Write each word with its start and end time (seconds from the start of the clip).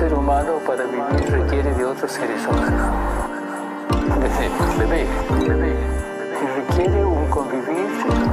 ser 0.00 0.14
humano 0.14 0.58
para 0.66 0.84
vivir 0.84 1.30
requiere 1.30 1.74
de 1.74 1.84
otros 1.84 2.10
seres 2.10 2.40
humanos. 2.46 2.80
Desde 4.18 4.48
bebé, 4.78 5.06
bebé, 5.46 5.74
y 6.40 6.46
requiere 6.58 7.04
un 7.04 7.28
convivir 7.28 7.86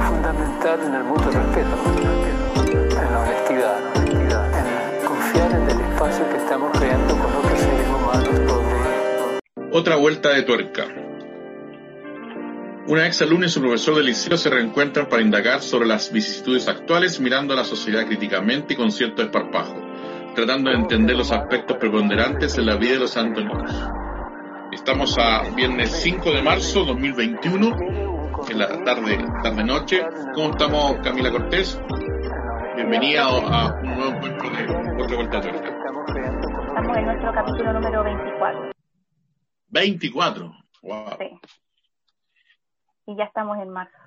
fundamental 0.08 0.80
en 0.86 0.94
el 0.94 1.04
mutuo 1.04 1.30
respeto, 1.30 1.76
en 2.72 3.12
la 3.12 3.20
honestidad, 3.20 3.78
en 4.06 5.06
confiar 5.06 5.50
en 5.50 5.62
el 5.68 5.80
espacio 5.92 6.30
que 6.30 6.36
estamos 6.38 6.78
creando 6.78 7.14
con 7.18 7.36
otros 7.36 7.58
seres 7.60 7.88
humanos 7.88 8.46
donde... 8.46 9.76
Otra 9.78 9.96
vuelta 9.96 10.30
de 10.30 10.44
tuerca. 10.44 10.86
Una 12.86 13.06
ex 13.06 13.20
alumna 13.20 13.44
y 13.44 13.50
su 13.50 13.60
profesor 13.60 13.94
de 13.96 14.04
liceo 14.04 14.38
se 14.38 14.48
reencuentran 14.48 15.06
para 15.10 15.20
indagar 15.20 15.60
sobre 15.60 15.86
las 15.86 16.10
vicisitudes 16.10 16.66
actuales 16.66 17.20
mirando 17.20 17.52
a 17.52 17.58
la 17.58 17.64
sociedad 17.64 18.06
críticamente 18.06 18.72
y 18.72 18.76
con 18.78 18.90
cierto 18.90 19.20
esparpajo, 19.20 19.87
tratando 20.38 20.70
de 20.70 20.76
entender 20.76 21.16
los 21.16 21.32
aspectos 21.32 21.78
preponderantes 21.78 22.56
en 22.58 22.66
la 22.66 22.76
vida 22.76 22.92
de 22.92 23.00
los 23.00 23.16
antoninos. 23.16 23.72
Estamos 24.70 25.18
a 25.18 25.42
viernes 25.50 25.90
5 26.00 26.30
de 26.30 26.42
marzo 26.42 26.84
2021, 26.84 27.76
en 28.48 28.58
la 28.60 28.84
tarde, 28.84 29.18
tarde-noche. 29.42 30.00
¿Cómo 30.36 30.50
estamos, 30.50 30.94
Camila 31.02 31.32
Cortés? 31.32 31.80
Bienvenida 32.76 33.24
a 33.24 33.74
un 33.82 33.96
nuevo 33.96 34.12
encuentro 34.12 34.48
de 34.48 35.02
Otra 35.02 35.16
Vuelta 35.16 35.40
Tuerca. 35.40 35.76
Estamos 36.68 36.96
en 36.96 37.04
nuestro 37.04 37.32
capítulo 37.34 37.72
número 37.72 38.04
24. 38.04 38.70
24, 39.70 40.52
wow. 40.82 41.16
Sí. 41.18 41.40
Y 43.06 43.16
ya 43.16 43.24
estamos 43.24 43.58
en 43.58 43.70
marzo. 43.70 43.98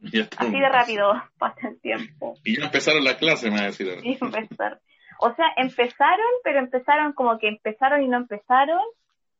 Ya 0.00 0.22
estamos. 0.22 0.52
Así 0.52 0.60
de 0.60 0.68
rápido 0.68 1.12
pasa 1.38 1.68
el 1.68 1.80
tiempo. 1.80 2.34
Y 2.42 2.58
ya 2.58 2.64
empezaron 2.64 3.04
las 3.04 3.14
clases, 3.14 3.52
me 3.52 3.58
va 3.58 3.62
a 3.62 3.66
decir. 3.66 4.00
Y 4.02 4.18
empezar. 4.20 4.80
O 5.20 5.34
sea, 5.34 5.46
empezaron, 5.56 6.26
pero 6.44 6.58
empezaron 6.58 7.12
como 7.12 7.38
que 7.38 7.48
empezaron 7.48 8.02
y 8.02 8.08
no 8.08 8.16
empezaron. 8.16 8.80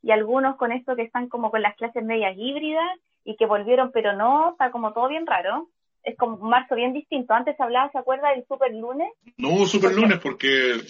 Y 0.03 0.13
algunos 0.13 0.57
con 0.57 0.73
esto 0.73 0.97
que 0.97 1.03
están 1.03 1.29
como 1.29 1.51
con 1.51 1.63
las 1.63 1.77
clases 1.77 2.05
medias 2.05 2.35
híbridas 2.37 2.99
y 3.25 3.37
que 3.37 3.47
volvieron, 3.47 3.91
pero 3.93 4.15
no, 4.15 4.53
está 4.53 4.71
como 4.71 4.93
todo 4.93 5.09
bien 5.09 5.27
raro. 5.27 5.69
Es 6.03 6.17
como 6.17 6.37
un 6.37 6.49
marzo 6.49 6.75
bien 6.75 6.93
distinto. 6.93 7.35
Antes 7.35 7.57
se 7.57 7.63
hablaba, 7.63 7.91
¿se 7.91 7.99
acuerda 7.99 8.31
del 8.31 8.47
super 8.47 8.73
lunes? 8.73 9.11
No 9.37 9.51
hubo 9.51 9.67
super 9.67 9.93
lunes 9.93 10.19
porque 10.21 10.81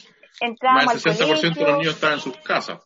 Entrábamos 0.41 0.87
más 0.87 1.03
del 1.03 1.13
al 1.13 1.19
60% 1.19 1.55
de 1.55 1.65
los 1.65 1.79
niños 1.79 1.95
estaban 1.95 2.17
en 2.17 2.21
sus 2.21 2.37
casas. 2.39 2.83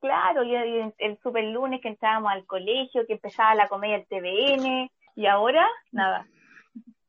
Claro, 0.00 0.42
y 0.44 0.54
el, 0.54 0.94
el 0.98 1.18
super 1.22 1.44
lunes 1.44 1.80
que 1.80 1.88
entrábamos 1.88 2.32
al 2.32 2.44
colegio, 2.44 3.06
que 3.06 3.14
empezaba 3.14 3.54
la 3.54 3.68
comedia 3.68 3.98
del 3.98 4.06
TVN, 4.06 4.90
y 5.14 5.26
ahora 5.26 5.68
nada. 5.92 6.26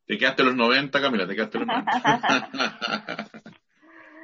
Te 0.06 0.18
quedaste 0.18 0.44
los 0.44 0.56
90, 0.56 1.02
Camila, 1.02 1.28
te 1.28 1.36
quedaste 1.36 1.60
los 1.60 1.68
90. 1.68 2.50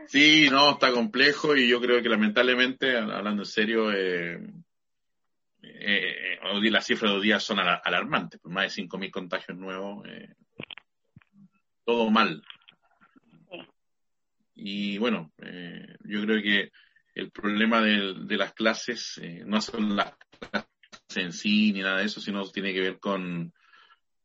sí, 0.08 0.48
no, 0.50 0.72
está 0.72 0.92
complejo 0.92 1.56
y 1.56 1.68
yo 1.68 1.80
creo 1.82 2.02
que 2.02 2.10
lamentablemente, 2.10 2.98
hablando 2.98 3.44
en 3.44 3.46
serio, 3.46 3.92
eh, 3.92 4.40
eh, 5.62 6.40
las 6.70 6.86
cifras 6.86 7.12
de 7.12 7.18
hoy 7.18 7.24
día 7.24 7.40
son 7.40 7.60
ala- 7.60 7.82
alarmantes, 7.84 8.40
por 8.40 8.52
más 8.52 8.66
de 8.66 8.70
5.000 8.70 9.12
contagios 9.12 9.58
nuevos, 9.58 10.06
eh, 10.08 10.34
todo 11.86 12.10
mal. 12.10 12.44
Y 14.56 14.98
bueno, 14.98 15.32
eh, 15.42 15.98
yo 16.06 16.22
creo 16.22 16.42
que 16.42 16.72
el 17.14 17.32
problema 17.32 17.82
de, 17.82 18.14
de 18.26 18.38
las 18.38 18.54
clases 18.54 19.18
eh, 19.22 19.44
no 19.46 19.62
son 19.62 19.96
las 19.96 20.14
clases 20.40 20.70
en 21.16 21.34
sí 21.34 21.72
ni 21.74 21.82
nada 21.82 22.00
de 22.00 22.06
eso, 22.06 22.20
sino 22.20 22.50
tiene 22.50 22.74
que 22.74 22.82
ver 22.82 23.00
con, 23.00 23.54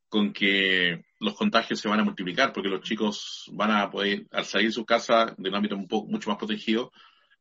con 0.09 0.33
que 0.33 1.05
los 1.21 1.35
contagios 1.35 1.79
se 1.79 1.89
van 1.89 2.01
a 2.01 2.05
multiplicar, 2.05 2.53
porque 2.53 2.71
los 2.71 2.81
chicos 2.81 3.49
van 3.53 3.71
a 3.71 3.91
poder, 3.91 4.27
al 4.33 4.45
salir 4.45 4.69
de 4.69 4.73
su 4.73 4.87
casa 4.87 5.35
de 5.37 5.49
un 5.51 5.55
ámbito 5.55 5.77
mucho 5.77 6.31
más 6.31 6.39
protegido, 6.39 6.93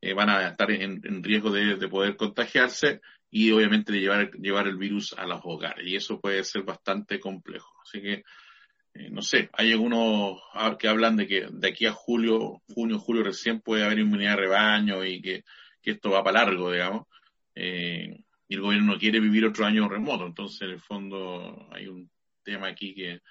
eh, 0.01 0.13
van 0.13 0.29
a 0.29 0.49
estar 0.49 0.69
en, 0.71 1.23
riesgo 1.23 1.49
de, 1.49 1.75
de 1.75 1.87
poder 1.87 2.15
contagiarse 2.15 3.01
y 3.31 3.51
obviamente 3.51 3.93
de 3.93 3.99
llevar, 3.99 4.31
llevar 4.31 4.67
el 4.67 4.77
virus 4.77 5.13
a 5.13 5.25
los 5.25 5.41
hogares. 5.43 5.85
Y 5.87 5.95
eso 5.95 6.19
puede 6.19 6.43
ser 6.43 6.63
bastante 6.63 7.19
complejo. 7.19 7.73
Así 7.81 8.01
que, 8.01 8.23
eh, 8.93 9.09
no 9.11 9.21
sé, 9.21 9.49
hay 9.53 9.71
algunos 9.71 10.41
ah, 10.53 10.75
que 10.77 10.87
hablan 10.87 11.15
de 11.15 11.27
que 11.27 11.47
de 11.49 11.67
aquí 11.69 11.85
a 11.85 11.93
julio, 11.93 12.61
junio, 12.73 12.99
julio 12.99 13.23
recién 13.23 13.61
puede 13.61 13.85
haber 13.85 13.99
inmunidad 13.99 14.31
de 14.31 14.41
rebaño 14.41 15.05
y 15.05 15.21
que, 15.21 15.43
que 15.81 15.91
esto 15.91 16.11
va 16.11 16.23
para 16.23 16.43
largo, 16.45 16.71
digamos. 16.71 17.07
Eh, 17.55 18.19
y 18.47 18.55
el 18.55 18.61
gobierno 18.61 18.93
no 18.93 18.99
quiere 18.99 19.19
vivir 19.19 19.45
otro 19.45 19.65
año 19.65 19.87
remoto. 19.87 20.25
Entonces, 20.25 20.61
en 20.63 20.71
el 20.71 20.81
fondo, 20.81 21.69
hay 21.71 21.87
un 21.87 22.09
tema 22.43 22.67
aquí 22.67 22.95
que, 22.95 23.21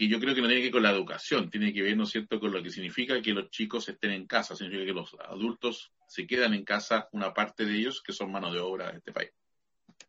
que 0.00 0.08
yo 0.08 0.18
creo 0.18 0.34
que 0.34 0.40
no 0.40 0.46
tiene 0.46 0.62
que 0.62 0.68
ver 0.68 0.72
con 0.72 0.82
la 0.82 0.92
educación, 0.92 1.50
tiene 1.50 1.74
que 1.74 1.82
ver, 1.82 1.94
¿no 1.94 2.04
es 2.04 2.08
cierto?, 2.08 2.40
con 2.40 2.50
lo 2.52 2.62
que 2.62 2.70
significa 2.70 3.20
que 3.20 3.34
los 3.34 3.50
chicos 3.50 3.86
estén 3.86 4.12
en 4.12 4.26
casa, 4.26 4.56
significa 4.56 4.86
que 4.86 4.94
los 4.94 5.14
adultos 5.28 5.92
se 6.08 6.26
quedan 6.26 6.54
en 6.54 6.64
casa, 6.64 7.10
una 7.12 7.34
parte 7.34 7.66
de 7.66 7.76
ellos 7.76 8.00
que 8.02 8.14
son 8.14 8.32
mano 8.32 8.50
de 8.50 8.60
obra 8.60 8.90
de 8.90 8.96
este 8.96 9.12
país. 9.12 9.30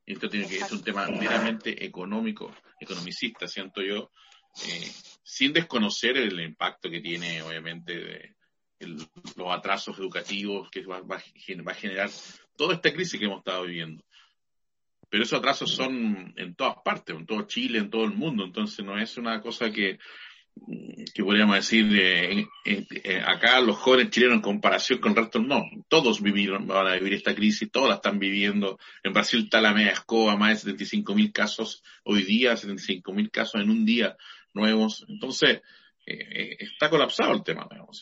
Esto 0.06 0.30
tiene 0.30 0.48
que 0.48 0.60
es 0.60 0.72
un 0.72 0.82
tema 0.82 1.08
meramente 1.10 1.84
económico, 1.86 2.56
economicista, 2.80 3.50
siento 3.50 3.82
yo, 3.82 4.10
eh, 4.66 4.92
sin 5.24 5.52
desconocer 5.52 6.16
el 6.16 6.40
impacto 6.40 6.90
que 6.90 7.02
tiene, 7.02 7.42
obviamente, 7.42 7.94
de, 8.00 8.36
el- 8.80 8.96
los 9.36 9.52
atrasos 9.52 10.00
educativos 10.00 10.70
que 10.72 10.86
va, 10.86 11.02
va 11.02 11.18
va 11.18 11.72
a 11.74 11.76
generar 11.76 12.10
toda 12.56 12.76
esta 12.76 12.94
crisis 12.94 13.20
que 13.20 13.26
hemos 13.26 13.40
estado 13.40 13.64
viviendo. 13.64 14.02
Pero 15.12 15.24
esos 15.24 15.40
atrasos 15.40 15.76
son 15.76 16.34
en 16.38 16.56
todas 16.56 16.76
partes, 16.86 17.14
en 17.14 17.26
todo 17.26 17.42
Chile, 17.42 17.80
en 17.80 17.90
todo 17.90 18.06
el 18.06 18.14
mundo, 18.14 18.46
entonces 18.46 18.84
no 18.84 18.98
es 18.98 19.18
una 19.18 19.42
cosa 19.42 19.70
que, 19.70 20.00
que 21.14 21.24
podríamos 21.24 21.58
decir 21.58 21.86
eh, 21.94 22.48
eh, 22.66 22.86
eh, 23.04 23.22
acá 23.26 23.60
los 23.60 23.76
jóvenes 23.76 24.10
chilenos 24.10 24.38
en 24.38 24.42
comparación 24.42 25.00
con 25.00 25.12
el 25.12 25.18
resto 25.18 25.40
no, 25.40 25.64
todos 25.90 26.22
vivieron, 26.22 26.66
van 26.66 26.88
a 26.88 26.94
vivir 26.94 27.16
esta 27.16 27.36
crisis, 27.36 27.70
todos 27.70 27.90
la 27.90 27.96
están 27.96 28.20
viviendo. 28.20 28.80
En 29.04 29.12
Brasil 29.12 29.42
está 29.42 29.60
la 29.60 29.74
media 29.74 29.92
escoba, 29.92 30.38
más 30.38 30.64
de 30.64 30.72
75 30.72 31.14
mil 31.14 31.34
casos 31.34 31.84
hoy 32.06 32.24
día, 32.24 32.56
75 32.56 33.12
mil 33.12 33.30
casos 33.30 33.62
en 33.62 33.70
un 33.70 33.84
día 33.84 34.16
nuevos. 34.54 35.06
Entonces, 35.10 35.62
eh, 36.06 36.28
eh, 36.32 36.58
está 36.60 36.90
colapsado 36.90 37.34
el 37.34 37.44
tema. 37.44 37.68
digamos. 37.70 38.02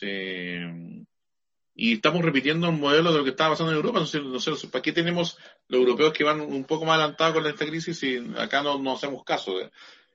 Eh, 1.74 1.82
y 1.82 1.92
estamos 1.94 2.22
repitiendo 2.22 2.68
un 2.68 2.80
modelo 2.80 3.12
de 3.12 3.18
lo 3.18 3.24
que 3.24 3.30
estaba 3.30 3.50
pasando 3.50 3.72
en 3.72 3.76
Europa. 3.76 3.98
Entonces, 3.98 4.22
no 4.22 4.40
sé, 4.40 4.68
¿para 4.68 4.82
qué 4.82 4.92
tenemos 4.92 5.38
los 5.68 5.80
europeos 5.80 6.12
que 6.12 6.24
van 6.24 6.40
un 6.40 6.64
poco 6.64 6.84
más 6.84 6.96
adelantados 6.98 7.34
con 7.34 7.46
esta 7.46 7.66
crisis 7.66 8.02
y 8.02 8.18
acá 8.38 8.62
no, 8.62 8.78
no 8.78 8.92
hacemos 8.92 9.24
caso? 9.24 9.58
de- 9.58 9.70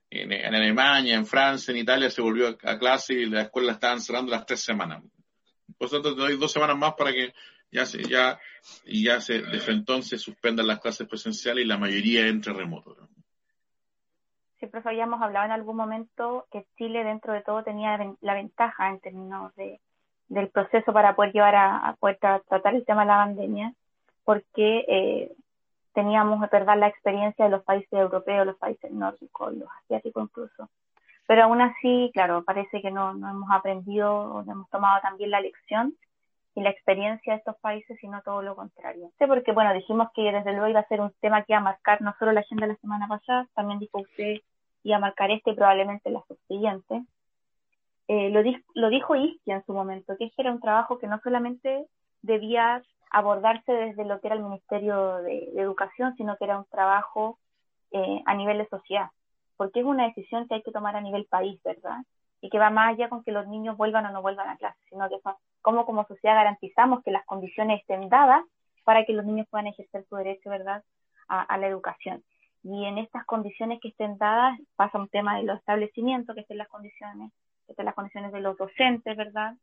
en, 0.10 0.32
en 0.32 0.56
Alemania, 0.56 1.16
en 1.16 1.26
Francia, 1.26 1.72
en 1.72 1.78
Italia 1.78 2.10
se 2.10 2.22
volvió 2.22 2.48
a, 2.64 2.78
clase 2.80 3.14
y 3.14 3.26
las 3.26 3.46
escuelas 3.46 3.76
estaban 3.76 4.02
cerrando 4.02 4.32
las 4.32 4.46
tres 4.46 4.62
semanas. 4.62 5.04
Por 5.78 5.92
lo 5.92 6.02
tanto, 6.02 6.16
doy 6.16 6.38
dos 6.38 6.52
semanas 6.52 6.78
más 6.78 6.94
para 6.94 7.12
que 7.12 7.34
ya 7.72 7.86
se, 7.86 8.04
ya, 8.04 8.40
y 8.86 9.04
ya 9.04 9.20
se, 9.20 9.42
desde 9.42 9.72
entonces 9.74 10.22
suspendan 10.22 10.68
las 10.68 10.80
clases 10.80 11.08
presenciales 11.08 11.66
y 11.66 11.68
la 11.68 11.78
mayoría 11.78 12.28
entre 12.28 12.54
remoto. 12.54 12.96
Sí, 14.60 14.68
profe, 14.68 14.90
habíamos 14.90 15.22
hablado 15.22 15.46
en 15.46 15.52
algún 15.52 15.76
momento 15.76 16.48
que 16.52 16.66
Chile 16.78 17.04
dentro 17.04 17.34
de 17.34 17.42
todo 17.42 17.64
tenía 17.64 17.98
la 18.22 18.34
ventaja 18.36 18.90
en 18.90 19.00
términos 19.02 19.54
de, 19.56 19.82
del 20.28 20.50
proceso 20.50 20.91
para 20.94 21.16
poder 21.16 21.34
llevar 21.34 21.56
a, 21.56 21.78
a 21.88 21.94
poder 21.96 22.19
tra- 22.19 22.44
tratar 22.47 22.75
el 22.75 22.86
tema 22.86 23.02
de 23.02 23.08
la 23.08 23.25
pandemia, 23.25 23.74
porque 24.24 24.86
eh, 24.88 25.31
teníamos, 25.94 26.40
verdad, 26.50 26.78
la 26.78 26.88
experiencia 26.88 27.46
de 27.46 27.52
los 27.52 27.63
países 27.63 27.91
europeos, 27.94 28.46
los 28.46 28.58
países 28.58 28.91
nórdicos, 28.91 29.53
los 29.53 29.69
asiáticos 29.84 30.24
incluso. 30.24 30.69
Pero 31.28 31.44
aún 31.44 31.62
así, 31.62 32.12
claro, 32.13 32.44
parece 32.44 32.81
que 32.81 32.91
no, 32.91 33.13
no 33.13 33.30
hemos 33.30 33.50
aprendido 33.52 34.44
no 34.46 34.52
hemos 34.52 34.69
tomado 34.69 35.00
también 35.02 35.31
la 35.31 35.41
lección 35.41 35.96
y 36.53 36.62
la 36.62 36.69
experiencia 36.69 37.34
de 37.34 37.40
estos 37.40 37.57
países, 37.57 37.97
sino 38.00 38.22
todo 38.22 38.42
lo 38.42 38.56
contrario. 38.56 39.09
Sí, 39.18 39.25
porque 39.25 39.52
bueno, 39.52 39.74
dijimos 39.74 40.09
que 40.13 40.31
desde 40.31 40.52
luego 40.52 40.68
iba 40.68 40.80
a 40.81 40.88
ser 40.88 41.02
un 41.02 41.12
tema 41.22 41.44
que 41.44 41.53
iba 41.53 41.59
a 41.59 41.63
marcar 41.63 42.02
no 42.02 42.13
solo 42.19 42.31
la 42.31 42.42
agenda 42.42 42.68
de 42.68 42.74
la 42.74 42.80
semana 42.80 43.07
pasada, 43.07 43.48
también 43.56 43.80
dijo 43.80 44.00
usted 44.00 44.38
iba 44.83 44.98
a 44.98 45.00
marcar 45.00 45.31
este 45.31 45.51
y 45.51 45.56
probablemente 45.56 46.12
la 46.12 46.24
subsiguiente. 46.27 47.04
Eh, 48.07 48.30
lo, 48.30 48.42
lo 48.75 48.90
dijo 48.90 49.16
Iski 49.16 49.52
en 49.52 49.66
su 49.66 49.74
momento, 49.74 50.16
que 50.18 50.25
este 50.25 50.42
era 50.44 50.52
un 50.52 50.60
trabajo 50.60 51.00
que 51.00 51.07
no 51.07 51.19
solamente 51.24 51.88
debía 52.22 52.81
abordarse 53.10 53.72
desde 53.72 54.06
lo 54.06 54.19
que 54.19 54.28
era 54.28 54.36
el 54.36 54.44
Ministerio 54.44 55.18
de, 55.18 55.50
de 55.54 55.62
Educación, 55.62 56.16
sino 56.16 56.38
que 56.38 56.46
era 56.46 56.57
un 56.57 56.66
trabajo 56.66 57.40
eh, 57.92 58.22
a 58.25 58.36
nivel 58.36 58.57
de 58.57 58.68
sociedad, 58.68 59.10
porque 59.57 59.80
es 59.80 59.86
una 59.86 60.06
decisión 60.06 60.48
que 60.48 60.56
hay 60.56 60.63
que 60.63 60.72
tomar 60.72 60.96
a 60.96 61.02
nivel 61.02 61.25
país, 61.25 61.62
¿verdad? 61.63 62.00
Y 62.42 62.50
que 62.50 62.60
va 62.60 62.69
más 62.69 62.94
allá 62.94 63.10
con 63.10 63.24
que 63.24 63.31
los 63.31 63.48
niños 63.48 63.78
vuelvan 63.78 64.06
o 64.06 64.12
no 64.12 64.22
vuelvan 64.22 64.50
a 64.50 64.58
clase, 64.58 64.80
sino 64.90 65.08
que 65.10 65.19
son 65.22 65.36
cómo 65.62 65.86
como 65.86 66.06
sociedad 66.06 66.36
garantizamos 66.36 67.04
que 67.04 67.12
las 67.12 67.25
condiciones 67.25 67.80
estén 67.80 68.10
dadas 68.10 68.44
para 68.84 69.06
que 69.06 69.13
los 69.13 69.25
niños 69.25 69.48
puedan 69.50 69.68
ejercer 69.68 70.06
su 70.10 70.16
derecho, 70.16 70.50
¿verdad?, 70.50 70.84
a, 71.28 71.42
a 71.42 71.58
la 71.58 71.68
educación. 71.68 72.24
Y 72.63 72.86
en 72.86 72.98
estas 72.98 73.25
condiciones 73.25 73.80
que 73.81 73.88
estén 73.88 74.18
dadas 74.18 74.60
pasa 74.75 74.98
un 75.00 75.08
tema 75.08 75.38
de 75.38 75.44
los 75.44 75.58
establecimientos, 75.58 76.36
que 76.36 76.42
estén 76.42 76.58
las 76.58 76.68
condiciones, 76.68 77.31
que 77.65 77.73
estén 77.73 77.85
las 77.85 77.95
condiciones 77.95 78.31
de 78.31 78.41
los 78.41 78.57
docentes, 78.57 79.15
¿verdad?, 79.17 79.53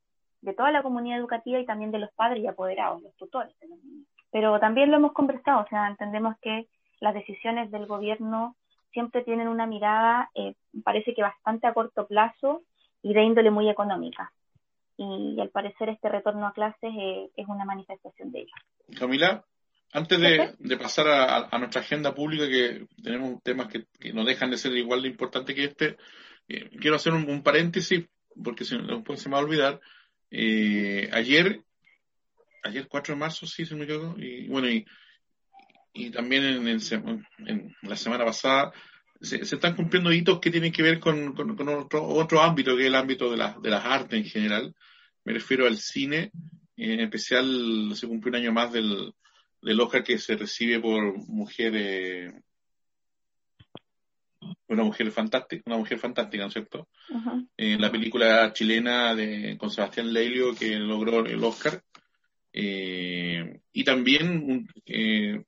de 0.40 0.54
toda 0.54 0.72
la 0.72 0.82
comunidad 0.82 1.18
educativa 1.18 1.60
y 1.60 1.66
también 1.66 1.92
de 1.92 2.00
los 2.00 2.12
padres 2.12 2.42
y 2.42 2.46
apoderados, 2.48 3.00
los 3.00 3.14
tutores 3.14 3.56
de 3.60 3.68
los 3.68 3.78
niños. 3.84 4.08
Pero 4.30 4.58
también 4.58 4.90
lo 4.90 4.96
hemos 4.96 5.12
conversado, 5.12 5.62
o 5.62 5.68
sea, 5.68 5.86
entendemos 5.86 6.36
que 6.40 6.66
las 7.00 7.14
decisiones 7.14 7.70
del 7.70 7.86
gobierno 7.86 8.56
siempre 8.92 9.22
tienen 9.22 9.48
una 9.48 9.66
mirada, 9.66 10.30
eh, 10.34 10.54
parece 10.84 11.14
que 11.14 11.22
bastante 11.22 11.66
a 11.66 11.74
corto 11.74 12.06
plazo 12.06 12.62
y 13.02 13.14
de 13.14 13.22
índole 13.22 13.50
muy 13.50 13.68
económica. 13.68 14.32
y, 14.96 15.40
al 15.40 15.48
parecer 15.48 15.88
este 15.88 16.08
retorno 16.08 16.46
a 16.46 16.52
clases 16.52 16.92
eh, 16.96 17.30
es 17.36 17.46
una 17.48 17.64
manifestación 17.64 18.30
de 18.30 18.40
ello. 18.40 18.54
Camila, 18.98 19.44
antes 19.92 20.18
de, 20.20 20.76
pasar 20.78 21.06
a, 21.08 21.58
nuestra 21.58 21.82
agenda 21.82 22.14
pública, 22.14 22.46
que 22.48 22.86
tenemos 23.02 23.42
temas 23.42 23.68
que, 23.68 23.84
no 24.12 24.24
dejan 24.24 24.50
de 24.50 24.56
ser 24.56 24.72
igual 24.72 25.02
de 25.02 25.08
importantes 25.08 25.54
que 25.54 25.64
este, 25.64 25.96
eh, 26.48 26.70
quiero 26.80 26.96
hacer 26.96 27.12
un, 27.12 27.42
paréntesis, 27.42 28.04
porque 28.42 28.64
se, 28.64 28.76
después 28.78 29.20
se 29.20 29.28
me 29.28 29.34
va 29.34 29.40
a 29.40 29.44
olvidar. 29.44 29.80
Eh, 30.30 31.08
ayer, 31.12 31.62
ayer 32.62 32.88
4 32.88 33.14
de 33.14 33.20
marzo, 33.20 33.46
sí, 33.46 33.66
se 33.66 33.74
me 33.74 33.86
quedó, 33.86 34.14
y 34.18 34.48
bueno, 34.48 34.68
y, 34.68 34.84
también 36.10 36.44
en, 36.44 36.68
en, 36.68 37.76
la 37.82 37.96
semana 37.96 38.24
pasada 38.24 38.72
se, 39.20 39.42
están 39.42 39.76
cumpliendo 39.76 40.10
hitos 40.10 40.40
que 40.40 40.50
tienen 40.50 40.72
que 40.72 40.82
ver 40.82 40.98
con, 41.00 41.34
otro, 41.68 42.04
otro, 42.04 42.40
ámbito, 42.40 42.74
que 42.76 42.82
es 42.82 42.88
el 42.88 42.94
ámbito 42.94 43.30
de, 43.30 43.36
de 43.62 43.70
las 43.70 43.84
artes 43.84 44.18
en 44.18 44.24
general. 44.24 44.74
Me 45.24 45.34
refiero 45.34 45.66
al 45.66 45.76
cine, 45.76 46.32
en 46.76 47.00
especial 47.00 47.92
se 47.94 48.08
cumplió 48.08 48.30
un 48.30 48.36
año 48.36 48.52
más 48.52 48.72
del, 48.72 49.12
del 49.62 49.80
Oscar 49.80 50.02
que 50.02 50.18
se 50.18 50.36
recibe 50.36 50.80
por 50.80 51.16
mujeres 51.28 52.34
una 54.68 54.84
mujer 54.84 55.10
fantástica, 55.10 55.62
una 55.66 55.78
mujer 55.78 55.98
fantástica, 55.98 56.42
¿no 56.42 56.48
es 56.48 56.54
cierto? 56.54 56.88
En 57.56 57.80
la 57.80 57.90
película 57.90 58.52
chilena 58.52 59.14
de, 59.14 59.56
con 59.58 59.70
Sebastián 59.70 60.12
Leilio 60.12 60.54
que 60.54 60.76
logró 60.76 61.24
el 61.26 61.42
Oscar. 61.44 61.82
Eh, 62.52 63.60
y 63.72 63.84
también, 63.84 64.68
eh, 64.86 65.42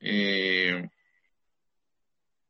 Eh, 0.00 0.88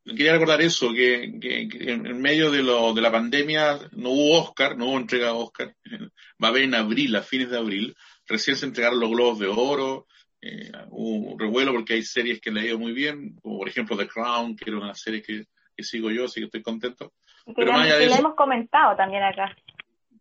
quería 0.05 0.33
recordar 0.33 0.61
eso, 0.61 0.93
que, 0.93 1.25
en, 1.25 2.21
medio 2.21 2.51
de, 2.51 2.63
lo, 2.63 2.95
de 2.95 3.01
la 3.01 3.13
pandemia 3.13 3.79
no 3.93 4.11
hubo 4.11 4.43
Oscar, 4.43 4.77
no 4.77 4.87
hubo 4.87 4.99
entrega 4.99 5.27
de 5.27 5.33
Oscar. 5.33 5.75
Va 6.43 6.49
a 6.49 6.51
haber 6.51 6.65
en 6.65 6.75
abril, 6.75 7.15
a 7.17 7.23
fines 7.23 7.51
de 7.51 7.59
abril. 7.59 7.97
Recién 8.27 8.57
se 8.57 8.67
entregaron 8.67 9.01
los 9.01 9.11
Globos 9.11 9.39
de 9.39 9.47
Oro. 9.49 10.07
Eh, 10.41 10.73
hubo 10.89 11.33
un 11.33 11.39
revuelo 11.39 11.73
porque 11.73 11.95
hay 11.95 12.03
series 12.03 12.41
que 12.41 12.51
le 12.51 12.61
ha 12.61 12.65
ido 12.67 12.79
muy 12.79 12.93
bien, 12.93 13.35
como 13.43 13.59
por 13.59 13.69
ejemplo 13.69 13.97
The 13.97 14.09
Crown, 14.09 14.57
que 14.57 14.71
era 14.71 14.79
una 14.79 14.95
serie 14.95 15.23
que, 15.23 15.45
sigo 15.83 16.11
yo, 16.11 16.27
así 16.27 16.41
que 16.41 16.47
estoy 16.47 16.63
contento. 16.63 17.15
Pero 17.57 17.73
más 17.73 17.91
allá 17.91 18.19
hemos 18.19 18.35
comentado 18.35 18.95
también 18.97 19.23
acá 19.23 19.57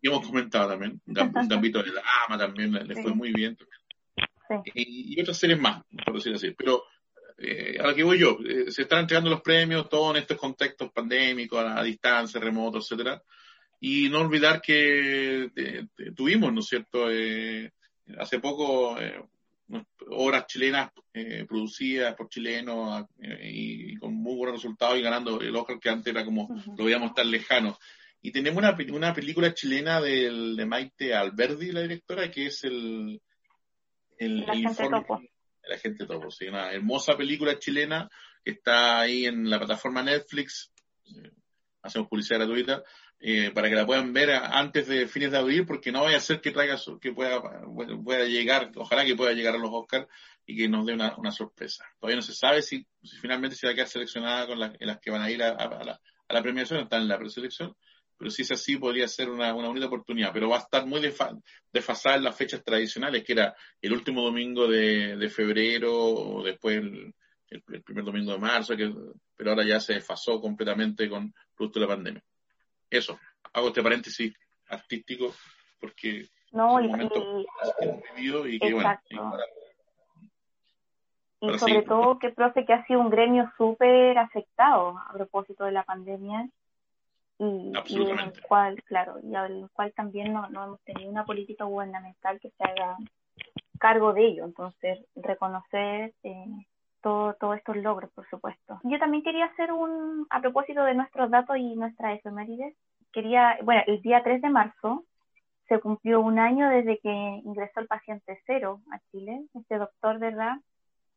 y 0.00 0.08
hemos 0.08 0.26
comentado 0.26 0.70
también, 0.70 1.00
Gambito 1.06 1.82
de 1.82 1.92
la 1.92 2.02
Ama 2.26 2.38
también 2.38 2.72
le, 2.72 3.02
fue 3.02 3.14
muy 3.14 3.32
bien. 3.32 3.56
Y, 4.74 5.20
otras 5.20 5.36
series 5.36 5.60
más, 5.60 5.84
por 6.04 6.14
decir 6.14 6.34
así. 6.34 6.50
Pero 6.52 6.84
eh, 7.42 7.78
a 7.80 7.86
lo 7.86 7.94
que 7.94 8.02
voy 8.02 8.18
yo, 8.18 8.38
eh, 8.46 8.70
se 8.70 8.82
están 8.82 9.00
entregando 9.00 9.30
los 9.30 9.40
premios, 9.40 9.88
todos 9.88 10.14
en 10.14 10.20
estos 10.20 10.36
contextos 10.36 10.92
pandémicos, 10.92 11.64
a, 11.64 11.82
distancia, 11.82 12.38
remotos, 12.38 12.84
etcétera. 12.84 13.22
Y 13.80 14.10
no 14.10 14.20
olvidar 14.20 14.60
que 14.60 15.50
eh, 15.56 15.86
tuvimos, 16.14 16.52
¿no 16.52 16.60
es 16.60 16.66
cierto?, 16.66 17.06
hace 18.18 18.40
poco 18.40 18.98
obras 20.08 20.46
chilenas 20.48 20.90
producidas 21.48 22.14
por 22.14 22.28
chilenos 22.28 23.06
y, 23.42 23.96
con 23.96 24.12
muy 24.14 24.36
buenos 24.36 24.56
resultados 24.56 24.98
y 24.98 25.02
ganando 25.02 25.40
el 25.40 25.54
Oscar 25.56 25.78
que 25.78 25.88
antes 25.88 26.12
era 26.12 26.24
como 26.24 26.48
lo 26.76 26.84
veíamos 26.84 27.14
tan 27.14 27.30
lejano. 27.30 27.78
Y 28.20 28.32
tenemos 28.32 28.58
una, 28.58 28.76
una 28.92 29.14
película 29.14 29.54
chilena 29.54 30.00
del, 30.00 30.56
de 30.56 30.66
Maite 30.66 31.14
Alberdi, 31.14 31.72
la 31.72 31.82
directora, 31.82 32.30
que 32.30 32.46
es 32.46 32.64
el, 32.64 33.22
el, 34.18 34.44
el 34.46 34.58
informe, 34.58 35.00
topo. 35.00 35.22
El 35.62 35.72
agente 35.74 36.06
topo, 36.06 36.30
sí, 36.30 36.48
una 36.48 36.72
hermosa 36.72 37.16
película 37.16 37.58
chilena 37.58 38.08
que 38.44 38.52
está 38.52 39.00
ahí 39.00 39.26
en 39.26 39.48
la 39.48 39.58
plataforma 39.58 40.02
Netflix. 40.02 40.72
Eh, 41.04 41.30
hacemos 41.82 42.08
publicidad 42.08 42.38
gratuita. 42.38 42.82
Eh, 43.22 43.50
para 43.50 43.68
que 43.68 43.74
la 43.74 43.84
puedan 43.84 44.14
ver 44.14 44.30
antes 44.30 44.86
de 44.88 45.06
fines 45.06 45.30
de 45.30 45.36
abril, 45.36 45.66
porque 45.66 45.92
no 45.92 46.02
vaya 46.02 46.16
a 46.16 46.20
ser 46.20 46.40
que 46.40 46.52
traiga, 46.52 46.78
que 47.02 47.12
pueda, 47.12 47.42
pueda 48.02 48.24
llegar, 48.24 48.72
ojalá 48.76 49.04
que 49.04 49.14
pueda 49.14 49.34
llegar 49.34 49.54
a 49.54 49.58
los 49.58 49.68
Oscars 49.70 50.06
y 50.46 50.56
que 50.56 50.70
nos 50.70 50.86
dé 50.86 50.94
una, 50.94 51.14
una 51.18 51.30
sorpresa. 51.30 51.84
Todavía 51.98 52.16
no 52.16 52.22
se 52.22 52.32
sabe 52.32 52.62
si, 52.62 52.86
finalmente 53.20 53.56
se 53.56 53.66
va 53.66 53.72
a 53.72 53.74
quedar 53.74 53.88
seleccionada 53.88 54.46
con 54.46 54.58
las 54.58 54.98
que 55.00 55.10
van 55.10 55.20
a 55.20 55.30
ir 55.30 55.42
a, 55.42 55.52
la, 55.52 56.00
a 56.28 56.34
la 56.34 56.42
premiación, 56.42 56.80
están 56.80 57.02
en 57.02 57.08
la 57.08 57.18
preselección, 57.18 57.76
pero 58.20 58.30
si 58.30 58.42
es 58.42 58.52
así 58.52 58.76
podría 58.76 59.08
ser 59.08 59.30
una, 59.30 59.54
una 59.54 59.68
bonita 59.68 59.86
oportunidad, 59.86 60.30
pero 60.30 60.50
va 60.50 60.56
a 60.56 60.60
estar 60.60 60.84
muy 60.84 61.00
desfasada 61.00 62.16
en 62.16 62.24
las 62.24 62.36
fechas 62.36 62.62
tradicionales, 62.62 63.24
que 63.24 63.32
era 63.32 63.56
el 63.80 63.94
último 63.94 64.20
domingo 64.20 64.68
de, 64.68 65.26
febrero 65.34 65.90
o 65.94 66.42
después 66.42 66.76
el, 66.76 67.14
primer 67.82 68.04
domingo 68.04 68.32
de 68.32 68.38
marzo, 68.38 68.76
que, 68.76 68.92
pero 69.34 69.50
ahora 69.52 69.64
ya 69.64 69.80
se 69.80 69.94
desfasó 69.94 70.38
completamente 70.38 71.08
con 71.08 71.32
producto 71.56 71.80
de 71.80 71.86
la 71.86 71.94
pandemia. 71.94 72.22
Eso, 72.90 73.18
hago 73.54 73.68
este 73.68 73.82
paréntesis 73.82 74.34
artístico 74.68 75.34
porque 75.80 76.28
no, 76.52 76.78
y, 76.78 76.88
y, 76.88 78.58
que 78.58 78.74
bueno, 78.74 79.00
y 81.40 81.58
sobre 81.58 81.82
todo 81.84 82.18
que 82.18 82.32
profe 82.32 82.66
que 82.66 82.74
ha 82.74 82.84
sido 82.84 83.00
un 83.00 83.08
gremio 83.08 83.50
súper 83.56 84.18
afectado 84.18 84.98
a 84.98 85.10
propósito 85.14 85.64
de 85.64 85.72
la 85.72 85.84
pandemia 85.84 86.50
y, 87.40 88.02
en 88.02 88.18
el 88.18 88.42
cual, 88.42 88.82
claro, 88.84 89.18
y 89.22 89.34
en 89.34 89.62
el 89.62 89.70
cual 89.72 89.92
también 89.94 90.32
no, 90.32 90.48
no 90.50 90.64
hemos 90.64 90.80
tenido 90.82 91.10
una 91.10 91.24
política 91.24 91.64
gubernamental 91.64 92.38
que 92.38 92.50
se 92.50 92.64
haga 92.64 92.98
cargo 93.78 94.12
de 94.12 94.26
ello. 94.26 94.44
Entonces, 94.44 94.98
reconocer 95.16 96.12
eh, 96.22 96.66
todo, 97.00 97.32
todos 97.34 97.56
estos 97.56 97.78
logros, 97.78 98.10
por 98.12 98.28
supuesto. 98.28 98.78
Yo 98.84 98.98
también 98.98 99.22
quería 99.22 99.46
hacer 99.46 99.72
un, 99.72 100.26
a 100.28 100.40
propósito 100.42 100.84
de 100.84 100.94
nuestros 100.94 101.30
datos 101.30 101.56
y 101.56 101.74
nuestras 101.76 102.18
efemérides, 102.18 102.76
quería, 103.10 103.56
bueno, 103.62 103.82
el 103.86 104.02
día 104.02 104.22
3 104.22 104.42
de 104.42 104.50
marzo 104.50 105.04
se 105.66 105.80
cumplió 105.80 106.20
un 106.20 106.38
año 106.38 106.68
desde 106.68 106.98
que 106.98 107.08
ingresó 107.08 107.80
el 107.80 107.86
paciente 107.86 108.38
cero 108.44 108.80
a 108.92 108.98
Chile, 109.10 109.40
este 109.54 109.78
doctor, 109.78 110.18
¿verdad? 110.18 110.56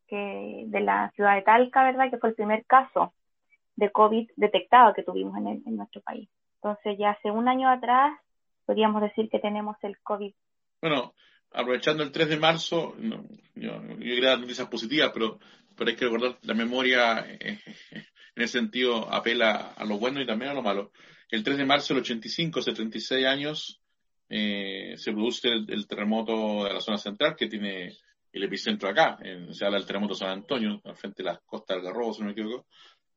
Que 0.07 0.63
de 0.67 0.79
la 0.79 1.11
ciudad 1.15 1.35
de 1.35 1.41
Talca, 1.41 1.83
¿verdad? 1.83 2.09
Que 2.09 2.17
fue 2.17 2.29
el 2.29 2.35
primer 2.35 2.63
caso 2.65 3.13
de 3.75 3.91
COVID 3.91 4.29
detectado 4.35 4.93
que 4.93 5.03
tuvimos 5.03 5.37
en, 5.37 5.63
en 5.65 5.75
nuestro 5.75 6.01
país. 6.01 6.29
Entonces, 6.55 6.97
ya 6.97 7.11
hace 7.11 7.31
un 7.31 7.47
año 7.47 7.69
atrás, 7.69 8.17
podríamos 8.65 9.01
decir 9.01 9.29
que 9.29 9.39
tenemos 9.39 9.75
el 9.81 9.97
COVID. 9.99 10.33
Bueno, 10.81 11.13
aprovechando 11.51 12.03
el 12.03 12.11
3 12.11 12.29
de 12.29 12.37
marzo, 12.37 12.95
yo, 12.99 13.23
yo 13.55 13.97
quería 13.99 14.29
dar 14.29 14.39
noticias 14.39 14.67
positivas, 14.67 15.11
pero, 15.13 15.39
pero 15.75 15.89
hay 15.89 15.95
que 15.95 16.05
recordar 16.05 16.37
la 16.41 16.53
memoria 16.53 17.25
eh, 17.27 17.59
en 18.35 18.43
ese 18.43 18.59
sentido 18.59 19.11
apela 19.13 19.73
a 19.75 19.85
lo 19.85 19.97
bueno 19.97 20.21
y 20.21 20.25
también 20.25 20.51
a 20.51 20.53
lo 20.53 20.63
malo. 20.63 20.91
El 21.29 21.43
3 21.43 21.57
de 21.57 21.65
marzo 21.65 21.93
del 21.93 22.03
85, 22.03 22.59
hace 22.59 22.73
36 22.73 23.25
años, 23.25 23.81
eh, 24.29 24.95
se 24.97 25.11
produce 25.11 25.49
el, 25.49 25.87
terremoto 25.87 26.63
de 26.63 26.73
la 26.73 26.81
zona 26.81 26.97
central 26.97 27.35
que 27.35 27.47
tiene 27.47 27.93
el 28.31 28.43
epicentro 28.43 28.89
acá, 28.89 29.17
en, 29.21 29.53
se 29.53 29.63
habla 29.63 29.77
del 29.77 29.85
terremoto 29.85 30.15
San 30.15 30.29
Antonio, 30.29 30.81
al 30.83 30.95
frente 30.95 31.21
de 31.21 31.29
las 31.29 31.39
costas 31.41 31.77
del 31.77 31.85
Garrobo, 31.85 32.13
si 32.13 32.21
no 32.21 32.27
me 32.27 32.31
equivoco, 32.31 32.65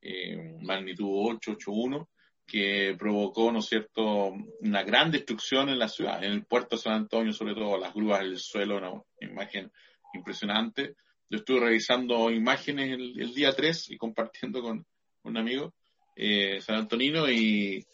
eh, 0.00 0.57
magnitud 0.61 1.07
881, 1.09 2.09
que 2.47 2.95
provocó, 2.99 3.50
¿no 3.50 3.59
es 3.59 3.67
cierto?, 3.67 4.33
una 4.61 4.83
gran 4.85 5.11
destrucción 5.11 5.69
en 5.69 5.79
la 5.79 5.88
ciudad, 5.88 6.23
en 6.23 6.33
el 6.33 6.45
puerto 6.45 6.76
de 6.76 6.83
San 6.83 6.93
Antonio, 6.93 7.33
sobre 7.33 7.55
todo 7.55 7.79
las 7.79 7.93
grúas 7.93 8.21
el 8.21 8.38
suelo, 8.38 8.79
una 8.79 9.03
imagen 9.21 9.71
impresionante. 10.15 10.95
Yo 11.29 11.38
estuve 11.38 11.61
revisando 11.61 12.31
imágenes 12.31 12.93
el, 12.93 13.35
día 13.35 13.53
3 13.53 13.91
y 13.91 13.97
compartiendo 13.97 14.62
con 14.62 14.87
un 15.25 15.37
amigo 15.37 15.75
eh, 16.15 16.61
San 16.61 16.76
Antonino 16.76 17.29
y, 17.29 17.85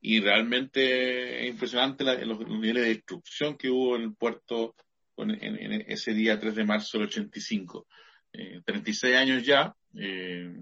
y 0.00 0.20
realmente 0.20 1.46
impresionante 1.48 2.04
los, 2.24 2.38
niveles 2.46 2.84
de 2.84 2.88
destrucción 2.90 3.56
que 3.56 3.68
hubo 3.68 3.96
en 3.96 4.02
el 4.02 4.14
puerto 4.14 4.76
en, 5.16 5.84
ese 5.88 6.12
día 6.14 6.38
3 6.38 6.54
de 6.54 6.64
marzo 6.64 6.98
del 6.98 7.08
85. 7.08 7.86
Eh, 8.32 8.60
36 8.64 9.16
años 9.16 9.42
ya, 9.44 9.74
eh, 9.98 10.52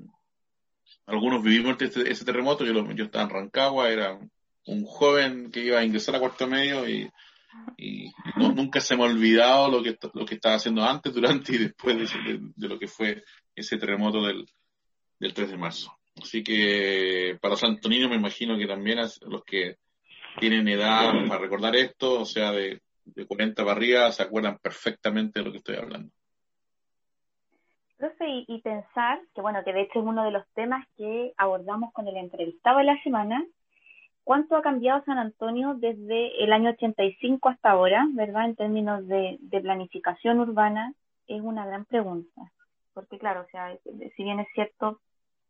algunos 1.07 1.43
vivimos 1.43 1.81
este, 1.81 2.11
ese 2.11 2.25
terremoto, 2.25 2.65
yo, 2.65 2.73
yo 2.93 3.05
estaba 3.05 3.25
en 3.25 3.31
Rancagua, 3.31 3.91
era 3.91 4.19
un 4.67 4.85
joven 4.85 5.51
que 5.51 5.61
iba 5.61 5.79
a 5.79 5.85
ingresar 5.85 6.17
a 6.17 6.21
cuarto 6.21 6.47
medio 6.47 6.89
y, 6.89 7.11
nunca 8.37 8.81
se 8.81 8.97
me 8.97 9.05
ha 9.05 9.07
olvidado 9.07 9.71
lo 9.71 9.81
que, 9.81 9.97
lo 10.13 10.27
que 10.27 10.35
estaba 10.35 10.57
haciendo 10.57 10.83
antes, 10.83 11.13
durante 11.15 11.55
y 11.55 11.59
después 11.59 11.97
de, 11.97 12.69
lo 12.69 12.79
que 12.79 12.89
fue 12.89 13.23
ese 13.55 13.77
terremoto 13.77 14.23
del, 14.23 14.45
del 15.21 15.35
3 15.35 15.51
de 15.51 15.57
marzo. 15.57 15.97
Así 16.21 16.43
que 16.43 17.39
para 17.41 17.57
San 17.57 17.73
Antonio 17.73 18.09
me 18.09 18.17
imagino 18.17 18.57
que 18.59 18.67
también 18.67 18.99
los 18.99 19.45
que 19.45 19.77
tienen 20.41 20.67
edad 20.69 21.13
para 21.29 21.41
recordar 21.41 21.77
esto, 21.77 22.21
o 22.21 22.25
sea, 22.25 22.51
de, 22.51 22.83
de 23.05 23.27
40 23.27 23.63
para 23.63 23.77
arriba, 23.77 24.11
se 24.11 24.23
acuerdan 24.23 24.59
perfectamente 24.59 25.39
de 25.39 25.45
lo 25.45 25.53
que 25.53 25.59
estoy 25.59 25.77
hablando 25.77 26.11
y, 28.21 28.61
pensar 28.63 29.21
que, 29.35 29.41
bueno, 29.41 29.63
que 29.65 29.73
de 29.73 29.83
hecho 29.83 30.01
es 30.01 30.05
uno 30.05 30.25
de 30.25 30.31
los 30.31 30.47
temas 30.55 30.87
que 30.97 31.33
abordamos 31.37 31.93
con 31.93 32.07
el 32.09 32.17
entrevistado 32.17 32.79
de 32.79 32.85
la 32.85 33.03
semana, 33.03 33.45
¿Cuánto 34.25 34.57
ha 34.57 34.63
cambiado 34.63 35.05
San 35.05 35.19
Antonio 35.19 35.75
desde 35.75 36.43
el 36.43 36.55
año 36.55 36.71
85 36.71 37.51
hasta 37.51 37.71
ahora, 37.71 38.07
verdad? 38.13 38.47
En 38.47 38.57
términos 38.57 39.07
de, 39.07 39.39
planificación 39.51 40.41
urbana, 40.41 40.95
es 41.27 41.43
una 41.43 41.67
gran 41.67 41.85
pregunta. 41.85 42.51
Porque 42.95 43.19
claro, 43.19 43.43
o 43.43 43.51
sea, 43.51 43.77
si 44.17 44.23
bien 44.23 44.41
es 44.41 44.49
cierto, 44.55 45.01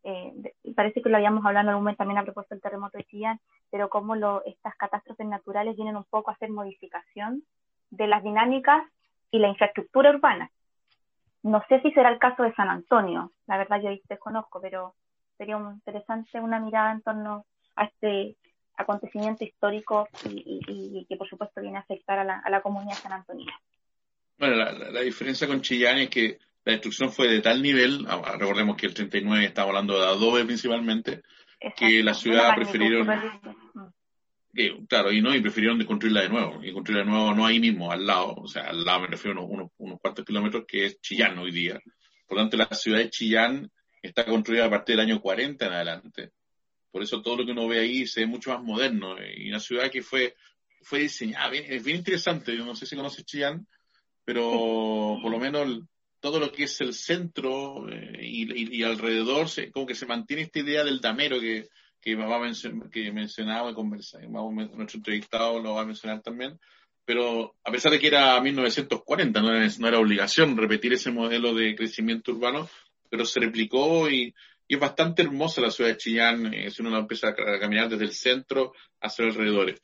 eh, 0.02 0.32
parece 0.74 1.02
que 1.02 1.08
lo 1.08 1.16
habíamos 1.16 1.46
hablado 1.46 1.62
en 1.62 1.68
algún 1.68 1.84
momento 1.84 1.98
también 1.98 2.18
a 2.18 2.24
propósito 2.24 2.56
del 2.56 2.62
terremoto 2.62 2.98
de 2.98 3.04
Chillán, 3.04 3.38
pero 3.70 3.88
cómo 3.88 4.16
lo, 4.16 4.44
estas 4.44 4.74
catástrofes 4.74 5.26
naturales 5.26 5.76
vienen 5.76 5.96
un 5.96 6.04
poco 6.04 6.32
a 6.32 6.34
hacer 6.34 6.50
modificación 6.50 7.44
de 7.90 8.08
las 8.08 8.24
dinámicas 8.24 8.82
y 9.30 9.38
la 9.38 9.48
infraestructura 9.48 10.10
urbana. 10.10 10.50
No 11.44 11.62
sé 11.68 11.78
si 11.82 11.92
será 11.92 12.08
el 12.08 12.18
caso 12.18 12.42
de 12.42 12.54
San 12.54 12.70
Antonio, 12.70 13.30
la 13.46 13.58
verdad 13.58 13.78
yo 13.82 13.90
desconozco, 14.08 14.62
pero 14.62 14.94
sería 15.36 15.56
interesante 15.56 16.40
una 16.40 16.58
mirada 16.58 16.92
en 16.92 17.02
torno 17.02 17.44
a 17.76 17.84
este 17.84 18.36
acontecimiento 18.76 19.44
histórico 19.44 20.08
y, 20.24 21.04
que 21.06 21.16
por 21.16 21.28
supuesto 21.28 21.60
viene 21.60 21.76
a 21.76 21.80
afectar 21.80 22.18
a 22.18 22.24
la, 22.24 22.38
a 22.38 22.48
la 22.48 22.62
comunidad 22.62 22.96
San 22.96 23.12
Antonio. 23.12 23.52
Bueno, 24.38 24.56
la, 24.56 25.00
diferencia 25.00 25.46
con 25.46 25.60
Chillán 25.60 25.98
es 25.98 26.08
que 26.08 26.38
la 26.64 26.72
destrucción 26.72 27.12
fue 27.12 27.28
de 27.28 27.42
tal 27.42 27.60
nivel, 27.60 28.06
recordemos 28.38 28.76
que 28.76 28.86
el 28.86 28.94
39 28.94 29.44
estaba 29.44 29.68
hablando 29.68 30.00
de 30.00 30.06
adobe 30.06 30.46
principalmente, 30.46 31.22
que 31.76 32.02
la 32.02 32.14
ciudad 32.14 32.54
prefirieron... 32.54 33.06
Que, 34.54 34.76
claro, 34.88 35.12
y 35.12 35.20
no, 35.20 35.34
y 35.34 35.40
prefirieron 35.40 35.82
construirla 35.84 36.22
de 36.22 36.28
nuevo, 36.28 36.64
y 36.64 36.72
construirla 36.72 37.04
de 37.04 37.10
nuevo 37.10 37.34
no 37.34 37.44
ahí 37.44 37.58
mismo, 37.58 37.90
al 37.90 38.06
lado, 38.06 38.34
o 38.36 38.46
sea, 38.46 38.64
al 38.64 38.84
lado 38.84 39.00
me 39.00 39.06
refiero 39.08 39.40
a 39.40 39.44
unos, 39.44 39.70
unos, 39.78 40.00
cuantos 40.00 40.24
kilómetros, 40.24 40.64
que 40.66 40.86
es 40.86 41.00
Chillán 41.00 41.38
hoy 41.38 41.50
día. 41.50 41.80
Por 42.26 42.38
lo 42.38 42.44
tanto, 42.44 42.56
la 42.56 42.66
ciudad 42.66 42.98
de 42.98 43.10
Chillán 43.10 43.70
está 44.00 44.24
construida 44.24 44.66
a 44.66 44.70
partir 44.70 44.96
del 44.96 45.06
año 45.06 45.20
40 45.20 45.66
en 45.66 45.72
adelante. 45.72 46.30
Por 46.90 47.02
eso 47.02 47.20
todo 47.22 47.38
lo 47.38 47.44
que 47.44 47.52
uno 47.52 47.66
ve 47.66 47.80
ahí 47.80 48.06
se 48.06 48.20
ve 48.20 48.26
mucho 48.26 48.50
más 48.50 48.62
moderno. 48.62 49.16
Y 49.36 49.48
una 49.48 49.58
ciudad 49.58 49.90
que 49.90 50.02
fue, 50.02 50.36
fue 50.82 51.00
diseñada, 51.00 51.52
es 51.56 51.82
bien 51.82 51.96
interesante. 51.96 52.56
Yo 52.56 52.64
no 52.64 52.76
sé 52.76 52.86
si 52.86 52.94
conoces 52.94 53.24
Chillán, 53.24 53.66
pero 54.24 55.18
por 55.20 55.30
lo 55.30 55.38
menos 55.38 55.80
todo 56.20 56.38
lo 56.38 56.52
que 56.52 56.64
es 56.64 56.80
el 56.80 56.94
centro 56.94 57.86
eh, 57.90 58.20
y, 58.22 58.82
alrededor, 58.82 59.48
se, 59.48 59.70
como 59.70 59.86
que 59.86 59.94
se 59.94 60.06
mantiene 60.06 60.42
esta 60.42 60.60
idea 60.60 60.84
del 60.84 61.00
damero 61.00 61.40
que, 61.40 61.68
que, 62.04 62.14
va 62.14 62.36
a 62.36 62.52
que 62.92 63.10
mencionaba 63.10 63.70
y 63.70 63.74
conversaba, 63.74 64.24
nuestro 64.26 64.98
entrevistado 64.98 65.58
lo 65.58 65.74
va 65.74 65.82
a 65.82 65.86
mencionar 65.86 66.20
también. 66.20 66.60
Pero 67.06 67.54
a 67.64 67.70
pesar 67.70 67.92
de 67.92 67.98
que 67.98 68.06
era 68.06 68.40
1940, 68.40 69.40
no 69.40 69.54
era, 69.54 69.68
no 69.78 69.88
era 69.88 69.98
obligación 69.98 70.56
repetir 70.56 70.92
ese 70.92 71.10
modelo 71.10 71.54
de 71.54 71.74
crecimiento 71.74 72.32
urbano, 72.32 72.68
pero 73.10 73.24
se 73.24 73.40
replicó 73.40 74.10
y, 74.10 74.34
es 74.66 74.80
bastante 74.80 75.22
hermosa 75.22 75.60
la 75.60 75.70
ciudad 75.70 75.90
de 75.90 75.98
Chillán, 75.98 76.52
eh, 76.52 76.70
si 76.70 76.82
uno 76.82 76.98
empieza 76.98 77.28
a 77.28 77.60
caminar 77.60 77.88
desde 77.88 78.04
el 78.04 78.12
centro 78.12 78.72
hacia 79.00 79.26
los 79.26 79.36
alrededores. 79.36 79.80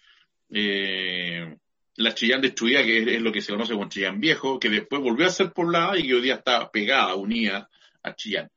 Eh, 0.50 1.57
la 1.97 2.15
Chillán 2.15 2.41
destruida, 2.41 2.83
que 2.83 3.17
es, 3.17 3.21
lo 3.21 3.31
que 3.31 3.43
se 3.43 3.53
conoce 3.53 3.75
como 3.75 3.89
Chillán 3.89 4.21
Viejo, 4.21 4.59
que 4.59 4.71
después 4.71 5.03
volvió 5.03 5.27
a 5.27 5.31
ser 5.31 5.53
poblada 5.53 5.99
y 5.99 6.12
hoy 6.12 6.23
día 6.23 6.37
está 6.37 6.71
pegada, 6.71 7.15
unida 7.15 7.69
a 8.03 8.15
Chillán. 8.15 8.50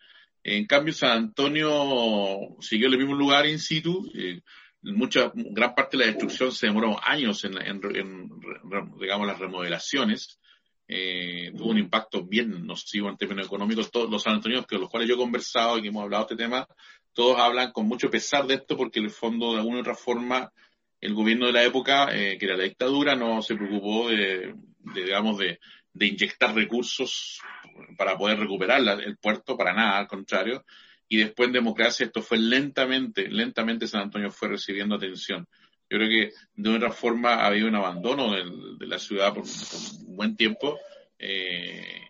En 0.43 0.65
cambio, 0.65 0.93
San 0.93 1.11
Antonio 1.11 2.55
siguió 2.59 2.87
en 2.87 2.93
el 2.93 2.99
mismo 2.99 3.15
lugar 3.15 3.47
in 3.47 3.59
situ. 3.59 4.11
Eh, 4.13 4.41
mucha, 4.81 5.31
gran 5.33 5.73
parte 5.73 5.97
de 5.97 6.05
la 6.05 6.11
destrucción 6.11 6.51
se 6.51 6.67
demoró 6.67 6.99
años 7.01 7.43
en, 7.45 7.57
en, 7.61 7.79
en 7.95 8.29
digamos, 8.99 9.27
las 9.27 9.39
remodelaciones 9.39 10.39
eh, 10.87 11.51
tuvo 11.55 11.69
un 11.69 11.77
impacto 11.77 12.23
bien 12.23 12.65
nocivo 12.67 13.09
en 13.09 13.17
términos 13.17 13.47
económicos. 13.47 13.89
Todos 13.89 14.09
los 14.09 14.23
San 14.23 14.33
Antonios 14.33 14.65
con 14.67 14.81
los 14.81 14.89
cuales 14.89 15.07
yo 15.07 15.15
he 15.15 15.17
conversado 15.17 15.77
y 15.77 15.81
que 15.81 15.87
hemos 15.87 16.03
hablado 16.03 16.25
de 16.25 16.33
este 16.33 16.43
tema, 16.43 16.67
todos 17.13 17.39
hablan 17.39 17.71
con 17.71 17.87
mucho 17.87 18.09
pesar 18.09 18.45
de 18.45 18.55
esto 18.55 18.75
porque 18.75 18.99
en 18.99 19.05
el 19.05 19.11
fondo, 19.11 19.53
de 19.53 19.59
alguna 19.59 19.77
u 19.77 19.81
otra 19.81 19.95
forma, 19.95 20.51
el 20.99 21.13
gobierno 21.13 21.47
de 21.47 21.53
la 21.53 21.63
época, 21.63 22.09
eh, 22.15 22.37
que 22.37 22.45
era 22.45 22.57
la 22.57 22.63
dictadura, 22.63 23.15
no 23.15 23.41
se 23.41 23.55
preocupó 23.55 24.09
de, 24.09 24.53
digamos, 24.93 25.37
de, 25.37 25.59
de, 25.93 26.07
inyectar 26.07 26.53
recursos 26.53 27.39
para 27.97 28.17
poder 28.17 28.39
recuperar 28.39 28.81
el 29.01 29.17
puerto, 29.17 29.57
para 29.57 29.73
nada, 29.73 29.99
al 29.99 30.07
contrario. 30.07 30.63
Y 31.07 31.17
después 31.17 31.47
en 31.47 31.53
democracia 31.53 32.05
esto 32.05 32.21
fue 32.21 32.37
lentamente, 32.37 33.27
lentamente 33.27 33.87
San 33.87 34.01
Antonio 34.01 34.31
fue 34.31 34.49
recibiendo 34.49 34.95
atención. 34.95 35.47
Yo 35.89 35.97
creo 35.97 36.09
que 36.09 36.31
de 36.55 36.75
otra 36.75 36.91
forma 36.91 37.35
ha 37.35 37.47
habido 37.47 37.67
un 37.67 37.75
abandono 37.75 38.33
de, 38.33 38.87
la 38.87 38.97
ciudad 38.97 39.33
por, 39.33 39.43
un 39.43 40.15
buen 40.15 40.35
tiempo 40.35 40.79
eh, 41.19 42.09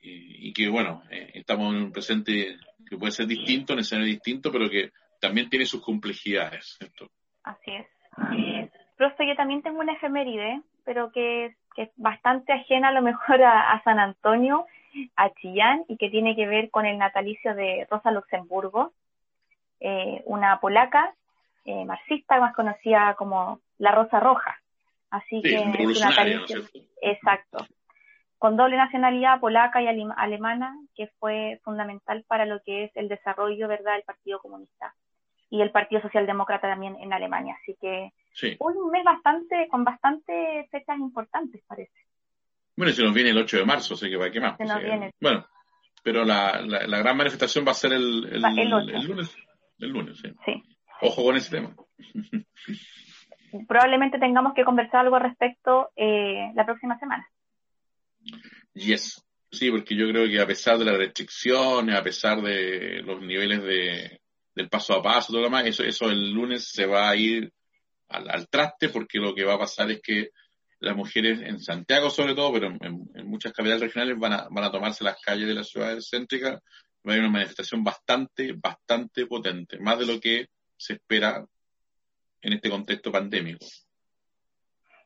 y, 0.00 0.52
que, 0.52 0.68
bueno, 0.68 1.02
eh, 1.10 1.30
estamos 1.34 1.74
en 1.74 1.82
un 1.82 1.92
presente 1.92 2.58
que 2.86 2.98
puede 2.98 3.12
ser 3.12 3.26
distinto, 3.26 3.72
en 3.72 3.78
escenario 3.78 4.12
distinto, 4.12 4.52
pero 4.52 4.68
que 4.68 4.92
también 5.18 5.48
tiene 5.48 5.64
sus 5.64 5.80
complejidades. 5.80 6.78
Así 7.42 7.70
es. 7.70 7.86
Yo 8.98 9.36
también 9.36 9.62
tengo 9.62 9.80
una 9.80 9.94
efeméride, 9.94 10.60
pero 10.84 11.10
que, 11.12 11.54
es 11.76 11.90
bastante 11.96 12.52
ajena 12.52 12.88
a 12.88 12.92
lo 12.92 13.02
mejor 13.02 13.42
a, 13.42 13.82
San 13.82 13.98
Antonio, 13.98 14.64
a 15.16 15.30
Chillán, 15.30 15.84
y 15.88 15.96
que 15.96 16.08
tiene 16.08 16.36
que 16.36 16.46
ver 16.46 16.70
con 16.70 16.86
el 16.86 16.98
natalicio 16.98 17.52
de 17.54 17.86
Rosa 17.90 18.12
Luxemburgo, 18.12 18.92
eh, 19.80 20.22
una 20.26 20.60
polaca 20.60 21.12
eh, 21.64 21.84
marxista, 21.84 22.38
más 22.38 22.54
conocida 22.54 23.14
como 23.14 23.58
la 23.78 23.90
Rosa 23.90 24.20
Roja. 24.20 24.60
Así 25.10 25.42
que 25.42 25.56
es 25.56 26.02
una 26.02 26.10
exacto, 27.02 27.66
con 28.38 28.56
doble 28.56 28.76
nacionalidad 28.76 29.40
polaca 29.40 29.80
y 29.80 29.88
alemana, 29.88 30.76
que 30.94 31.06
fue 31.18 31.60
fundamental 31.64 32.24
para 32.28 32.44
lo 32.46 32.60
que 32.62 32.84
es 32.84 32.96
el 32.96 33.08
desarrollo, 33.08 33.68
¿verdad?, 33.68 33.94
del 33.94 34.02
Partido 34.02 34.38
Comunista 34.38 34.94
y 35.50 35.62
el 35.62 35.70
Partido 35.70 36.02
Socialdemócrata 36.02 36.68
también 36.68 36.96
en 37.00 37.12
Alemania. 37.12 37.56
Así 37.62 37.76
que 37.80 38.12
un 38.58 38.90
mes 38.90 39.04
bastante, 39.04 39.68
con 39.70 39.84
bastante 39.84 40.66
fechas 40.70 40.98
importantes, 40.98 41.62
parece. 41.66 41.92
Bueno, 42.76 42.92
se 42.92 43.02
nos 43.02 43.14
viene 43.14 43.30
el 43.30 43.38
8 43.38 43.58
de 43.58 43.64
marzo, 43.64 43.94
así 43.94 44.08
que 44.08 44.16
va 44.16 44.26
a 44.26 44.30
quemar. 44.30 44.56
Bueno, 45.20 45.46
pero 46.02 46.24
la, 46.24 46.60
la, 46.62 46.98
gran 46.98 47.16
manifestación 47.16 47.64
va 47.66 47.70
a 47.70 47.74
ser 47.74 47.92
el, 47.92 48.24
el, 48.24 48.44
el 48.44 49.04
lunes. 49.04 49.36
El 49.78 49.90
lunes, 49.90 50.18
sí. 50.18 50.28
sí. 50.44 50.62
Ojo 51.00 51.24
con 51.24 51.36
ese 51.36 51.50
tema. 51.50 51.74
Probablemente 53.68 54.18
tengamos 54.18 54.54
que 54.54 54.64
conversar 54.64 55.00
algo 55.00 55.16
al 55.16 55.22
respecto 55.22 55.90
eh, 55.94 56.50
la 56.54 56.64
próxima 56.64 56.98
semana. 56.98 57.28
Yes. 58.74 59.24
Sí, 59.50 59.70
porque 59.70 59.94
yo 59.94 60.08
creo 60.08 60.26
que 60.26 60.40
a 60.40 60.46
pesar 60.46 60.78
de 60.78 60.84
las 60.84 60.96
restricciones, 60.96 61.94
a 61.94 62.02
pesar 62.02 62.42
de 62.42 63.02
los 63.02 63.20
niveles 63.20 63.62
de, 63.62 64.20
del 64.54 64.68
paso 64.68 64.94
a 64.94 65.02
paso, 65.02 65.32
todo 65.32 65.42
lo 65.42 65.46
demás, 65.46 65.66
eso, 65.66 65.84
eso 65.84 66.10
el 66.10 66.32
lunes 66.32 66.68
se 66.68 66.86
va 66.86 67.08
a 67.08 67.16
ir 67.16 67.52
al, 68.14 68.48
traste 68.48 68.88
porque 68.88 69.18
lo 69.18 69.34
que 69.34 69.44
va 69.44 69.54
a 69.54 69.58
pasar 69.58 69.90
es 69.90 70.00
que 70.00 70.30
las 70.80 70.96
mujeres 70.96 71.40
en 71.40 71.58
Santiago 71.60 72.10
sobre 72.10 72.34
todo, 72.34 72.52
pero 72.52 72.66
en, 72.68 73.26
muchas 73.26 73.52
capitales 73.52 73.82
regionales 73.82 74.18
van 74.18 74.32
a, 74.32 74.48
van 74.50 74.64
a 74.64 74.70
tomarse 74.70 75.04
las 75.04 75.20
calles 75.20 75.48
de 75.48 75.54
las 75.54 75.68
ciudades 75.68 76.08
céntricas, 76.10 76.54
va 76.54 76.58
a 77.04 77.12
haber 77.12 77.20
una 77.20 77.30
manifestación 77.32 77.82
bastante, 77.82 78.52
bastante 78.52 79.26
potente, 79.26 79.78
más 79.78 79.98
de 79.98 80.06
lo 80.06 80.20
que 80.20 80.48
se 80.76 80.94
espera 80.94 81.44
en 82.42 82.52
este 82.52 82.70
contexto 82.70 83.10
pandémico. 83.10 83.64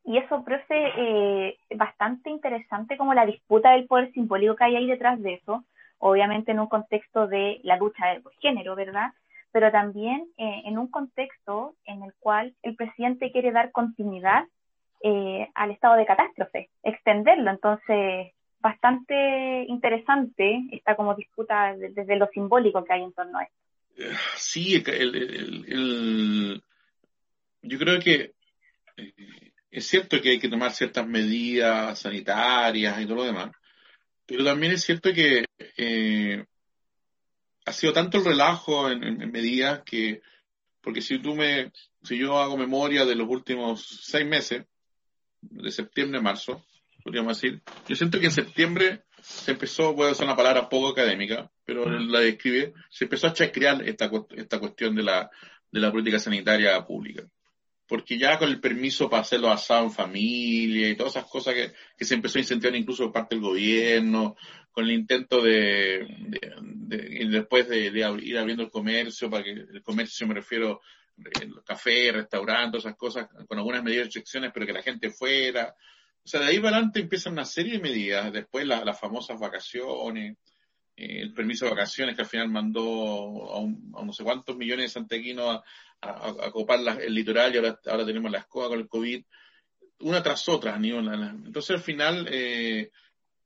Y 0.05 0.17
eso, 0.17 0.43
profe, 0.43 0.93
eh, 0.97 1.59
bastante 1.77 2.31
interesante 2.31 2.97
como 2.97 3.12
la 3.15 3.27
disputa 3.27 3.73
del 3.73 3.87
poder 3.87 4.11
simbólico 4.12 4.57
que 4.57 4.65
hay 4.65 4.77
ahí 4.77 4.87
detrás 4.87 5.21
de 5.21 5.35
eso, 5.35 5.65
obviamente 5.99 6.53
en 6.53 6.61
un 6.61 6.69
contexto 6.69 7.27
de 7.27 7.61
la 7.62 7.77
lucha 7.77 8.07
del 8.07 8.23
género, 8.41 8.75
¿verdad? 8.75 9.12
Pero 9.59 9.73
también 9.73 10.29
eh, 10.37 10.62
en 10.67 10.79
un 10.79 10.88
contexto 10.88 11.75
en 11.85 12.05
el 12.05 12.15
cual 12.21 12.55
el 12.62 12.77
presidente 12.77 13.33
quiere 13.33 13.50
dar 13.50 13.73
continuidad 13.73 14.45
eh, 15.03 15.49
al 15.53 15.73
estado 15.73 15.97
de 15.97 16.07
catástrofe, 16.07 16.71
extenderlo. 16.85 17.50
Entonces, 17.50 18.35
bastante 18.61 19.65
interesante 19.67 20.61
esta 20.71 20.95
como 20.95 21.17
disputa 21.17 21.75
desde 21.77 22.15
lo 22.15 22.29
simbólico 22.29 22.85
que 22.85 22.93
hay 22.93 23.03
en 23.03 23.12
torno 23.12 23.37
a 23.37 23.43
esto. 23.43 24.17
Sí, 24.37 24.81
el, 24.87 26.62
yo 27.62 27.79
creo 27.81 27.99
que 27.99 28.35
eh, 28.97 29.12
es 29.73 29.88
cierto 29.88 30.21
que 30.21 30.31
hay 30.31 30.38
que 30.38 30.49
tomar 30.49 30.71
ciertas 30.71 31.05
medidas 31.05 31.99
sanitarias 31.99 33.00
y 33.00 33.07
todo 33.07 33.17
lo 33.17 33.25
demás, 33.25 33.50
pero 34.25 34.45
también 34.45 34.75
es 34.75 34.85
cierto 34.85 35.12
que 35.12 35.47
ha 37.68 37.72
sido 37.72 37.92
tanto 37.92 38.18
el 38.18 38.25
relajo 38.25 38.90
en, 38.90 39.30
medidas 39.30 39.82
que, 39.84 40.22
porque 40.80 41.02
si 41.02 41.18
tú 41.18 41.34
me, 41.34 41.70
si 42.02 42.16
yo 42.16 42.38
hago 42.38 42.56
memoria 42.56 43.04
de 43.04 43.14
los 43.14 43.28
últimos 43.28 43.87
seis 44.02 44.26
meses, 44.26 44.64
de 45.40 45.70
septiembre 45.70 46.18
a 46.18 46.22
marzo, 46.22 46.64
podríamos 47.04 47.40
decir, 47.40 47.62
yo 47.87 47.94
siento 47.94 48.18
que 48.18 48.26
en 48.26 48.32
septiembre 48.32 49.02
se 49.20 49.50
empezó, 49.50 49.92
voy 49.92 50.08
a 50.08 50.12
usar 50.12 50.26
una 50.26 50.37
palabra 50.37 50.68
poco 50.68 50.88
académica, 50.88 51.50
pero 51.64 51.88
la 51.90 52.20
describe, 52.20 52.72
se 52.88 53.04
empezó 53.04 53.26
a 53.26 53.34
chacrear 53.34 53.87
esta, 53.87 54.10
esta 54.34 54.58
cuestión 54.58 54.94
de 54.94 55.02
la, 55.02 55.30
de 55.70 55.80
la 55.80 55.92
política 55.92 56.18
sanitaria 56.18 56.84
pública. 56.87 57.25
Porque 57.87 58.18
ya 58.18 58.38
con 58.38 58.48
el 58.48 58.60
permiso 58.60 59.08
para 59.08 59.22
hacerlo 59.22 59.50
asado 59.50 59.84
en 59.84 59.92
familia 59.92 60.88
y 60.88 60.96
todas 60.96 61.16
esas 61.16 61.30
cosas 61.30 61.54
que, 61.54 61.72
que 61.96 62.04
se 62.04 62.14
empezó 62.14 62.38
a 62.38 62.42
incentivar 62.42 62.76
incluso 62.76 63.04
por 63.04 63.12
parte 63.12 63.34
del 63.34 63.44
gobierno, 63.44 64.37
con 64.78 64.85
el 64.85 64.92
intento 64.92 65.42
de, 65.42 66.06
de, 66.20 67.26
después 67.28 67.68
de, 67.68 67.87
ir 67.87 68.38
abriendo 68.38 68.62
el 68.62 68.70
comercio, 68.70 69.28
para 69.28 69.42
que 69.42 69.50
el 69.50 69.82
comercio 69.82 70.25
me 70.28 70.35
refiero 70.35 70.80
café, 71.64 72.12
restaurantes, 72.12 72.85
esas 72.85 72.97
cosas, 72.97 73.26
con 73.49 73.58
algunas 73.58 73.82
medidas 73.82 74.02
de 74.02 74.04
restricciones, 74.04 74.52
pero 74.54 74.66
que 74.66 74.73
la 74.73 74.82
gente 74.82 75.11
fuera. 75.11 75.75
O 76.25 76.28
sea, 76.28 76.38
de 76.38 76.47
ahí 76.47 76.61
para 76.61 76.76
adelante 76.76 77.00
empiezan 77.00 77.32
una 77.32 77.44
serie 77.44 77.73
de 77.73 77.80
medidas, 77.80 78.32
después 78.32 78.68
las 78.68 79.00
famosas 79.00 79.40
vacaciones, 79.40 80.37
eh, 80.94 81.23
el 81.23 81.35
permiso 81.35 81.64
de 81.64 81.73
vacaciones 81.73 82.14
que 82.14 82.23
al 82.23 82.28
final 82.28 82.49
mandó 82.49 82.80
a, 83.52 83.58
un, 83.58 83.90
no 83.90 84.12
sé 84.12 84.23
cuántos 84.23 84.56
millones 84.56 84.85
de 84.85 84.90
santiaguinos 84.90 85.61
a, 86.02 86.28
a, 86.28 86.52
copar 86.52 87.02
el 87.02 87.12
litoral 87.12 87.52
y 87.52 87.58
ahora, 87.58 87.80
ahora 87.85 88.06
tenemos 88.06 88.30
la 88.30 88.38
escoba 88.38 88.68
con 88.68 88.78
el 88.78 88.87
COVID, 88.87 89.25
una 90.02 90.23
tras 90.23 90.49
otra. 90.49 90.76
Entonces 90.76 91.70
al 91.70 91.82
final 91.82 92.28
eh, 92.30 92.92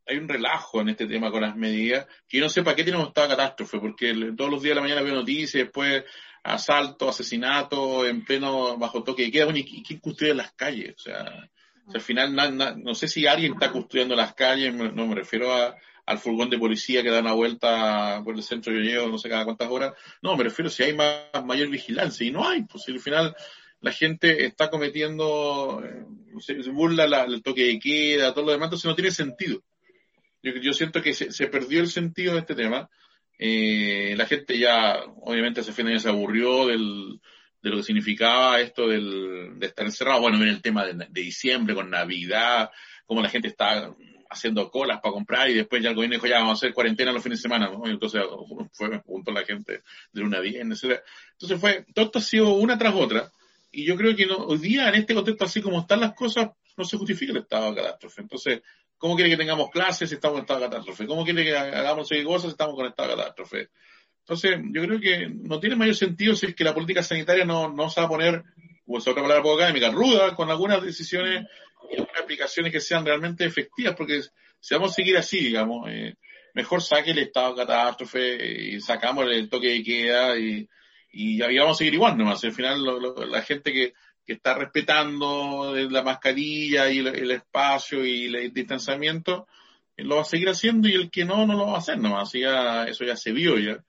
hay 0.07 0.17
un 0.17 0.29
relajo 0.29 0.81
en 0.81 0.91
este 0.91 1.07
tema 1.07 1.31
con 1.31 1.43
las 1.43 1.57
medidas, 1.57 2.07
que 2.29 2.39
yo 2.39 2.45
no 2.45 2.51
sé 2.51 2.63
para 2.63 2.77
qué 2.77 2.85
tenemos 2.85 3.09
esta 3.09 3.29
catástrofe, 3.29 3.79
porque 3.79 4.15
todos 4.37 4.51
los 4.51 4.63
días 4.63 4.73
de 4.73 4.75
la 4.77 4.81
mañana 4.83 5.03
veo 5.03 5.15
noticias, 5.15 5.65
después 5.65 6.05
asalto, 6.43 7.09
asesinato, 7.09 8.07
en 8.07 8.25
pleno 8.25 8.77
bajo 8.77 9.05
toque 9.05 9.23
de 9.23 9.31
queda, 9.31 9.45
bueno, 9.45 9.61
¿y 9.61 9.83
quién 9.83 10.01
custodia 10.01 10.35
las 10.35 10.53
calles? 10.53 10.95
O 10.97 10.99
sea, 10.99 11.51
al 11.95 12.01
final 12.01 12.35
no 12.83 12.95
sé 12.95 13.09
si 13.09 13.27
alguien 13.27 13.55
está 13.55 13.71
custodiando 13.71 14.17
las 14.17 14.35
calles, 14.35 14.75
no 14.75 15.07
me 15.07 15.15
refiero 15.15 15.55
a, 15.55 15.77
al 16.07 16.19
furgón 16.19 16.51
de 16.51 16.59
policía 16.59 17.03
que 17.03 17.11
da 17.11 17.21
una 17.21 17.33
vuelta 17.33 18.21
por 18.25 18.35
el 18.35 18.43
centro 18.43 18.73
de 18.73 18.81
llevo 18.81 19.09
no 19.09 19.19
sé 19.19 19.29
cada 19.29 19.45
cuántas 19.45 19.69
horas, 19.71 19.95
no, 20.21 20.37
me 20.37 20.45
refiero 20.45 20.71
si 20.71 20.83
hay 20.83 20.95
más, 20.95 21.23
mayor 21.45 21.69
vigilancia, 21.69 22.27
y 22.27 22.31
no 22.31 22.49
hay, 22.49 22.63
pues 22.65 22.89
al 22.89 23.01
final 23.01 23.37
la 23.81 23.93
gente 23.93 24.47
está 24.47 24.71
cometiendo, 24.71 25.83
eh, 25.85 26.05
se, 26.41 26.55
burla 26.71 27.07
la, 27.07 27.25
el 27.25 27.43
toque 27.43 27.67
de 27.67 27.79
queda, 27.79 28.33
todo 28.33 28.47
lo 28.47 28.53
demás, 28.53 28.67
entonces 28.67 28.89
no 28.89 28.95
tiene 28.95 29.11
sentido. 29.11 29.63
Yo, 30.43 30.53
yo 30.53 30.73
siento 30.73 31.03
que 31.03 31.15
se, 31.15 31.33
se, 31.33 31.47
perdió 31.47 31.81
el 31.81 31.89
sentido 31.89 32.35
de 32.35 32.41
este 32.41 32.55
tema. 32.55 32.89
Eh, 33.39 34.15
la 34.17 34.27
gente 34.27 34.59
ya, 34.59 35.01
obviamente, 35.23 35.61
hace 35.61 35.73
fin 35.73 35.87
de 35.87 35.99
se 35.99 36.09
aburrió 36.09 36.67
del, 36.67 37.21
de 37.63 37.71
lo 37.71 37.77
que 37.77 37.83
significaba 37.83 38.61
esto 38.61 38.89
del, 38.89 39.59
de 39.59 39.67
estar 39.67 39.87
encerrado. 39.87 40.21
Bueno, 40.21 40.37
en 40.43 40.49
el 40.49 40.63
tema 40.63 40.85
de, 40.85 40.95
de, 40.95 41.21
diciembre, 41.21 41.75
con 41.75 41.91
Navidad, 41.91 42.71
como 43.07 43.23
la 43.23 43.29
gente 43.29 43.49
está 43.49 43.95
haciendo 44.31 44.71
colas 44.71 45.01
para 45.01 45.13
comprar 45.13 45.51
y 45.51 45.55
después 45.55 45.83
ya 45.83 45.91
el 45.91 45.95
gobierno 45.95 46.15
dijo 46.15 46.27
ya 46.27 46.39
vamos 46.39 46.53
a 46.53 46.55
hacer 46.55 46.73
cuarentena 46.73 47.13
los 47.13 47.23
fines 47.23 47.39
de 47.39 47.43
semana, 47.43 47.69
¿no? 47.69 47.87
entonces 47.87 48.23
fue 48.73 48.99
junto 49.01 49.31
a 49.31 49.35
la 49.35 49.45
gente 49.45 49.83
de 50.11 50.23
una 50.23 50.41
viernes, 50.41 50.83
Entonces 50.83 51.61
fue, 51.61 51.85
todo 51.95 52.07
esto 52.07 52.19
ha 52.19 52.23
sido 52.23 52.55
una 52.55 52.79
tras 52.79 52.95
otra 52.95 53.31
y 53.71 53.85
yo 53.85 53.95
creo 53.95 54.17
que 54.17 54.25
no, 54.25 54.37
hoy 54.37 54.59
día 54.59 54.89
en 54.89 54.95
este 54.95 55.15
contexto 55.15 55.45
así 55.45 55.61
como 55.61 55.81
están 55.81 56.01
las 56.01 56.15
cosas 56.15 56.49
no 56.77 56.85
se 56.85 56.97
justifica 56.97 57.33
el 57.33 57.39
estado 57.39 57.71
de 57.71 57.83
catástrofe. 57.83 58.23
Entonces, 58.23 58.63
¿cómo 59.03 59.17
quiere 59.17 59.31
que 59.31 59.37
tengamos 59.37 59.69
clases 59.69 60.09
si 60.09 60.15
estamos 60.15 60.39
en 60.39 60.43
estado 60.43 60.61
de 60.61 60.67
catástrofe? 60.67 61.09
¿Cómo 61.09 61.25
quiere 61.25 61.43
que 61.43 61.57
hagamos 61.57 62.09
cosas 62.25 62.43
si 62.43 62.49
estamos 62.51 62.77
con 62.77 62.87
estado 62.87 63.09
de 63.09 63.17
catástrofe? 63.17 63.69
Entonces, 64.21 64.61
yo 64.71 64.83
creo 64.83 65.01
que 65.01 65.29
no 65.29 65.59
tiene 65.59 65.75
mayor 65.75 65.97
sentido 65.97 66.37
si 66.37 66.47
es 66.47 66.55
que 66.55 66.63
la 66.63 66.73
política 66.73 67.03
sanitaria 67.03 67.45
no, 67.45 67.69
no 67.69 67.91
se 67.91 68.01
va 68.01 68.07
a 68.07 68.09
poner, 68.09 68.45
o 68.87 68.99
es 68.99 69.09
otra 69.09 69.21
palabra 69.21 69.43
poco 69.43 69.57
académica, 69.57 69.91
ruda 69.91 70.37
con 70.37 70.51
algunas 70.51 70.81
decisiones 70.81 71.49
y 71.91 72.01
aplicaciones 72.01 72.71
que 72.71 72.79
sean 72.79 73.05
realmente 73.05 73.45
efectivas, 73.45 73.97
porque 73.97 74.23
si 74.61 74.75
vamos 74.75 74.93
a 74.93 74.95
seguir 74.95 75.17
así, 75.17 75.41
digamos, 75.41 75.91
eh, 75.91 76.15
mejor 76.55 76.81
saque 76.81 77.11
el 77.11 77.19
estado 77.19 77.55
de 77.57 77.67
catástrofe 77.67 78.53
y 78.57 78.81
sacamos 78.81 79.27
el 79.33 79.49
toque 79.49 79.71
de 79.71 79.83
queda 79.83 80.39
y, 80.39 80.69
y, 81.11 81.41
vamos 81.41 81.77
a 81.77 81.79
seguir 81.79 81.95
igual 81.95 82.17
nomás. 82.17 82.45
Al 82.45 82.53
final, 82.53 82.85
la 83.29 83.43
gente 83.43 83.73
que, 83.73 83.95
que 84.25 84.35
está 84.35 84.55
respetando 84.55 85.75
la 85.75 86.03
mascarilla 86.03 86.91
y 86.91 86.99
el, 86.99 87.31
espacio 87.31 88.05
y 88.05 88.27
el 88.27 88.53
distanciamiento, 88.53 89.47
eh, 89.97 90.05
lo 90.05 90.17
va 90.17 90.23
a 90.23 90.27
seguir 90.27 90.49
haciendo 90.49 90.89
y 90.89 90.95
el 90.95 91.11
que 91.11 91.25
no, 91.25 91.47
no 91.47 91.55
lo 91.55 91.67
va 91.67 91.75
a 91.75 91.79
hacer 91.79 91.99
nomás. 91.99 92.33
Ya, 92.33 92.85
eso 92.85 93.05
ya 93.05 93.17
se 93.17 93.33
vio 93.33 93.59
ya. 93.59 93.83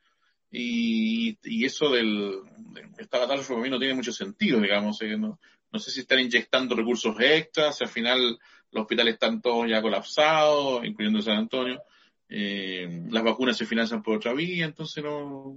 Y, 0.52 1.38
y 1.44 1.66
eso 1.66 1.90
del, 1.90 2.42
de 2.68 3.08
catástrofe 3.08 3.54
para 3.54 3.64
mí 3.64 3.70
no 3.70 3.80
tiene 3.80 3.96
mucho 3.96 4.12
sentido, 4.12 4.60
digamos. 4.60 5.02
Eh, 5.02 5.18
no, 5.18 5.40
no 5.72 5.80
sé 5.80 5.92
si 5.92 6.02
están 6.02 6.20
inyectando 6.20 6.76
recursos 6.76 7.16
extras, 7.20 7.82
al 7.82 7.88
final 7.88 8.40
los 8.72 8.82
hospitales 8.84 9.16
están 9.16 9.42
todos 9.42 9.68
ya 9.70 9.82
colapsados, 9.82 10.86
incluyendo 10.86 11.22
San 11.22 11.38
Antonio. 11.38 11.82
Eh, 12.30 13.04
las 13.10 13.24
vacunas 13.24 13.58
se 13.58 13.66
financian 13.66 14.02
por 14.02 14.18
otra 14.18 14.34
vía, 14.34 14.66
entonces 14.66 15.04
no, 15.04 15.56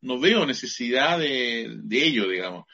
no 0.00 0.20
veo 0.20 0.46
necesidad 0.46 1.18
de, 1.18 1.78
de 1.82 2.04
ello, 2.04 2.28
digamos. 2.28 2.66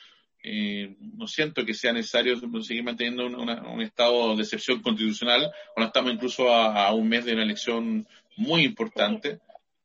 Eh, 0.43 0.97
no 0.99 1.29
siento 1.29 1.65
que 1.65 1.75
sea 1.75 1.93
necesario 1.93 2.37
seguir 2.63 2.83
manteniendo 2.83 3.27
un 3.27 3.81
estado 3.81 4.35
de 4.35 4.43
excepción 4.43 4.83
constitucional 4.83 5.53
cuando 5.75 5.87
estamos 5.89 6.13
incluso 6.13 6.53
a, 6.53 6.93
un 6.93 7.09
mes 7.09 7.25
de 7.25 7.35
una 7.35 7.45
elección 7.45 8.07
muy 8.37 8.63
importante. 8.63 9.39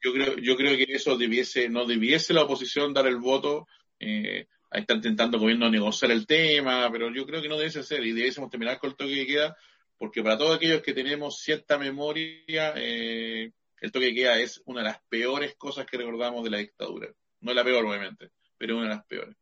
Yo 0.04 0.14
creo, 0.14 0.38
yo 0.38 0.56
creo 0.56 0.78
que 0.78 0.94
eso 0.94 1.18
debiese, 1.18 1.70
no 1.70 1.86
debiese 1.86 2.34
la 2.34 2.44
oposición 2.44 2.94
dar 2.94 3.08
el 3.08 3.18
voto 3.18 3.68
eh, 4.00 4.48
ahí 4.70 4.82
están 4.82 4.98
intentando 4.98 5.40
gobierno 5.40 5.70
negociar 5.70 6.12
el 6.12 6.26
tema, 6.26 6.90
pero 6.92 7.14
yo 7.14 7.26
creo 7.26 7.42
que 7.42 7.50
no 7.50 7.58
debe 7.58 7.70
ser 7.70 8.06
y 8.06 8.14
debiésemos 8.14 8.50
terminar 8.50 8.80
con 8.80 8.92
el 8.92 8.96
toque 8.96 9.16
de 9.16 9.28
queda, 9.28 9.58
porque 9.98 10.22
para 10.22 10.38
todos 10.38 10.56
aquellos 10.56 10.82
que 10.82 10.94
tenemos 10.94 11.40
cierta 11.40 11.78
memoria, 11.78 12.74
eh, 12.76 13.52
el 13.80 13.92
toque 13.92 14.08
de 14.08 14.14
queda 14.14 14.40
es 14.40 14.62
una 14.66 14.82
de 14.82 14.88
las 14.88 15.00
peores 15.10 15.56
cosas 15.56 15.86
que 15.86 15.98
recordamos 15.98 16.44
de 16.44 16.50
la 16.50 16.58
dictadura. 16.58 17.10
No 17.42 17.52
es 17.52 17.56
la 17.56 17.64
peor, 17.64 17.86
obviamente, 17.86 18.30
pero 18.58 18.76
una 18.76 18.90
de 18.90 18.96
las 18.96 19.06
peores. 19.06 19.36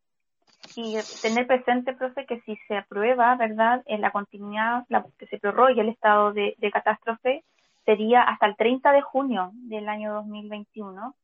Y 0.76 0.98
tener 1.22 1.48
presente, 1.48 1.94
profe, 1.94 2.26
que 2.26 2.42
si 2.42 2.58
se 2.68 2.78
aprueba, 2.78 3.36
¿verdad?, 3.36 3.84
en 3.86 4.02
la 4.02 4.12
continuidad, 4.12 4.86
la, 4.90 5.06
que 5.18 5.28
se 5.28 5.38
prorrogue 5.38 5.80
el 5.80 5.90
estado 5.90 6.34
de, 6.34 6.56
de 6.58 6.72
catástrofe, 6.72 7.44
sería 7.86 8.24
hasta 8.24 8.48
el 8.48 8.56
30 8.56 8.92
de 8.92 9.02
junio 9.02 9.52
del 9.54 9.88
año 9.88 10.14
2021 10.14 11.16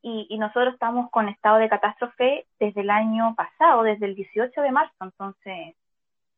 y, 0.00 0.38
nosotros 0.38 0.74
estamos 0.74 1.10
con 1.10 1.28
estado 1.28 1.58
de 1.58 1.68
catástrofe 1.68 2.46
desde 2.58 2.80
el 2.82 2.90
año 2.90 3.34
pasado, 3.34 3.82
desde 3.82 4.06
el 4.06 4.14
18 4.14 4.60
de 4.60 4.70
marzo, 4.70 4.94
entonces, 5.00 5.74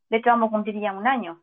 de 0.08 0.16
hecho 0.16 0.30
vamos 0.30 0.48
a 0.48 0.52
cumplir 0.52 0.80
ya 0.80 0.92
un 0.92 1.06
año. 1.06 1.40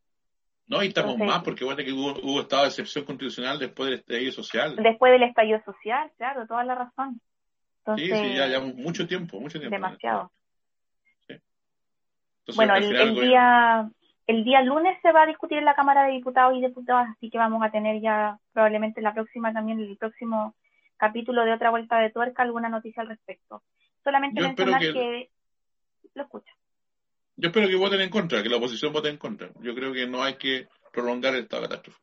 No, 0.68 0.84
y 0.84 0.88
estamos 0.88 1.18
más 1.18 1.44
porque 1.44 1.64
bueno 1.64 1.82
que 1.84 1.94
hubo, 1.94 2.42
estado 2.42 2.64
de 2.64 2.70
excepción 2.70 3.06
constitucional 3.06 3.58
después 3.60 3.90
del 3.90 4.00
estallido 4.00 4.32
social. 4.34 4.76
Después 4.76 5.14
del 5.14 5.24
estallido 5.24 5.62
social, 5.64 6.12
claro, 6.18 6.46
toda 6.46 6.64
la 6.66 6.76
razón. 6.76 7.22
sí, 7.96 8.06
sí, 8.08 8.36
ya, 8.36 8.48
ya 8.48 8.60
mucho 8.60 9.08
tiempo, 9.08 9.40
mucho 9.40 9.60
tiempo. 9.60 9.76
Demasiado. 9.76 10.32
Bueno, 12.56 12.76
el, 12.76 13.16
día 13.16 13.90
el 14.28 14.44
día 14.44 14.62
lunes 14.62 14.98
se 15.02 15.12
va 15.12 15.24
a 15.24 15.28
discutir 15.28 15.58
en 15.58 15.66
la 15.66 15.76
Cámara 15.76 16.06
de 16.06 16.12
Diputados 16.12 16.56
y 16.56 16.62
Diputadas, 16.62 17.10
así 17.16 17.30
que 17.30 17.38
vamos 17.38 17.64
a 17.64 17.72
tener 17.72 18.02
ya 18.02 18.38
probablemente 18.54 19.02
la 19.02 19.14
próxima 19.14 19.54
también, 19.54 19.80
el 19.80 19.98
próximo 19.98 20.54
capítulo 20.98 21.46
de 21.46 21.54
otra 21.54 21.70
vuelta 21.70 21.98
de 22.00 22.10
tuerca 22.10 22.44
alguna 22.44 22.68
noticia 22.70 23.02
al 23.02 23.10
respecto. 23.10 23.64
Solamente 24.04 24.42
mencionar 24.42 24.82
que... 24.82 25.30
Lo 26.14 26.24
escucho. 26.24 26.52
Yo 27.36 27.50
espero 27.50 27.68
que 27.68 27.76
voten 27.76 28.02
en 28.02 28.10
contra, 28.10 28.42
que 28.42 28.50
la 28.50 28.58
oposición 28.58 28.92
vote 28.92 29.10
en 29.10 29.18
contra. 29.18 29.50
Yo 29.62 29.76
creo 29.76 29.94
que 29.94 30.08
no 30.08 30.24
hay 30.24 30.36
que 30.36 30.68
prolongar 30.92 31.36
esta 31.36 31.62
catástrofe. 31.62 32.00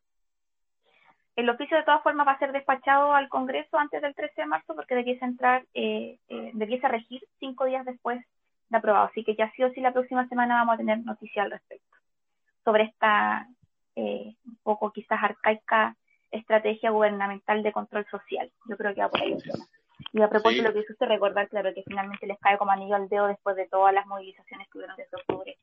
El 1.35 1.50
oficio 1.50 1.76
de 1.76 1.83
todas 1.83 2.02
formas 2.02 2.26
va 2.26 2.33
a 2.33 2.38
ser 2.38 2.52
despachado 2.52 3.12
al 3.12 3.28
Congreso 3.28 3.76
antes 3.76 4.00
del 4.00 4.14
13 4.14 4.42
de 4.42 4.46
marzo 4.46 4.76
porque 4.76 4.94
debiese 4.94 5.24
entrar, 5.24 5.66
eh, 5.74 6.18
eh, 6.28 6.50
debiese 6.54 6.87
regir 6.87 7.22
cinco 7.40 7.64
días 7.64 7.85
después 7.85 8.24
de 8.75 8.79
aprobado. 8.79 9.07
Así 9.07 9.25
que 9.25 9.35
ya 9.37 9.51
sí 9.53 9.63
o 9.63 9.71
sí 9.73 9.81
la 9.81 9.93
próxima 9.93 10.29
semana 10.29 10.57
vamos 10.57 10.75
a 10.75 10.79
tener 10.79 10.99
noticia 10.99 11.43
al 11.43 11.51
respecto 11.51 11.97
sobre 12.65 12.85
esta 12.85 13.47
eh, 13.97 14.35
un 14.45 14.59
poco 14.63 14.93
quizás 14.93 15.23
arcaica 15.23 15.97
estrategia 16.31 16.91
gubernamental 16.91 17.63
de 17.63 17.73
control 17.73 18.07
social. 18.11 18.51
Yo 18.69 18.77
creo 18.77 18.95
que 18.95 19.03
va 19.03 19.09
por 19.09 19.23
ahí 19.23 19.33
el 19.33 19.43
tema. 19.43 19.67
Y 20.13 20.21
a 20.21 20.29
propósito 20.29 20.63
de 20.63 20.69
lo 20.69 20.75
que 20.75 20.81
hizo 20.81 20.93
usted 20.93 21.07
recordar, 21.07 21.49
claro, 21.49 21.73
que 21.73 21.85
finalmente 21.87 22.27
les 22.27 22.39
cae 22.41 22.59
como 22.59 22.73
anillo 22.73 22.97
al 22.97 23.09
dedo 23.09 23.29
después 23.29 23.55
de 23.55 23.69
todas 23.69 23.95
las 23.95 24.07
movilizaciones 24.07 24.69
que 24.69 24.79
hubieron 24.79 24.97
desde 24.97 25.17
octubre 25.17 25.57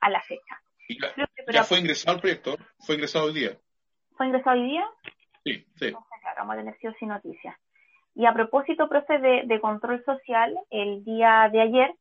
a 0.00 0.10
la 0.10 0.20
fecha. 0.22 0.60
Ya, 1.50 1.64
fue 1.64 1.80
ingresado 1.80 2.16
el 2.16 2.20
proyecto, 2.20 2.56
fue 2.78 2.94
ingresado 2.94 3.26
hoy 3.26 3.34
día. 3.34 3.58
¿Fue 4.16 4.26
ingresado 4.26 4.56
hoy 4.56 4.68
día? 4.68 4.88
Sí, 5.44 5.66
sí. 5.76 5.90
vamos 6.36 6.54
a 6.54 6.58
tener 6.58 6.78
sí 6.78 6.86
o 6.86 6.92
sí 6.94 7.06
noticias. 7.06 7.56
Y 8.14 8.26
a 8.26 8.32
propósito, 8.32 8.88
profe, 8.88 9.18
de, 9.18 9.42
de 9.46 9.60
control 9.60 10.04
social, 10.04 10.56
el 10.70 11.04
día 11.04 11.48
de 11.50 11.62
ayer 11.62 11.94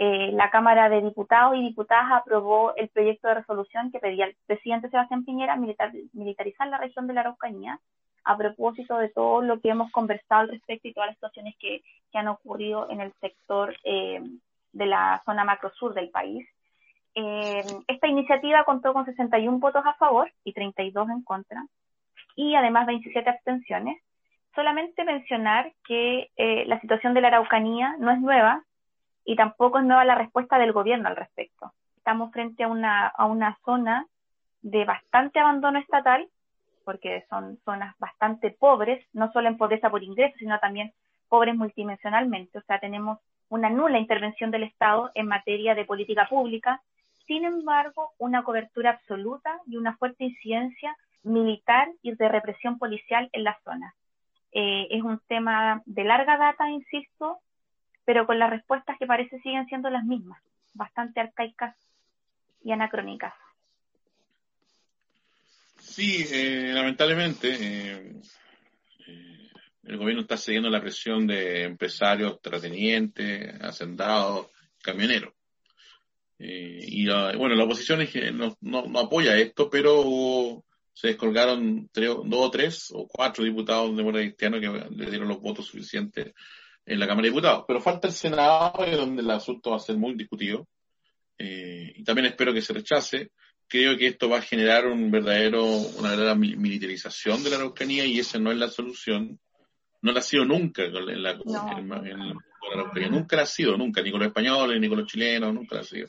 eh, 0.00 0.30
la 0.32 0.48
Cámara 0.50 0.88
de 0.88 1.02
Diputados 1.02 1.56
y 1.56 1.60
Diputadas 1.60 2.12
aprobó 2.12 2.72
el 2.76 2.88
proyecto 2.88 3.26
de 3.26 3.34
resolución 3.34 3.90
que 3.90 3.98
pedía 3.98 4.26
al 4.26 4.36
presidente 4.46 4.88
Sebastián 4.90 5.24
Piñera 5.24 5.56
militarizar 5.56 6.68
la 6.68 6.78
región 6.78 7.08
de 7.08 7.14
la 7.14 7.22
Araucanía 7.22 7.80
a 8.22 8.36
propósito 8.36 8.96
de 8.98 9.08
todo 9.08 9.42
lo 9.42 9.60
que 9.60 9.70
hemos 9.70 9.90
conversado 9.90 10.42
al 10.42 10.50
respecto 10.50 10.86
y 10.86 10.92
todas 10.92 11.08
las 11.08 11.16
situaciones 11.16 11.56
que, 11.58 11.82
han 12.14 12.28
ocurrido 12.28 12.90
en 12.90 13.00
el 13.00 13.12
sector 13.20 13.76
eh, 13.84 14.20
de 14.72 14.86
la 14.86 15.22
zona 15.24 15.44
macrosur 15.44 15.94
del 15.94 16.10
país. 16.10 16.48
Eh, 17.14 17.62
esta 17.86 18.08
iniciativa 18.08 18.64
contó 18.64 18.92
con 18.92 19.04
61 19.04 19.58
votos 19.58 19.84
a 19.84 19.94
favor 19.94 20.32
y 20.42 20.52
32 20.52 21.10
en 21.10 21.22
contra 21.22 21.64
y 22.34 22.54
además 22.54 22.86
27 22.86 23.28
abstenciones. 23.28 24.00
Solamente 24.54 25.04
mencionar 25.04 25.72
que 25.86 26.30
la 26.66 26.80
situación 26.80 27.14
de 27.14 27.20
la 27.20 27.28
Araucanía 27.28 27.94
no 27.98 28.10
es 28.10 28.20
nueva, 28.20 28.64
y 29.28 29.36
tampoco 29.36 29.78
es 29.78 29.84
nueva 29.84 30.06
la 30.06 30.14
respuesta 30.14 30.58
del 30.58 30.72
gobierno 30.72 31.06
al 31.06 31.16
respecto. 31.16 31.74
Estamos 31.98 32.32
frente 32.32 32.64
a 32.64 32.68
una, 32.68 33.08
a 33.08 33.26
una 33.26 33.58
zona 33.62 34.06
de 34.62 34.86
bastante 34.86 35.38
abandono 35.38 35.78
estatal, 35.78 36.26
porque 36.82 37.26
son 37.28 37.58
zonas 37.62 37.94
bastante 37.98 38.50
pobres, 38.50 39.04
no 39.12 39.30
solo 39.32 39.48
en 39.48 39.58
pobreza 39.58 39.90
por 39.90 40.02
ingresos, 40.02 40.38
sino 40.38 40.58
también 40.60 40.94
pobres 41.28 41.54
multidimensionalmente. 41.56 42.56
O 42.56 42.62
sea, 42.62 42.78
tenemos 42.78 43.18
una 43.50 43.68
nula 43.68 43.98
intervención 43.98 44.50
del 44.50 44.62
Estado 44.62 45.10
en 45.14 45.26
materia 45.26 45.74
de 45.74 45.84
política 45.84 46.26
pública, 46.26 46.80
sin 47.26 47.44
embargo, 47.44 48.12
una 48.16 48.42
cobertura 48.44 48.92
absoluta 48.92 49.60
y 49.66 49.76
una 49.76 49.94
fuerte 49.98 50.24
incidencia 50.24 50.96
militar 51.22 51.90
y 52.00 52.14
de 52.14 52.28
represión 52.30 52.78
policial 52.78 53.28
en 53.34 53.44
la 53.44 53.58
zona. 53.62 53.94
Eh, 54.52 54.88
es 54.90 55.02
un 55.02 55.20
tema 55.28 55.82
de 55.84 56.04
larga 56.04 56.38
data, 56.38 56.70
insisto, 56.70 57.40
pero 58.08 58.26
con 58.26 58.38
las 58.38 58.48
respuestas 58.48 58.96
que 58.98 59.06
parece 59.06 59.38
siguen 59.40 59.66
siendo 59.66 59.90
las 59.90 60.02
mismas, 60.02 60.40
bastante 60.72 61.20
arcaicas 61.20 61.76
y 62.64 62.72
anacrónicas. 62.72 63.34
Sí, 65.78 66.24
eh, 66.32 66.70
lamentablemente 66.72 68.16
eh, 69.06 69.50
el 69.84 69.96
gobierno 69.98 70.22
está 70.22 70.38
cediendo 70.38 70.70
la 70.70 70.80
presión 70.80 71.26
de 71.26 71.64
empresarios, 71.64 72.40
terratenientes, 72.40 73.60
hacendados, 73.60 74.46
camioneros. 74.80 75.34
y 76.38 77.06
bueno, 77.36 77.56
la 77.56 77.64
oposición 77.64 78.06
que 78.06 78.32
no, 78.32 78.56
no, 78.62 79.00
apoya 79.00 79.36
esto, 79.36 79.68
pero 79.68 80.64
se 80.94 81.08
descolgaron 81.08 81.90
dos 81.92 82.24
o 82.30 82.50
tres 82.50 82.90
o 82.90 83.06
cuatro 83.06 83.44
diputados 83.44 83.94
de 83.94 84.02
Morena 84.02 84.24
Cristiano 84.28 84.58
que 84.58 84.96
le 84.96 85.10
dieron 85.10 85.28
los 85.28 85.42
votos 85.42 85.66
suficientes 85.66 86.32
en 86.88 86.98
la 86.98 87.06
Cámara 87.06 87.24
de 87.24 87.30
Diputados. 87.30 87.64
Pero 87.66 87.80
falta 87.80 88.08
el 88.08 88.14
Senado, 88.14 88.72
donde 88.96 89.22
el 89.22 89.30
asunto 89.30 89.70
va 89.70 89.76
a 89.76 89.80
ser 89.80 89.96
muy 89.96 90.14
discutido. 90.14 90.66
Eh, 91.36 91.92
y 91.96 92.04
también 92.04 92.26
espero 92.26 92.52
que 92.52 92.62
se 92.62 92.72
rechace. 92.72 93.30
Creo 93.68 93.96
que 93.98 94.06
esto 94.06 94.28
va 94.28 94.38
a 94.38 94.42
generar 94.42 94.86
un 94.86 95.10
verdadero, 95.10 95.64
una 95.64 96.10
verdadera 96.10 96.34
militarización 96.34 97.44
de 97.44 97.50
la 97.50 97.56
Araucanía 97.56 98.06
y 98.06 98.18
esa 98.18 98.38
no 98.38 98.50
es 98.50 98.56
la 98.56 98.68
solución. 98.68 99.38
No 100.00 100.12
la 100.12 100.20
ha 100.20 100.22
sido 100.22 100.44
nunca 100.44 100.84
en 100.84 101.22
la, 101.22 101.30
Araucanía. 101.30 103.08
Nunca 103.10 103.36
la 103.36 103.42
ha 103.42 103.46
sido, 103.46 103.76
nunca, 103.76 104.00
ni 104.00 104.10
con 104.10 104.20
los 104.20 104.28
españoles, 104.28 104.80
ni 104.80 104.88
con 104.88 104.98
los 104.98 105.06
chilenos, 105.06 105.52
nunca 105.52 105.76
la 105.76 105.82
ha 105.82 105.84
sido. 105.84 106.08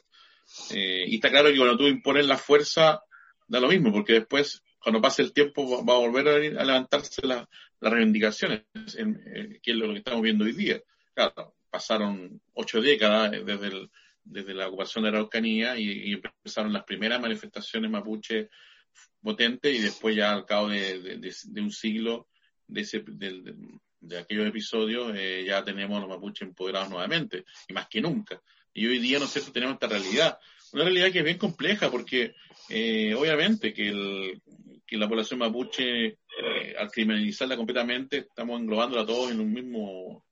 Eh, 0.72 1.06
y 1.08 1.16
está 1.16 1.30
claro 1.30 1.50
que 1.50 1.58
cuando 1.58 1.78
tú 1.78 1.88
impones 1.88 2.26
la 2.26 2.38
fuerza, 2.38 3.04
da 3.48 3.60
lo 3.60 3.68
mismo, 3.68 3.92
porque 3.92 4.14
después, 4.14 4.64
cuando 4.82 5.02
pase 5.02 5.22
el 5.22 5.34
tiempo, 5.34 5.86
va 5.86 5.94
a 5.94 5.98
volver 5.98 6.28
a, 6.28 6.64
levantarse 6.64 7.26
las 7.26 7.48
reivindicaciones, 7.82 8.64
eh, 8.98 9.60
que 9.62 9.72
es 9.72 9.78
lo 9.78 9.92
que 9.92 10.00
estamos 10.00 10.22
viendo 10.22 10.46
hoy 10.46 10.54
día. 10.54 10.82
Claro, 11.14 11.56
pasaron 11.70 12.42
ocho 12.54 12.82
décadas 12.82 13.32
desde 13.32 13.90
desde 14.30 14.54
la 14.54 14.68
ocupación 14.68 15.04
de 15.04 15.12
la 15.12 15.18
Araucanía 15.18 15.78
y, 15.78 16.14
empezaron 16.14 16.72
las 16.72 16.84
primeras 16.84 17.20
manifestaciones 17.20 17.90
mapuche 17.90 18.50
potentes 19.22 19.76
y 19.76 19.80
después 19.80 20.16
ya 20.16 20.34
al 20.34 20.46
cabo 20.46 20.70
de, 20.70 21.20
un 21.58 21.72
siglo 21.72 22.28
de, 22.68 22.82
ese, 22.82 23.04
de, 23.08 24.18
aquellos 24.18 24.48
episodios 24.48 25.14
eh, 25.16 25.44
ya 25.48 25.64
tenemos 25.64 26.00
los 26.00 26.10
mapuches 26.10 26.48
empoderados 26.48 26.90
nuevamente 26.90 27.44
y 27.68 27.74
más 27.74 27.88
que 27.88 28.02
nunca. 28.02 28.42
Y 28.74 28.86
hoy 28.86 29.00
día, 29.00 29.20
¿no 29.20 29.26
sé 29.26 29.42
si 29.42 29.52
tenemos 29.52 29.74
esta 29.74 29.88
realidad. 29.88 30.38
Una 30.72 30.84
realidad 30.84 31.12
que 31.12 31.20
es 31.20 31.26
bien 31.26 31.40
compleja 31.40 31.90
porque 31.90 32.36
eh, 32.70 33.16
obviamente 33.16 33.74
que, 33.74 33.90
el, 33.90 34.42
que 34.90 34.98
la 34.98 35.08
población 35.08 35.40
mapuche, 35.40 36.06
eh, 36.08 36.76
al 36.78 36.90
criminalizarla 36.90 37.56
completamente, 37.56 38.18
estamos 38.18 38.60
englobándola 38.60 39.06
todos 39.06 39.32
en 39.32 39.40
un 39.40 39.54
mismo 39.54 40.26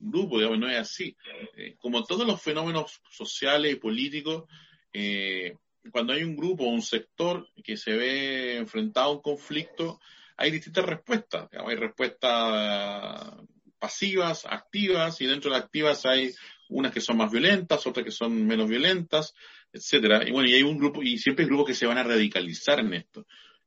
grupo, 0.00 0.38
digamos, 0.38 0.58
no 0.58 0.68
es 0.68 0.78
así. 0.78 1.16
Eh, 1.56 1.76
como 1.78 2.02
todos 2.02 2.26
los 2.26 2.42
fenómenos 2.42 3.00
sociales 3.08 3.72
y 3.72 3.76
políticos, 3.76 4.44
eh, 4.92 5.56
cuando 5.92 6.12
hay 6.12 6.24
un 6.24 6.34
grupo 6.34 6.64
o 6.64 6.70
un 6.70 6.82
sector 6.82 7.48
que 7.62 7.76
se 7.76 7.92
ve 7.92 8.56
enfrentado 8.56 9.10
a 9.10 9.12
un 9.12 9.22
conflicto, 9.22 10.00
hay 10.36 10.50
distintas 10.50 10.86
respuestas. 10.86 11.48
hay 11.52 11.76
respuestas 11.76 13.32
pasivas, 13.78 14.44
activas, 14.46 15.20
y 15.20 15.26
dentro 15.26 15.50
de 15.50 15.56
las 15.56 15.66
activas 15.66 16.04
hay 16.06 16.32
unas 16.68 16.92
que 16.92 17.00
son 17.00 17.18
más 17.18 17.30
violentas, 17.30 17.86
otras 17.86 18.04
que 18.04 18.10
son 18.10 18.44
menos 18.44 18.68
violentas, 18.68 19.34
etcétera. 19.72 20.26
Y 20.26 20.32
bueno, 20.32 20.48
y 20.48 20.54
hay 20.54 20.62
un 20.62 20.78
grupo, 20.78 21.02
y 21.02 21.18
siempre 21.18 21.44
hay 21.44 21.48
grupos 21.48 21.66
que 21.66 21.74
se 21.74 21.86
van 21.86 21.98
a 21.98 22.02
radicalizar 22.02 22.80
en 22.80 22.94
esto. 22.94 23.26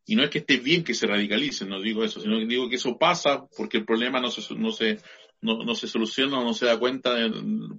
Y 0.10 0.15
no 0.15 0.24
es 0.24 0.30
que 0.30 0.39
esté 0.39 0.58
bien 0.58 0.86
que 0.86 0.93
se 0.93 1.06
radicalicen, 1.06 1.67
no 1.67 1.82
digo 1.82 2.02
eso, 2.02 2.22
sino 2.22 2.39
que 2.39 2.46
digo 2.46 2.70
que 2.70 2.78
eso 2.78 2.98
pasa 2.98 3.46
porque 3.58 3.78
el 3.78 3.86
problema 3.86 4.22
no 4.22 4.32
se, 4.32 4.56
no 4.56 4.72
se, 4.72 5.00
no, 5.41 5.76
se 5.76 5.88
soluciona 5.88 6.39
o 6.39 6.46
no 6.46 6.54
se 6.54 6.65
da 6.65 6.80
cuenta 6.80 7.13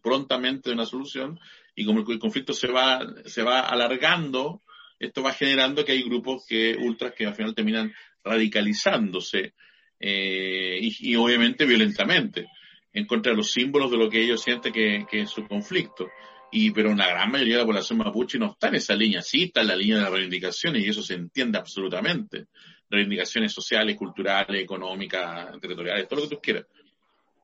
prontamente 0.03 0.69
de 0.69 0.75
una 0.75 0.85
solución 0.85 1.41
y 1.75 1.87
como 1.87 2.01
el, 2.01 2.19
conflicto 2.19 2.53
se 2.53 2.69
va, 2.69 3.01
se 3.25 3.43
va 3.43 3.61
alargando, 3.61 4.63
esto 4.99 5.23
va 5.23 5.33
generando 5.33 5.87
que 5.87 5.93
hay 5.93 6.03
grupos 6.03 6.45
que 6.47 6.77
ultras 6.79 7.15
que 7.15 7.25
al 7.25 7.35
final 7.35 7.55
terminan 7.55 7.95
radicalizándose 8.23 9.55
eh, 9.99 10.79
y, 10.83 11.17
obviamente 11.17 11.65
violentamente 11.65 12.47
en 12.93 13.07
contra 13.07 13.33
de 13.33 13.39
los 13.39 13.53
símbolos 13.53 13.91
de 13.91 13.97
lo 13.97 14.11
que 14.11 14.23
ellos 14.23 14.43
sienten 14.43 14.73
que, 14.73 15.07
que 15.11 15.23
es 15.23 15.31
su 15.31 15.47
conflicto. 15.47 16.09
Y, 16.51 16.71
pero 16.71 16.91
una 16.91 17.07
gran 17.07 17.31
mayoría 17.31 17.57
de 17.57 17.61
la 17.61 17.67
población 17.67 17.99
mapuche 17.99 18.39
no 18.39 18.53
está 18.53 18.69
en 18.69 18.77
esa 18.77 18.95
línea, 18.95 19.21
sí 19.21 19.45
está 19.45 19.61
en 19.61 19.69
la 19.69 19.77
línea 19.77 19.97
de 19.97 20.03
las 20.03 20.13
reivindicaciones 20.13 20.85
y 20.85 20.89
eso 20.89 21.03
se 21.03 21.15
entiende 21.15 21.59
absolutamente. 21.59 22.47
Reivindicaciones 22.89 23.53
sociales, 23.53 23.97
culturales, 23.97 24.63
económicas, 24.63 25.59
territoriales, 25.61 26.09
todo 26.09 26.21
lo 26.21 26.29
que 26.29 26.37
tú 26.37 26.41
quieras. 26.41 26.65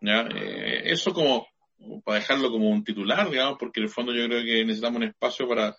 Eh, 0.06 0.82
eso 0.84 1.12
como, 1.12 1.46
para 2.04 2.18
dejarlo 2.18 2.50
como 2.50 2.68
un 2.68 2.84
titular, 2.84 3.30
digamos, 3.30 3.56
porque 3.58 3.80
en 3.80 3.84
el 3.84 3.90
fondo 3.90 4.12
yo 4.12 4.26
creo 4.26 4.44
que 4.44 4.64
necesitamos 4.64 4.98
un 4.98 5.08
espacio 5.08 5.48
para, 5.48 5.76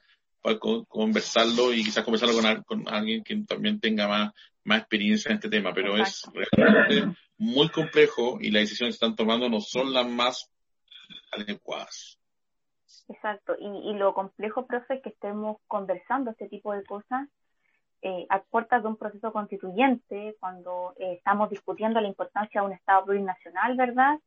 conversarlo 0.88 1.74
y 1.74 1.84
quizás 1.84 2.04
conversarlo 2.04 2.64
con, 2.64 2.88
alguien 2.88 3.24
que 3.24 3.36
también 3.48 3.80
tenga 3.80 4.08
más, 4.08 4.32
más 4.64 4.80
experiencia 4.80 5.30
en 5.30 5.36
este 5.38 5.50
tema, 5.50 5.74
pero 5.74 5.98
es 5.98 6.22
realmente 6.52 7.18
muy 7.40 7.70
complejo 7.70 8.38
y 8.40 8.52
las 8.52 8.62
decisiones 8.62 8.94
que 8.94 9.06
están 9.06 9.16
tomando 9.16 9.50
no 9.50 9.60
son 9.60 9.92
las 9.92 10.08
más 10.08 10.52
adecuadas. 11.32 12.20
Exacto, 13.08 13.56
y, 13.60 13.94
lo 13.94 14.14
complejo, 14.14 14.66
profe, 14.66 14.96
es 14.96 15.02
que 15.02 15.10
estemos 15.10 15.58
conversando 15.68 16.32
este 16.32 16.48
tipo 16.48 16.74
de 16.74 16.84
cosas 16.84 17.28
eh, 18.02 18.26
a 18.30 18.42
puertas 18.42 18.84
de 18.84 18.90
un 18.90 18.98
proceso 18.98 19.32
constituyente, 19.32 20.36
cuando 20.40 20.94
eh, 20.98 21.14
estamos 21.14 21.50
discutiendo 21.50 22.00
la 22.00 22.08
importancia 22.08 22.62
de 22.62 22.68
un 22.68 22.74
Estado 22.74 23.06
plurinacional, 23.06 23.76
¿verdad? 23.76 24.20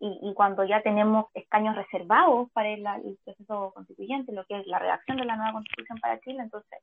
Y, 0.00 0.32
cuando 0.34 0.62
ya 0.62 0.80
tenemos 0.80 1.26
escaños 1.34 1.74
reservados 1.74 2.48
para 2.52 2.68
el, 2.68 3.18
proceso 3.24 3.72
constituyente, 3.74 4.30
lo 4.32 4.44
que 4.44 4.60
es 4.60 4.66
la 4.68 4.78
redacción 4.78 5.16
de 5.16 5.24
la 5.24 5.34
nueva 5.34 5.54
constitución 5.54 5.98
para 5.98 6.20
Chile, 6.20 6.40
entonces 6.40 6.78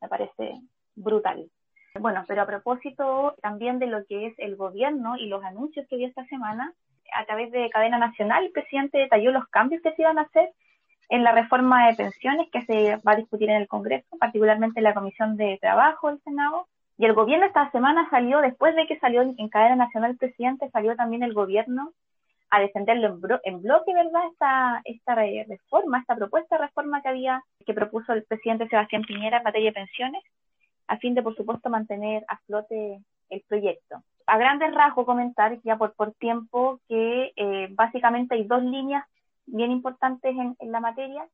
me 0.00 0.08
parece 0.08 0.60
brutal. 0.94 1.50
Bueno, 1.98 2.24
pero 2.28 2.42
a 2.42 2.46
propósito 2.46 3.34
también 3.42 3.80
de 3.80 3.86
lo 3.86 4.04
que 4.04 4.28
es 4.28 4.38
el 4.38 4.54
gobierno 4.54 5.16
y 5.16 5.26
los 5.26 5.42
anuncios 5.42 5.88
que 5.88 5.96
dio 5.96 6.06
esta 6.06 6.24
semana, 6.26 6.72
a 7.14 7.24
través 7.24 7.50
de 7.52 7.70
cadena 7.70 7.98
nacional, 7.98 8.44
el 8.44 8.52
presidente 8.52 8.98
detalló 8.98 9.32
los 9.32 9.46
cambios 9.48 9.82
que 9.82 9.92
se 9.92 10.02
iban 10.02 10.18
a 10.18 10.22
hacer 10.22 10.50
en 11.08 11.22
la 11.22 11.32
reforma 11.32 11.86
de 11.86 11.94
pensiones 11.94 12.48
que 12.50 12.64
se 12.64 12.96
va 12.96 13.12
a 13.12 13.16
discutir 13.16 13.50
en 13.50 13.56
el 13.56 13.68
Congreso, 13.68 14.16
particularmente 14.18 14.80
en 14.80 14.84
la 14.84 14.94
Comisión 14.94 15.36
de 15.36 15.58
Trabajo 15.60 16.08
del 16.08 16.20
Senado. 16.22 16.66
Y 16.98 17.04
el 17.04 17.12
gobierno 17.12 17.46
esta 17.46 17.70
semana 17.70 18.08
salió, 18.10 18.40
después 18.40 18.74
de 18.74 18.86
que 18.86 18.98
salió 18.98 19.22
en 19.22 19.48
cadena 19.48 19.76
nacional 19.76 20.12
el 20.12 20.16
presidente, 20.16 20.70
salió 20.70 20.96
también 20.96 21.22
el 21.22 21.34
gobierno 21.34 21.92
a 22.50 22.60
defenderlo 22.60 23.18
en, 23.44 23.62
bloque, 23.62 23.92
¿verdad? 23.92 24.22
Esta, 24.32 24.80
esta 24.84 25.14
reforma, 25.14 25.98
esta 25.98 26.16
propuesta 26.16 26.56
de 26.56 26.66
reforma 26.66 27.02
que 27.02 27.08
había, 27.08 27.42
que 27.66 27.74
propuso 27.74 28.12
el 28.12 28.24
presidente 28.24 28.68
Sebastián 28.68 29.02
Piñera 29.02 29.38
en 29.38 29.42
materia 29.42 29.70
de 29.70 29.74
pensiones, 29.74 30.22
a 30.86 30.96
fin 30.98 31.14
de, 31.14 31.22
por 31.22 31.34
supuesto, 31.34 31.68
mantener 31.68 32.24
a 32.28 32.38
flote 32.38 33.00
el 33.30 33.42
proyecto. 33.48 34.02
A 34.26 34.38
grandes 34.38 34.74
rasgos 34.74 35.06
comentar 35.06 35.60
ya 35.62 35.76
por, 35.76 35.94
por 35.94 36.12
tiempo 36.14 36.80
que 36.88 37.32
eh, 37.36 37.68
básicamente 37.70 38.34
hay 38.34 38.44
dos 38.44 38.62
líneas 38.62 39.04
bien 39.46 39.70
importantes 39.70 40.34
en, 40.36 40.72
la 40.72 40.80
materia, 40.80 41.24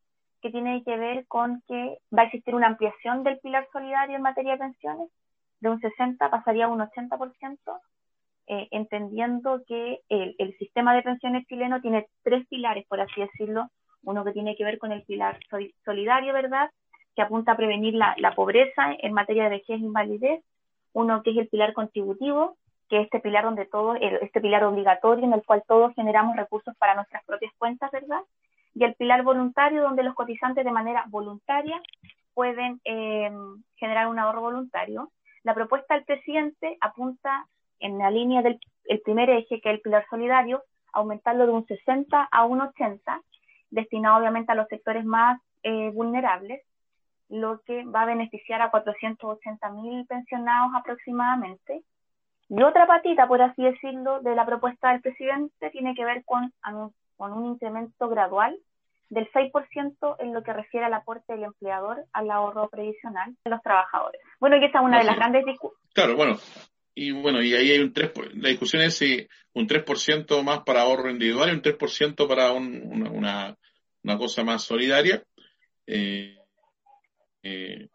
que 0.43 0.51
tiene 0.51 0.83
que 0.85 0.97
ver 0.97 1.27
con 1.27 1.63
que 1.67 1.99
va 2.17 2.23
a 2.23 2.25
existir 2.27 2.55
una 2.55 2.67
ampliación 2.67 3.23
del 3.23 3.39
pilar 3.39 3.67
solidario 3.73 4.17
en 4.17 4.23
materia 4.23 4.53
de 4.53 4.59
pensiones, 4.59 5.09
de 5.61 5.71
un 5.71 5.81
60 5.81 6.31
pasaría 6.31 6.67
a 6.67 6.69
un 6.69 6.81
80%, 6.81 7.57
eh, 8.49 8.69
entendiendo 8.73 9.63
que 9.67 10.01
el, 10.09 10.55
sistema 10.59 10.95
de 10.95 11.03
pensiones 11.03 11.47
chileno 11.47 11.81
tiene 11.81 12.09
tres 12.23 12.47
pilares, 12.49 12.85
por 12.89 13.01
así 13.01 13.21
decirlo, 13.21 13.71
uno 14.03 14.25
que 14.25 14.33
tiene 14.33 14.57
que 14.57 14.65
ver 14.65 14.79
con 14.79 14.93
el 14.93 15.05
pilar 15.05 15.39
solidario, 15.85 16.35
¿verdad?, 16.35 16.71
que 17.15 17.23
apunta 17.23 17.53
a 17.53 17.57
prevenir 17.57 17.95
la, 17.95 18.15
la 18.19 18.35
pobreza 18.35 18.95
en 18.99 19.13
materia 19.13 19.45
de 19.45 19.51
vejez 19.51 19.81
e 19.81 19.85
invalidez, 19.85 20.43
uno 20.93 21.23
que 21.23 21.31
es 21.31 21.39
el 21.39 21.49
pilar 21.49 21.73
contributivo, 21.73 22.57
que 22.89 23.01
este 23.01 23.21
pilar 23.21 23.45
donde 23.45 23.65
todo, 23.65 23.95
este 23.95 24.41
pilar 24.41 24.65
obligatorio 24.65 25.25
en 25.25 25.33
el 25.33 25.45
cual 25.45 25.63
todos 25.67 25.95
generamos 25.95 26.37
recursos 26.37 26.77
para 26.77 26.95
nuestras 26.95 27.25
propias 27.25 27.53
cuentas, 27.59 27.91
¿verdad? 27.91 28.21
Y 28.75 28.85
el 28.85 28.95
pilar 28.95 29.23
voluntario 29.23 29.83
donde 29.83 30.03
los 30.03 30.15
cotizantes 30.15 30.65
de 30.65 30.71
manera 30.71 31.05
voluntaria 31.09 31.81
pueden 32.35 32.81
eh, 32.85 33.31
generar 33.77 34.09
un 34.09 34.19
ahorro 34.19 34.43
voluntario. 34.43 35.11
La 35.43 35.55
propuesta 35.55 35.95
del 35.95 36.05
presidente 36.05 36.77
apunta 36.81 37.47
en 37.81 37.99
la 37.99 38.11
línea 38.11 38.43
del 38.43 38.59
primer 39.05 39.31
eje, 39.31 39.61
que 39.61 39.71
es 39.71 39.75
el 39.77 39.81
pilar 39.81 40.07
solidario, 40.09 40.63
aumentarlo 40.93 41.47
de 41.47 41.53
un 41.53 41.67
60 41.67 42.29
a 42.31 42.45
un 42.45 42.61
80, 42.61 43.21
destinado 43.71 44.19
obviamente 44.19 44.53
a 44.53 44.55
los 44.55 44.69
sectores 44.69 45.05
más 45.05 45.41
eh, 45.63 45.91
vulnerables, 45.91 46.63
lo 47.33 47.61
que 47.63 47.85
va 47.85 48.03
a 48.03 48.07
beneficiar 48.07 48.61
a 48.61 48.71
480 48.71 49.71
mil 49.71 50.07
pensionados 50.07 50.73
aproximadamente 50.77 51.83
y 52.49 52.63
otra 52.63 52.87
patita, 52.87 53.27
por 53.27 53.41
así 53.41 53.63
decirlo, 53.63 54.21
de 54.21 54.35
la 54.35 54.45
propuesta 54.45 54.93
del 54.93 55.01
presidente 55.01 55.71
tiene 55.71 55.95
que 55.95 56.05
ver 56.05 56.23
con 56.25 56.53
con 57.17 57.33
un 57.33 57.47
incremento 57.47 58.09
gradual 58.09 58.57
del 59.09 59.31
6% 59.31 60.17
en 60.19 60.35
lo 60.35 60.43
que 60.43 60.53
refiere 60.53 60.87
al 60.87 60.95
aporte 60.95 61.35
del 61.35 61.45
empleador 61.45 62.05
al 62.13 62.31
ahorro 62.31 62.69
previsional 62.69 63.37
de 63.45 63.51
los 63.51 63.63
trabajadores. 63.63 64.21
Bueno, 64.41 64.57
y 64.57 64.65
esta 64.65 64.81
es 64.81 64.85
una 64.85 64.99
de 64.99 65.05
las 65.05 65.17
grandes 65.17 65.45
discusiones. 65.45 65.93
Claro, 65.95 66.17
bueno, 66.17 66.39
y 66.95 67.13
bueno, 67.13 67.43
y 67.43 67.55
ahí 67.55 67.71
hay 67.71 67.81
un 67.81 67.95
3%, 67.95 68.33
la 68.35 68.49
discusión 68.49 68.83
es 68.83 68.97
si 68.97 69.27
un 69.55 69.69
3% 69.69 70.43
más 70.43 70.61
para 70.61 70.83
ahorro 70.83 71.11
individual 71.11 71.51
y 71.51 71.53
un 71.53 71.63
3% 71.63 72.29
para 72.29 72.53
una, 72.53 73.57
una, 74.03 74.19
cosa 74.19 74.45
más 74.45 74.63
solidaria. 74.63 75.23
Eh, 75.87 76.42
eh, 77.43 77.89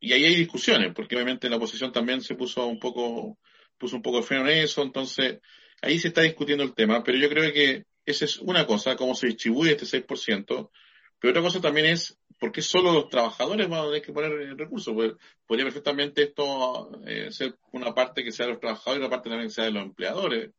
y 0.00 0.12
ahí 0.12 0.24
hay 0.24 0.34
discusiones, 0.36 0.92
porque 0.94 1.16
obviamente 1.16 1.48
la 1.48 1.56
oposición 1.56 1.92
también 1.92 2.20
se 2.20 2.34
puso 2.34 2.66
un 2.66 2.78
poco, 2.78 3.38
puso 3.78 3.96
un 3.96 4.02
poco 4.02 4.18
de 4.18 4.22
freno 4.24 4.48
en 4.48 4.58
eso, 4.58 4.82
entonces 4.82 5.40
ahí 5.82 5.98
se 5.98 6.08
está 6.08 6.22
discutiendo 6.22 6.64
el 6.64 6.74
tema, 6.74 7.02
pero 7.02 7.18
yo 7.18 7.28
creo 7.28 7.52
que 7.52 7.84
esa 8.04 8.24
es 8.24 8.38
una 8.38 8.66
cosa, 8.66 8.96
cómo 8.96 9.14
se 9.14 9.28
distribuye 9.28 9.72
este 9.72 9.86
6%, 9.86 10.70
pero 11.18 11.30
otra 11.30 11.42
cosa 11.42 11.60
también 11.60 11.86
es 11.86 12.18
por 12.38 12.52
qué 12.52 12.60
solo 12.60 12.92
los 12.92 13.08
trabajadores 13.08 13.68
van 13.68 13.80
a 13.80 13.86
tener 13.86 14.02
que 14.02 14.12
poner 14.12 14.56
recursos. 14.58 14.92
Pues, 14.92 15.12
podría 15.46 15.64
perfectamente 15.64 16.24
esto 16.24 16.90
eh, 17.06 17.30
ser 17.30 17.56
una 17.72 17.94
parte 17.94 18.22
que 18.22 18.32
sea 18.32 18.46
de 18.46 18.52
los 18.52 18.60
trabajadores 18.60 19.00
y 19.00 19.04
otra 19.06 19.16
parte 19.16 19.30
también 19.30 19.48
que 19.48 19.54
sea 19.54 19.64
de 19.64 19.70
los 19.70 19.82
empleadores. 19.82 20.50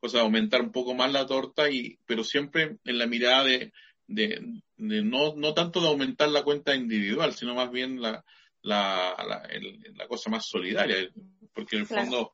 Cosa 0.00 0.18
de 0.18 0.24
aumentar 0.24 0.62
un 0.62 0.72
poco 0.72 0.94
más 0.94 1.12
la 1.12 1.26
torta, 1.26 1.70
y 1.70 1.98
pero 2.06 2.24
siempre 2.24 2.78
en 2.84 2.98
la 2.98 3.06
mirada 3.06 3.44
de, 3.44 3.72
de, 4.08 4.62
no, 4.80 5.34
no 5.36 5.54
tanto 5.54 5.80
de 5.80 5.88
aumentar 5.88 6.28
la 6.28 6.42
cuenta 6.42 6.74
individual, 6.74 7.32
sino 7.34 7.54
más 7.54 7.70
bien 7.70 8.00
la, 8.00 8.24
la, 8.62 9.14
la, 9.94 10.08
cosa 10.08 10.30
más 10.30 10.46
solidaria, 10.46 11.08
porque 11.52 11.76
en 11.76 11.82
el 11.82 11.88
fondo, 11.88 12.32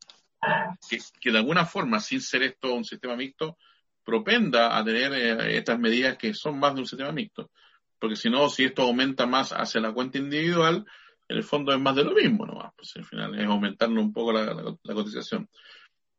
que, 0.88 0.98
que, 1.20 1.32
de 1.32 1.38
alguna 1.38 1.66
forma, 1.66 2.00
sin 2.00 2.20
ser 2.20 2.42
esto 2.42 2.74
un 2.74 2.84
sistema 2.84 3.16
mixto, 3.16 3.58
propenda 4.04 4.78
a 4.78 4.84
tener 4.84 5.12
eh, 5.12 5.56
estas 5.58 5.78
medidas 5.78 6.16
que 6.16 6.32
son 6.32 6.58
más 6.58 6.74
de 6.74 6.80
un 6.80 6.86
sistema 6.86 7.12
mixto. 7.12 7.50
Porque 7.98 8.16
si 8.16 8.30
no, 8.30 8.48
si 8.48 8.64
esto 8.64 8.82
aumenta 8.82 9.26
más 9.26 9.52
hacia 9.52 9.80
la 9.80 9.92
cuenta 9.92 10.18
individual, 10.18 10.86
en 11.28 11.36
el 11.36 11.42
fondo 11.42 11.72
es 11.72 11.80
más 11.80 11.96
de 11.96 12.04
lo 12.04 12.12
mismo 12.12 12.46
nomás. 12.46 12.72
Pues 12.76 12.94
al 12.96 13.04
final 13.04 13.38
es 13.38 13.46
aumentarle 13.46 14.00
un 14.00 14.12
poco 14.12 14.32
la, 14.32 14.76
cotización. 14.94 15.48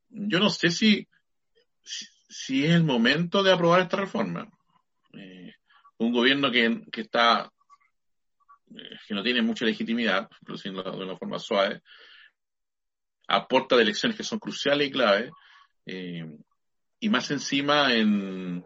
Yo 0.10 0.40
no 0.40 0.50
sé 0.50 0.70
si, 0.70 1.08
si, 1.82 2.66
es 2.66 2.72
el 2.72 2.84
momento 2.84 3.44
de 3.44 3.54
aprobar 3.54 3.82
esta 3.82 3.98
reforma. 3.98 4.50
Eh, 5.14 5.54
un 6.00 6.12
gobierno 6.12 6.52
que, 6.52 6.82
que 6.92 7.02
está 7.02 7.52
eh, 8.76 8.98
que 9.08 9.14
no 9.14 9.24
tiene 9.24 9.42
mucha 9.42 9.66
legitimidad, 9.66 10.30
por 10.46 10.56
decirlo 10.56 10.84
de 10.84 11.04
una 11.04 11.18
forma 11.18 11.40
suave, 11.40 11.82
aporta 13.28 13.76
de 13.76 13.84
elecciones 13.84 14.18
que 14.18 14.24
son 14.24 14.40
cruciales 14.40 14.88
y 14.88 14.92
claves, 14.92 15.32
eh, 15.86 16.26
y 17.00 17.10
más 17.10 17.32
encima 17.32 17.94
en, 17.94 18.66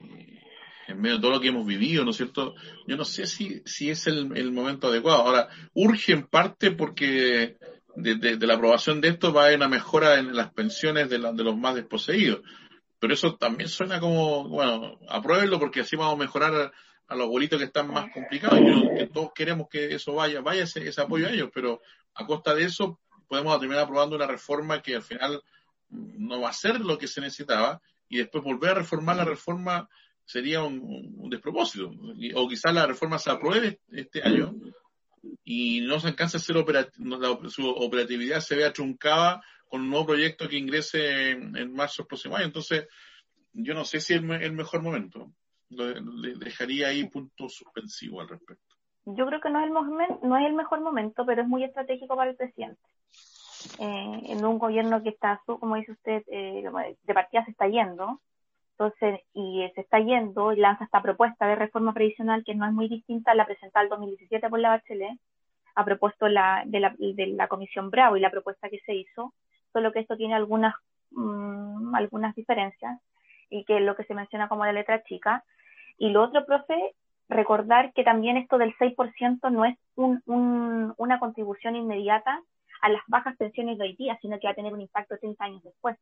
eh, 0.00 0.42
en 0.86 1.00
medio 1.00 1.16
de 1.16 1.22
todo 1.22 1.32
lo 1.32 1.40
que 1.40 1.48
hemos 1.48 1.66
vivido, 1.66 2.04
¿no 2.04 2.10
es 2.10 2.16
cierto? 2.16 2.54
Yo 2.86 2.96
no 2.96 3.04
sé 3.04 3.26
si, 3.26 3.62
si 3.64 3.90
es 3.90 4.06
el, 4.06 4.52
momento 4.52 4.88
adecuado. 4.88 5.22
Ahora, 5.22 5.48
urge 5.74 6.12
en 6.12 6.26
parte 6.26 6.70
porque 6.70 7.56
de, 7.96 8.46
la 8.46 8.54
aprobación 8.54 9.00
de 9.00 9.08
esto 9.08 9.32
va 9.32 9.42
a 9.42 9.44
haber 9.46 9.56
una 9.56 9.68
mejora 9.68 10.18
en 10.18 10.36
las 10.36 10.52
pensiones 10.52 11.08
de, 11.10 11.18
de 11.18 11.44
los 11.44 11.56
más 11.56 11.74
desposeídos. 11.74 12.42
Pero 12.98 13.14
eso 13.14 13.36
también 13.36 13.68
suena 13.68 14.00
como, 14.00 14.48
bueno, 14.48 14.98
apruébenlo 15.08 15.58
porque 15.58 15.80
así 15.80 15.96
vamos 15.96 16.14
a 16.14 16.18
mejorar 16.18 16.72
a 17.08 17.14
los 17.14 17.24
abuelitos 17.26 17.58
que 17.58 17.66
están 17.66 17.88
más 17.88 18.12
complicados. 18.12 18.60
Yo, 18.60 19.08
todos 19.08 19.30
queremos 19.34 19.68
que 19.68 19.94
eso 19.94 20.14
vaya, 20.14 20.40
vaya 20.40 20.64
ese, 20.64 20.92
apoyo 21.00 21.26
a 21.26 21.30
ellos, 21.30 21.50
pero 21.52 21.80
a 22.14 22.26
costa 22.26 22.54
de 22.54 22.64
eso 22.64 23.00
podemos 23.28 23.58
terminar 23.58 23.84
aprobando 23.84 24.16
una 24.16 24.26
reforma 24.26 24.82
que 24.82 24.96
al 24.96 25.02
final 25.02 25.42
no 25.90 26.40
va 26.40 26.50
a 26.50 26.54
ser 26.54 26.80
lo 26.80 26.98
que 26.98 27.06
se 27.06 27.20
necesitaba 27.20 27.80
y 28.08 28.18
después 28.18 28.44
volver 28.44 28.70
a 28.70 28.74
reformar 28.74 29.16
la 29.16 29.24
reforma 29.24 29.88
sería 30.24 30.62
un, 30.62 31.30
despropósito. 31.30 31.90
O 32.34 32.48
quizás 32.48 32.74
la 32.74 32.86
reforma 32.86 33.18
se 33.18 33.30
apruebe 33.30 33.80
este 33.90 34.22
año 34.22 34.54
y 35.44 35.80
no 35.80 36.00
se 36.00 36.08
alcance 36.08 36.36
a 36.36 36.40
hacer 36.40 36.56
su 37.48 37.68
operatividad 37.68 38.40
se 38.40 38.56
vea 38.56 38.72
truncada 38.72 39.42
con 39.68 39.82
un 39.82 39.90
nuevo 39.90 40.06
proyecto 40.06 40.48
que 40.48 40.56
ingrese 40.56 41.30
en, 41.30 41.72
marzo 41.72 42.06
próximo 42.06 42.36
año. 42.36 42.46
Entonces, 42.46 42.86
yo 43.52 43.74
no 43.74 43.84
sé 43.84 44.00
si 44.00 44.14
es 44.14 44.20
el 44.20 44.52
mejor 44.52 44.82
momento 44.82 45.32
le 45.70 46.34
dejaría 46.34 46.88
ahí 46.88 47.04
punto 47.08 47.48
suspensivo 47.48 48.20
al 48.20 48.28
respecto. 48.28 48.76
Yo 49.04 49.26
creo 49.26 49.40
que 49.40 49.50
no 49.50 49.60
es 49.60 49.66
el, 49.66 50.28
no 50.28 50.36
es 50.36 50.46
el 50.46 50.52
mejor 50.52 50.80
momento, 50.80 51.24
pero 51.24 51.42
es 51.42 51.48
muy 51.48 51.64
estratégico 51.64 52.16
para 52.16 52.30
el 52.30 52.36
presidente. 52.36 52.80
Eh, 53.78 54.20
en 54.26 54.44
un 54.44 54.58
gobierno 54.58 55.02
que 55.02 55.10
está, 55.10 55.40
como 55.44 55.76
dice 55.76 55.92
usted, 55.92 56.22
eh, 56.30 56.64
de 57.02 57.14
partida 57.14 57.44
se 57.44 57.50
está 57.50 57.66
yendo, 57.68 58.20
entonces, 58.72 59.20
y 59.32 59.68
se 59.74 59.80
está 59.80 59.98
yendo 59.98 60.52
y 60.52 60.56
lanza 60.56 60.84
esta 60.84 61.02
propuesta 61.02 61.46
de 61.46 61.56
reforma 61.56 61.92
previsional 61.92 62.44
que 62.44 62.54
no 62.54 62.66
es 62.66 62.72
muy 62.72 62.88
distinta 62.88 63.32
a 63.32 63.34
la 63.34 63.46
presentada 63.46 63.82
el 63.82 63.90
2017 63.90 64.48
por 64.48 64.60
la 64.60 64.70
Bachelet, 64.70 65.18
a 65.74 65.84
propósito 65.84 66.28
la, 66.28 66.62
de, 66.66 66.80
la, 66.80 66.94
de 66.98 67.26
la 67.28 67.48
Comisión 67.48 67.90
Bravo 67.90 68.16
y 68.16 68.20
la 68.20 68.30
propuesta 68.30 68.68
que 68.68 68.80
se 68.80 68.94
hizo, 68.94 69.34
solo 69.72 69.92
que 69.92 70.00
esto 70.00 70.16
tiene 70.16 70.34
algunas, 70.34 70.74
mm, 71.10 71.94
algunas 71.94 72.34
diferencias 72.34 73.00
y 73.50 73.64
que 73.64 73.78
es 73.78 73.82
lo 73.82 73.96
que 73.96 74.04
se 74.04 74.14
menciona 74.14 74.48
como 74.48 74.66
la 74.66 74.72
letra 74.72 75.02
chica, 75.04 75.44
y 75.98 76.10
lo 76.10 76.22
otro, 76.22 76.46
profe, 76.46 76.94
recordar 77.28 77.92
que 77.92 78.04
también 78.04 78.36
esto 78.36 78.56
del 78.56 78.74
6% 78.78 79.50
no 79.50 79.64
es 79.64 79.76
un, 79.96 80.22
una 80.96 81.18
contribución 81.18 81.76
inmediata 81.76 82.40
a 82.80 82.88
las 82.88 83.02
bajas 83.08 83.36
pensiones 83.36 83.78
de 83.78 83.84
hoy 83.84 83.96
día, 83.96 84.18
sino 84.22 84.38
que 84.38 84.46
va 84.46 84.52
a 84.52 84.56
tener 84.56 84.72
un 84.72 84.80
impacto 84.80 85.18
30 85.18 85.44
años 85.44 85.62
después. 85.64 85.96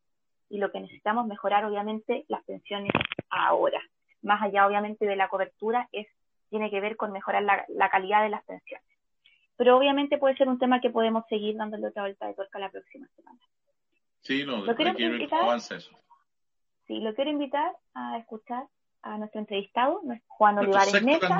Y 0.50 0.58
lo 0.58 0.70
que 0.70 0.80
necesitamos 0.80 1.26
mejorar, 1.26 1.64
obviamente, 1.64 2.24
las 2.28 2.44
pensiones 2.44 2.92
ahora. 3.30 3.80
Más 4.22 4.42
allá, 4.42 4.66
obviamente, 4.66 5.06
de 5.06 5.16
la 5.16 5.28
cobertura, 5.28 5.88
es 5.92 6.06
tiene 6.50 6.70
que 6.70 6.80
ver 6.80 6.96
con 6.96 7.10
mejorar 7.12 7.42
la, 7.42 7.90
calidad 7.90 8.22
de 8.22 8.28
las 8.28 8.44
pensiones. 8.44 8.86
Pero 9.56 9.76
obviamente 9.76 10.18
puede 10.18 10.36
ser 10.36 10.48
un 10.48 10.58
tema 10.58 10.80
que 10.80 10.90
podemos 10.90 11.24
seguir 11.28 11.56
dándole 11.56 11.88
otra 11.88 12.02
vuelta 12.02 12.26
de 12.26 12.34
tuerca 12.34 12.58
la 12.58 12.70
próxima 12.70 13.06
semana. 13.16 13.40
Sí, 14.20 14.44
no, 14.44 14.58
¿Lo 14.64 14.74
quiero 14.74 14.98
invitar, 14.98 15.60
Sí, 15.60 17.00
lo 17.00 17.14
quiero 17.14 17.30
invitar 17.30 17.72
a 17.94 18.18
escuchar 18.18 18.64
a 19.02 19.18
nuestro 19.18 19.40
entrevistado, 19.40 20.02
Juan 20.26 20.58
Olivares 20.58 21.02
Mesa. 21.02 21.38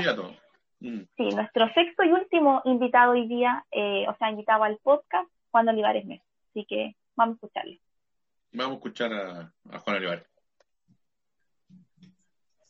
Mm. 0.81 1.00
Sí, 1.16 1.29
nuestro 1.35 1.72
sexto 1.72 2.05
y 2.05 2.12
último 2.12 2.62
invitado 2.64 3.12
hoy 3.12 3.26
día, 3.26 3.64
eh, 3.70 4.07
o 4.09 4.16
sea, 4.18 4.31
invitado 4.31 4.62
al 4.64 4.79
podcast, 4.79 5.29
Juan 5.50 5.68
Olivares 5.68 6.05
Mesa. 6.05 6.24
Así 6.50 6.66
que 6.66 6.96
vamos 7.16 7.35
a 7.35 7.37
escucharle. 7.37 7.81
Vamos 8.52 8.72
a 8.72 8.76
escuchar 8.76 9.12
a, 9.12 9.79
Juan 9.79 9.96
Olivares. 9.96 10.26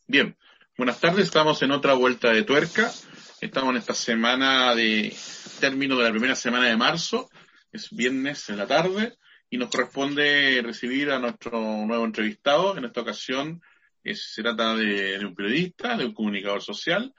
Bien, 0.07 0.37
buenas 0.77 1.01
tardes, 1.01 1.25
estamos 1.25 1.63
en 1.63 1.71
otra 1.71 1.95
vuelta 1.95 2.31
de 2.33 2.43
tuerca. 2.43 2.93
Estamos 3.41 3.71
en 3.71 3.77
esta 3.79 3.95
semana 3.95 4.75
de 4.75 5.15
término 5.61 5.97
de 5.97 6.05
la 6.05 6.11
primera 6.11 6.35
semana 6.35 6.67
de 6.67 6.77
marzo, 6.77 7.31
es 7.73 7.91
viernes 7.91 8.49
en 8.51 8.59
la 8.59 8.67
tarde, 8.67 9.15
y 9.49 9.57
nos 9.57 9.71
corresponde 9.71 10.61
recibir 10.63 11.11
a 11.11 11.19
nuestro 11.19 11.61
nuevo 11.87 12.05
entrevistado, 12.05 12.77
en 12.77 12.85
esta 12.85 13.01
ocasión 13.01 13.63
se 14.05 14.43
trata 14.43 14.77
de, 14.77 15.19
un 15.25 15.35
periodista, 15.35 15.97
de 15.97 16.07
un 16.07 16.15
comunicador 16.15 16.63
social, 16.63 17.13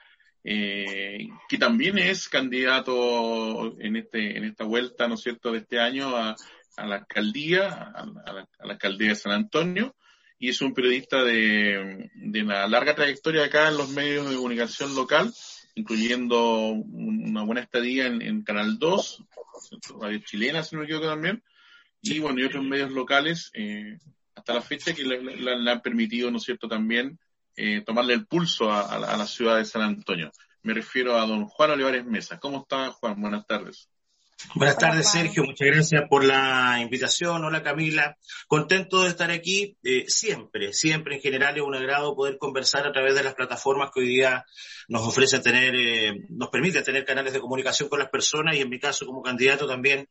eh, 0.44 1.28
que 1.50 1.58
también 1.58 1.98
es 1.98 2.30
candidato 2.30 3.78
en 3.80 3.98
este 3.98 4.38
en 4.38 4.46
esta 4.46 4.64
vuelta, 4.64 5.08
¿no 5.08 5.16
es 5.16 5.22
cierto?, 5.22 5.52
de 5.52 5.60
este 5.60 5.80
año 5.80 6.16
a, 6.16 6.36
la 6.78 6.96
alcaldía, 6.96 7.68
a, 7.68 8.06
la, 8.06 8.48
alcaldía 8.60 9.10
de 9.10 9.16
San 9.16 9.34
Antonio, 9.34 9.96
y 10.40 10.50
es 10.50 10.62
un 10.62 10.74
periodista 10.74 11.24
de, 11.24 12.12
de 12.14 12.44
una 12.44 12.68
larga 12.68 12.96
trayectoria 12.96 13.46
acá 13.46 13.70
en 13.70 13.78
los 13.78 13.90
medios 13.90 14.30
de 14.30 14.36
comunicación 14.36 14.96
local, 14.96 15.34
incluyendo 15.76 16.70
una 16.70 17.44
buena 17.44 17.62
estadía 17.62 18.08
en, 18.08 18.44
Canal 18.44 18.78
2, 18.78 19.24
Radio 20.00 20.20
Chilena, 20.20 20.64
si 20.64 20.76
no 20.76 20.82
me 20.82 20.86
equivoco 20.86 21.08
también, 21.08 21.44
y 22.02 22.20
bueno, 22.20 22.40
y 22.40 22.44
otros 22.44 22.64
medios 22.64 22.92
locales, 22.92 23.52
eh, 23.54 23.98
hasta 24.36 24.54
la 24.54 24.62
fecha 24.62 24.94
que 24.94 25.04
le, 25.04 25.72
han 25.72 25.82
permitido, 25.82 26.30
¿no 26.30 26.38
es 26.38 26.44
cierto?, 26.44 26.68
también 26.68 27.20
eh, 27.56 27.82
tomarle 27.82 28.14
el 28.14 28.28
pulso 28.28 28.72
a, 28.72 29.00
la, 29.00 29.26
ciudad 29.26 29.58
de 29.58 29.66
San 29.66 29.82
Antonio. 29.82 30.32
Me 30.62 30.74
refiero 30.74 31.18
a 31.18 31.26
don 31.26 31.46
Juan 31.46 31.72
Olivares 31.72 32.06
Mesa. 32.06 32.40
¿Cómo 32.40 32.62
está, 32.62 32.92
Juan? 32.92 33.20
Buenas 33.20 33.48
tardes. 33.48 33.90
Buenas 34.54 34.78
tardes, 34.78 35.12
Sergio. 35.12 35.44
Muchas 35.44 35.68
gracias 35.68 36.04
por 36.10 36.24
la 36.24 36.78
invitación. 36.80 37.44
Hola, 37.44 37.64
Camila. 37.64 38.18
Contento 38.48 39.04
de 39.04 39.10
estar 39.10 39.32
aquí. 39.32 39.78
Eh, 39.84 40.06
siempre, 40.08 40.74
siempre 40.74 41.16
en 41.16 41.22
general 41.22 41.58
es 41.58 41.64
un 41.64 41.76
agrado 41.76 42.16
poder 42.16 42.38
conversar 42.38 42.86
a 42.86 42.92
través 42.92 43.16
de 43.16 43.24
las 43.24 43.34
plataformas 43.34 43.90
que 43.92 44.02
hoy 44.02 44.08
día 44.08 44.46
nos 44.88 45.08
ofrecen 45.08 45.42
tener, 45.42 45.76
eh, 45.76 46.26
nos 46.30 46.50
permite 46.50 46.84
tener 46.84 47.04
canales 47.04 47.34
de 47.34 47.40
comunicación 47.40 47.90
con 47.90 48.00
las 48.00 48.10
personas 48.10 48.56
y 48.56 48.62
en 48.62 48.70
mi 48.70 48.80
caso 48.80 49.06
como 49.06 49.24
candidato 49.24 49.68
también 49.68 50.08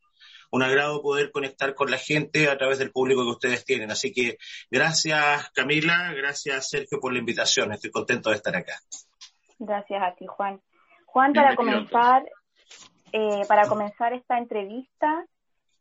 un 0.50 0.62
agrado 0.62 1.02
poder 1.02 1.30
conectar 1.30 1.74
con 1.74 1.90
la 1.90 1.98
gente 1.98 2.48
a 2.48 2.56
través 2.56 2.78
del 2.78 2.90
público 2.90 3.24
que 3.24 3.30
ustedes 3.30 3.64
tienen. 3.64 3.90
Así 3.90 4.12
que 4.12 4.38
gracias 4.70 5.50
Camila, 5.54 6.12
gracias 6.14 6.68
Sergio 6.68 6.98
por 7.00 7.12
la 7.12 7.20
invitación. 7.20 7.72
Estoy 7.72 7.90
contento 7.90 8.30
de 8.30 8.36
estar 8.36 8.56
acá. 8.56 8.74
Gracias 9.58 10.02
a 10.02 10.14
ti, 10.14 10.26
Juan. 10.26 10.60
Juan, 11.06 11.32
para 11.32 11.56
comenzar, 11.56 12.24
eh, 13.18 13.46
para 13.48 13.66
comenzar 13.66 14.12
esta 14.12 14.36
entrevista, 14.36 15.24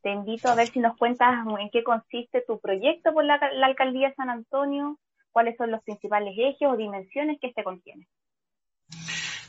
te 0.01 0.09
invito 0.09 0.47
a 0.47 0.55
ver 0.55 0.67
si 0.67 0.79
nos 0.79 0.95
cuentas 0.95 1.45
en 1.59 1.69
qué 1.69 1.83
consiste 1.83 2.39
tu 2.47 2.61
proyecto 2.61 3.13
por 3.13 3.25
la, 3.25 3.33
alcaldía 3.61 4.07
de 4.07 4.15
San 4.15 4.29
Antonio, 4.29 4.97
cuáles 5.33 5.57
son 5.57 5.69
los 5.69 5.83
principales 5.83 6.33
ejes 6.37 6.69
o 6.69 6.77
dimensiones 6.77 7.37
que 7.41 7.47
este 7.47 7.65
contiene. 7.65 8.07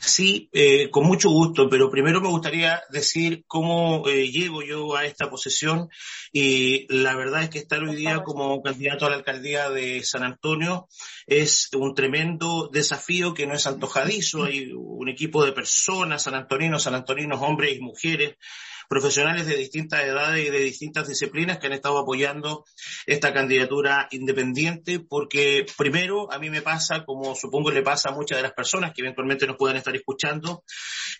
Sí, 0.07 0.49
eh, 0.53 0.89
con 0.89 1.05
mucho 1.05 1.29
gusto, 1.29 1.69
pero 1.69 1.91
primero 1.91 2.21
me 2.21 2.29
gustaría 2.29 2.81
decir 2.89 3.43
cómo 3.45 4.07
eh, 4.07 4.31
llego 4.31 4.63
yo 4.63 4.95
a 4.95 5.05
esta 5.05 5.29
posesión 5.29 5.89
y 6.31 6.87
la 6.87 7.13
verdad 7.13 7.43
es 7.43 7.49
que 7.49 7.59
estar 7.59 7.83
hoy 7.83 7.97
día 7.97 8.23
como 8.23 8.61
candidato 8.63 9.05
a 9.05 9.09
la 9.09 9.17
alcaldía 9.17 9.69
de 9.69 10.01
San 10.05 10.23
Antonio 10.23 10.87
es 11.25 11.69
un 11.73 11.93
tremendo 11.93 12.69
desafío 12.71 13.33
que 13.33 13.47
no 13.47 13.53
es 13.53 13.67
antojadizo. 13.67 14.45
Hay 14.45 14.71
un 14.73 15.09
equipo 15.09 15.43
de 15.43 15.51
personas, 15.51 16.23
sanantoninos, 16.23 16.83
sanantoninos, 16.83 17.41
hombres 17.41 17.75
y 17.75 17.81
mujeres, 17.81 18.37
profesionales 18.87 19.45
de 19.45 19.57
distintas 19.57 20.03
edades 20.03 20.47
y 20.47 20.49
de 20.49 20.59
distintas 20.59 21.07
disciplinas 21.07 21.57
que 21.57 21.67
han 21.67 21.73
estado 21.73 21.97
apoyando 21.97 22.65
esta 23.05 23.33
candidatura 23.33 24.07
independiente, 24.11 24.99
porque 24.99 25.65
primero 25.77 26.31
a 26.31 26.39
mí 26.39 26.49
me 26.49 26.61
pasa, 26.61 27.05
como 27.05 27.35
supongo 27.35 27.71
le 27.71 27.81
pasa 27.81 28.09
a 28.09 28.15
muchas 28.15 28.37
de 28.37 28.43
las 28.43 28.53
personas 28.53 28.93
que 28.93 29.01
eventualmente 29.01 29.47
nos 29.47 29.57
puedan 29.57 29.77
estar 29.77 29.95
escuchando, 29.95 30.63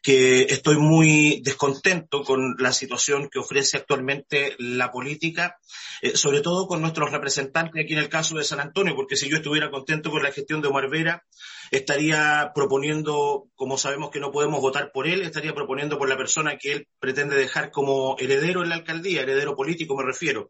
que 0.01 0.43
estoy 0.43 0.77
muy 0.77 1.41
descontento 1.43 2.23
con 2.23 2.55
la 2.59 2.71
situación 2.71 3.29
que 3.29 3.39
ofrece 3.39 3.77
actualmente 3.77 4.55
la 4.59 4.91
política, 4.91 5.57
eh, 6.01 6.15
sobre 6.15 6.41
todo 6.41 6.67
con 6.67 6.81
nuestros 6.81 7.11
representantes 7.11 7.83
aquí 7.83 7.93
en 7.93 7.99
el 7.99 8.09
caso 8.09 8.37
de 8.37 8.43
San 8.43 8.59
Antonio, 8.59 8.95
porque 8.95 9.15
si 9.15 9.29
yo 9.29 9.37
estuviera 9.37 9.69
contento 9.69 10.09
con 10.11 10.23
la 10.23 10.31
gestión 10.31 10.61
de 10.61 10.67
Omar 10.67 10.89
Vera, 10.89 11.23
estaría 11.71 12.51
proponiendo, 12.53 13.47
como 13.55 13.77
sabemos 13.77 14.11
que 14.11 14.19
no 14.19 14.31
podemos 14.31 14.61
votar 14.61 14.91
por 14.91 15.07
él, 15.07 15.21
estaría 15.21 15.53
proponiendo 15.53 15.97
por 15.97 16.09
la 16.09 16.17
persona 16.17 16.57
que 16.57 16.73
él 16.73 16.87
pretende 16.99 17.35
dejar 17.35 17.71
como 17.71 18.15
heredero 18.19 18.63
en 18.63 18.69
la 18.69 18.75
alcaldía, 18.75 19.21
heredero 19.21 19.55
político 19.55 19.95
me 19.95 20.03
refiero. 20.03 20.49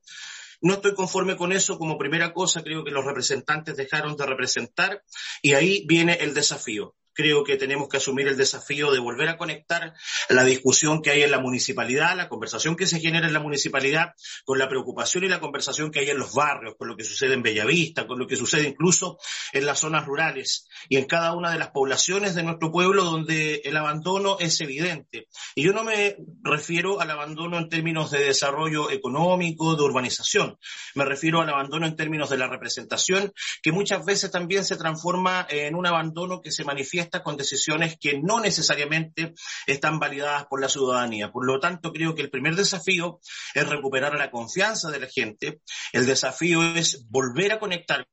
No 0.59 0.73
estoy 0.73 0.95
conforme 0.95 1.35
con 1.35 1.51
eso. 1.51 1.77
Como 1.77 1.99
primera 1.99 2.33
cosa, 2.33 2.63
creo 2.63 2.83
que 2.83 2.89
los 2.89 3.05
representantes 3.05 3.77
dejaron 3.77 4.15
de 4.15 4.25
representar 4.25 5.03
y 5.41 5.53
ahí 5.53 5.85
viene 5.87 6.13
el 6.13 6.33
desafío 6.33 6.95
creo 7.17 7.43
que 7.43 7.57
tenemos 7.57 7.89
que 7.89 7.97
asumir 7.97 8.27
el 8.27 8.37
desafío 8.37 8.91
de 8.91 8.99
volver 8.99 9.27
a 9.27 9.37
conectar 9.37 9.95
la 10.29 10.45
discusión 10.45 11.01
que 11.01 11.09
hay 11.09 11.23
en 11.23 11.31
la 11.31 11.39
municipalidad, 11.39 12.15
la 12.15 12.29
conversación 12.29 12.75
que 12.75 12.85
se 12.85 12.99
genera 12.99 13.25
en 13.25 13.33
la 13.33 13.39
municipalidad, 13.39 14.13
con 14.45 14.59
la 14.59 14.69
preocupación 14.69 15.23
y 15.23 15.27
la 15.27 15.39
conversación 15.39 15.89
que 15.89 16.01
hay 16.01 16.11
en 16.11 16.19
los 16.19 16.35
barrios, 16.35 16.75
con 16.77 16.87
lo 16.87 16.95
que 16.95 17.03
sucede 17.03 17.33
en 17.33 17.41
Bellavista, 17.41 18.05
con 18.05 18.19
lo 18.19 18.27
que 18.27 18.35
sucede 18.35 18.67
incluso 18.67 19.17
en 19.51 19.65
las 19.65 19.79
zonas 19.79 20.05
rurales 20.05 20.67
y 20.89 20.97
en 20.97 21.05
cada 21.05 21.33
una 21.33 21.51
de 21.51 21.57
las 21.57 21.71
poblaciones 21.71 22.35
de 22.35 22.43
nuestro 22.43 22.71
pueblo 22.71 23.03
donde 23.03 23.61
el 23.65 23.75
abandono 23.75 24.37
es 24.39 24.61
evidente. 24.61 25.27
Y 25.55 25.63
yo 25.63 25.73
no 25.73 25.83
me 25.83 26.17
refiero 26.43 27.01
al 27.01 27.09
abandono 27.09 27.57
en 27.57 27.67
términos 27.67 28.11
de 28.11 28.25
desarrollo 28.25 28.91
económico, 28.91 29.75
de 29.75 29.81
urbanización, 29.81 30.59
me 30.93 31.03
refiero 31.03 31.41
al 31.41 31.49
abandono 31.49 31.87
en 31.87 31.95
términos 31.95 32.29
de 32.29 32.37
la 32.37 32.47
representación, 32.47 33.33
que 33.63 33.71
muchas 33.71 34.05
veces 34.05 34.29
también 34.29 34.63
se 34.63 34.77
transforma 34.77 35.47
en 35.49 35.73
un 35.73 35.87
abandono 35.87 36.41
que 36.41 36.51
se 36.51 36.63
manifiesta 36.63 37.06
con 37.09 37.37
decisiones 37.37 37.97
que 37.99 38.19
no 38.19 38.39
necesariamente 38.39 39.33
están 39.65 39.99
validadas 39.99 40.45
por 40.45 40.61
la 40.61 40.69
ciudadanía. 40.69 41.31
Por 41.31 41.45
lo 41.45 41.59
tanto, 41.59 41.91
creo 41.91 42.15
que 42.15 42.21
el 42.21 42.29
primer 42.29 42.55
desafío 42.55 43.19
es 43.53 43.67
recuperar 43.67 44.15
la 44.15 44.31
confianza 44.31 44.91
de 44.91 44.99
la 44.99 45.07
gente. 45.07 45.61
El 45.93 46.05
desafío 46.05 46.61
es 46.75 47.07
volver 47.09 47.53
a 47.53 47.59
conectar 47.59 48.07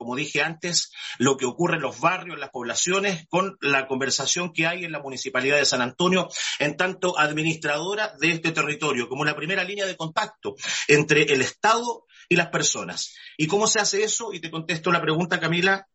como 0.00 0.16
dije 0.16 0.40
antes, 0.40 0.92
lo 1.18 1.36
que 1.36 1.44
ocurre 1.44 1.76
en 1.76 1.82
los 1.82 2.00
barrios, 2.00 2.32
en 2.32 2.40
las 2.40 2.48
poblaciones, 2.48 3.26
con 3.28 3.58
la 3.60 3.86
conversación 3.86 4.54
que 4.54 4.66
hay 4.66 4.86
en 4.86 4.92
la 4.92 5.00
Municipalidad 5.00 5.58
de 5.58 5.66
San 5.66 5.82
Antonio, 5.82 6.30
en 6.58 6.78
tanto 6.78 7.18
administradora 7.18 8.14
de 8.18 8.30
este 8.30 8.52
territorio, 8.52 9.10
como 9.10 9.26
la 9.26 9.36
primera 9.36 9.62
línea 9.62 9.84
de 9.84 9.98
contacto 9.98 10.54
entre 10.88 11.24
el 11.24 11.42
Estado 11.42 12.06
y 12.30 12.36
las 12.36 12.48
personas. 12.48 13.14
¿Y 13.36 13.46
cómo 13.46 13.66
se 13.66 13.78
hace 13.78 14.02
eso? 14.02 14.32
Y 14.32 14.40
te 14.40 14.50
contesto 14.50 14.90
la 14.90 15.02
pregunta, 15.02 15.38
Camila, 15.38 15.86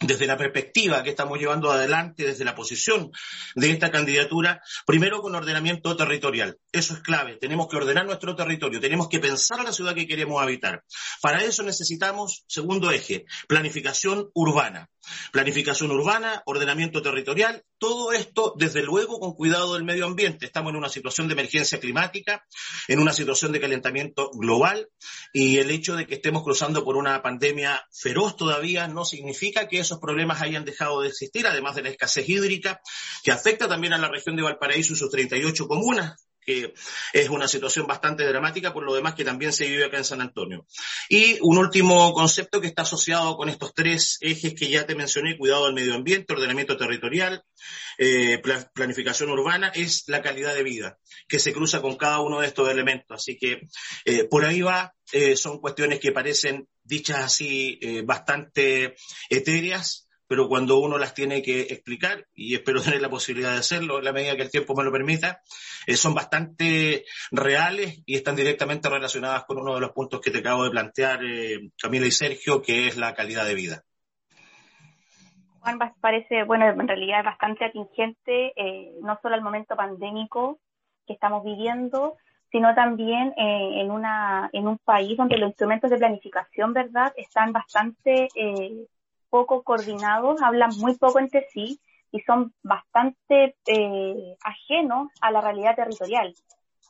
desde 0.00 0.26
la 0.26 0.36
perspectiva 0.36 1.02
que 1.02 1.10
estamos 1.10 1.38
llevando 1.38 1.70
adelante, 1.70 2.26
desde 2.26 2.44
la 2.44 2.54
posición 2.54 3.10
de 3.54 3.70
esta 3.70 3.90
candidatura, 3.90 4.60
primero 4.86 5.22
con 5.22 5.34
ordenamiento 5.34 5.96
territorial. 5.96 6.58
Eso 6.72 6.94
es 6.94 7.00
clave. 7.00 7.36
Tenemos 7.36 7.68
que 7.68 7.76
ordenar 7.76 8.04
nuestro 8.06 8.36
territorio, 8.36 8.80
tenemos 8.80 9.08
que 9.08 9.20
pensar 9.20 9.62
la 9.64 9.72
ciudad 9.72 9.94
que 9.94 10.06
queremos 10.06 10.42
habitar. 10.42 10.84
Para 11.22 11.42
eso 11.42 11.62
necesitamos, 11.62 12.44
segundo 12.46 12.90
eje, 12.90 13.24
planificación 13.48 14.30
urbana. 14.34 14.90
Planificación 15.32 15.90
urbana, 15.90 16.42
ordenamiento 16.46 17.02
territorial, 17.02 17.64
todo 17.78 18.12
esto 18.12 18.54
desde 18.56 18.82
luego 18.82 19.20
con 19.20 19.34
cuidado 19.34 19.74
del 19.74 19.84
medio 19.84 20.06
ambiente. 20.06 20.46
Estamos 20.46 20.70
en 20.70 20.76
una 20.76 20.88
situación 20.88 21.28
de 21.28 21.34
emergencia 21.34 21.78
climática, 21.78 22.44
en 22.88 22.98
una 22.98 23.12
situación 23.12 23.52
de 23.52 23.60
calentamiento 23.60 24.30
global 24.32 24.88
y 25.32 25.58
el 25.58 25.70
hecho 25.70 25.96
de 25.96 26.06
que 26.06 26.14
estemos 26.14 26.42
cruzando 26.42 26.84
por 26.84 26.96
una 26.96 27.22
pandemia 27.22 27.86
feroz 27.92 28.36
todavía 28.36 28.88
no 28.88 29.04
significa 29.04 29.68
que 29.68 29.80
esos 29.80 29.98
problemas 29.98 30.42
hayan 30.42 30.64
dejado 30.64 31.02
de 31.02 31.08
existir, 31.08 31.46
además 31.46 31.74
de 31.74 31.82
la 31.82 31.90
escasez 31.90 32.28
hídrica 32.28 32.80
que 33.22 33.32
afecta 33.32 33.68
también 33.68 33.92
a 33.92 33.98
la 33.98 34.08
región 34.08 34.36
de 34.36 34.42
Valparaíso 34.42 34.94
y 34.94 34.96
sus 34.96 35.10
38 35.10 35.68
comunas 35.68 36.25
que 36.46 36.72
es 37.12 37.28
una 37.28 37.48
situación 37.48 37.86
bastante 37.86 38.24
dramática, 38.24 38.72
por 38.72 38.84
lo 38.84 38.94
demás 38.94 39.14
que 39.14 39.24
también 39.24 39.52
se 39.52 39.66
vive 39.66 39.84
acá 39.84 39.98
en 39.98 40.04
San 40.04 40.20
Antonio. 40.20 40.64
Y 41.08 41.38
un 41.42 41.58
último 41.58 42.12
concepto 42.12 42.60
que 42.60 42.68
está 42.68 42.82
asociado 42.82 43.36
con 43.36 43.48
estos 43.48 43.74
tres 43.74 44.18
ejes 44.20 44.54
que 44.54 44.68
ya 44.70 44.86
te 44.86 44.94
mencioné, 44.94 45.36
cuidado 45.36 45.66
del 45.66 45.74
medio 45.74 45.94
ambiente, 45.94 46.32
ordenamiento 46.32 46.76
territorial, 46.76 47.42
eh, 47.98 48.40
planificación 48.72 49.30
urbana, 49.30 49.72
es 49.74 50.04
la 50.06 50.22
calidad 50.22 50.54
de 50.54 50.62
vida, 50.62 50.98
que 51.26 51.40
se 51.40 51.52
cruza 51.52 51.82
con 51.82 51.96
cada 51.96 52.20
uno 52.20 52.40
de 52.40 52.46
estos 52.46 52.70
elementos. 52.70 53.06
Así 53.10 53.36
que 53.36 53.62
eh, 54.04 54.24
por 54.24 54.44
ahí 54.44 54.62
va, 54.62 54.94
eh, 55.12 55.36
son 55.36 55.60
cuestiones 55.60 55.98
que 55.98 56.12
parecen 56.12 56.68
dichas 56.84 57.18
así 57.18 57.80
bastante 58.04 58.94
etéreas, 59.28 60.05
pero 60.28 60.48
cuando 60.48 60.78
uno 60.78 60.98
las 60.98 61.14
tiene 61.14 61.42
que 61.42 61.62
explicar, 61.62 62.26
y 62.34 62.54
espero 62.54 62.80
tener 62.82 63.00
la 63.00 63.10
posibilidad 63.10 63.52
de 63.52 63.58
hacerlo 63.58 63.98
en 63.98 64.04
la 64.04 64.12
medida 64.12 64.36
que 64.36 64.42
el 64.42 64.50
tiempo 64.50 64.74
me 64.74 64.84
lo 64.84 64.92
permita, 64.92 65.40
eh, 65.86 65.96
son 65.96 66.14
bastante 66.14 67.04
reales 67.30 68.02
y 68.06 68.16
están 68.16 68.36
directamente 68.36 68.88
relacionadas 68.88 69.44
con 69.44 69.58
uno 69.58 69.74
de 69.74 69.80
los 69.80 69.92
puntos 69.92 70.20
que 70.20 70.30
te 70.30 70.38
acabo 70.38 70.64
de 70.64 70.70
plantear, 70.70 71.24
eh, 71.24 71.70
Camila 71.80 72.06
y 72.06 72.10
Sergio, 72.10 72.62
que 72.62 72.88
es 72.88 72.96
la 72.96 73.14
calidad 73.14 73.46
de 73.46 73.54
vida. 73.54 73.82
Juan, 75.60 75.78
parece, 76.00 76.44
bueno, 76.44 76.68
en 76.68 76.86
realidad 76.86 77.20
es 77.20 77.24
bastante 77.24 77.64
atingente, 77.64 78.52
eh, 78.56 78.92
no 79.02 79.18
solo 79.20 79.34
al 79.34 79.42
momento 79.42 79.74
pandémico 79.74 80.60
que 81.06 81.14
estamos 81.14 81.44
viviendo, 81.44 82.16
sino 82.52 82.74
también 82.74 83.34
en, 83.36 83.90
una, 83.90 84.48
en 84.52 84.68
un 84.68 84.78
país 84.78 85.16
donde 85.16 85.36
los 85.36 85.48
instrumentos 85.48 85.90
de 85.90 85.98
planificación, 85.98 86.72
¿verdad?, 86.72 87.12
están 87.16 87.52
bastante 87.52 88.28
poco 89.30 89.62
coordinados, 89.62 90.42
hablan 90.42 90.70
muy 90.78 90.96
poco 90.96 91.18
entre 91.18 91.46
sí 91.52 91.80
y 92.12 92.20
son 92.20 92.52
bastante 92.62 93.56
eh, 93.66 94.36
ajenos 94.42 95.08
a 95.20 95.30
la 95.30 95.40
realidad 95.40 95.76
territorial. 95.76 96.34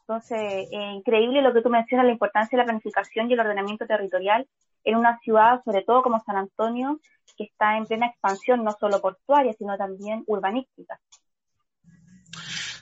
Entonces, 0.00 0.68
increíble 0.70 1.42
lo 1.42 1.52
que 1.52 1.62
tú 1.62 1.68
mencionas, 1.68 2.06
la 2.06 2.12
importancia 2.12 2.56
de 2.56 2.62
la 2.62 2.66
planificación 2.66 3.28
y 3.28 3.32
el 3.32 3.40
ordenamiento 3.40 3.86
territorial 3.86 4.46
en 4.84 4.96
una 4.96 5.18
ciudad, 5.18 5.62
sobre 5.64 5.82
todo 5.82 6.02
como 6.02 6.22
San 6.24 6.36
Antonio, 6.36 7.00
que 7.36 7.44
está 7.44 7.76
en 7.76 7.86
plena 7.86 8.06
expansión, 8.06 8.62
no 8.62 8.70
solo 8.78 9.00
portuaria, 9.00 9.52
sino 9.54 9.76
también 9.76 10.22
urbanística. 10.28 11.00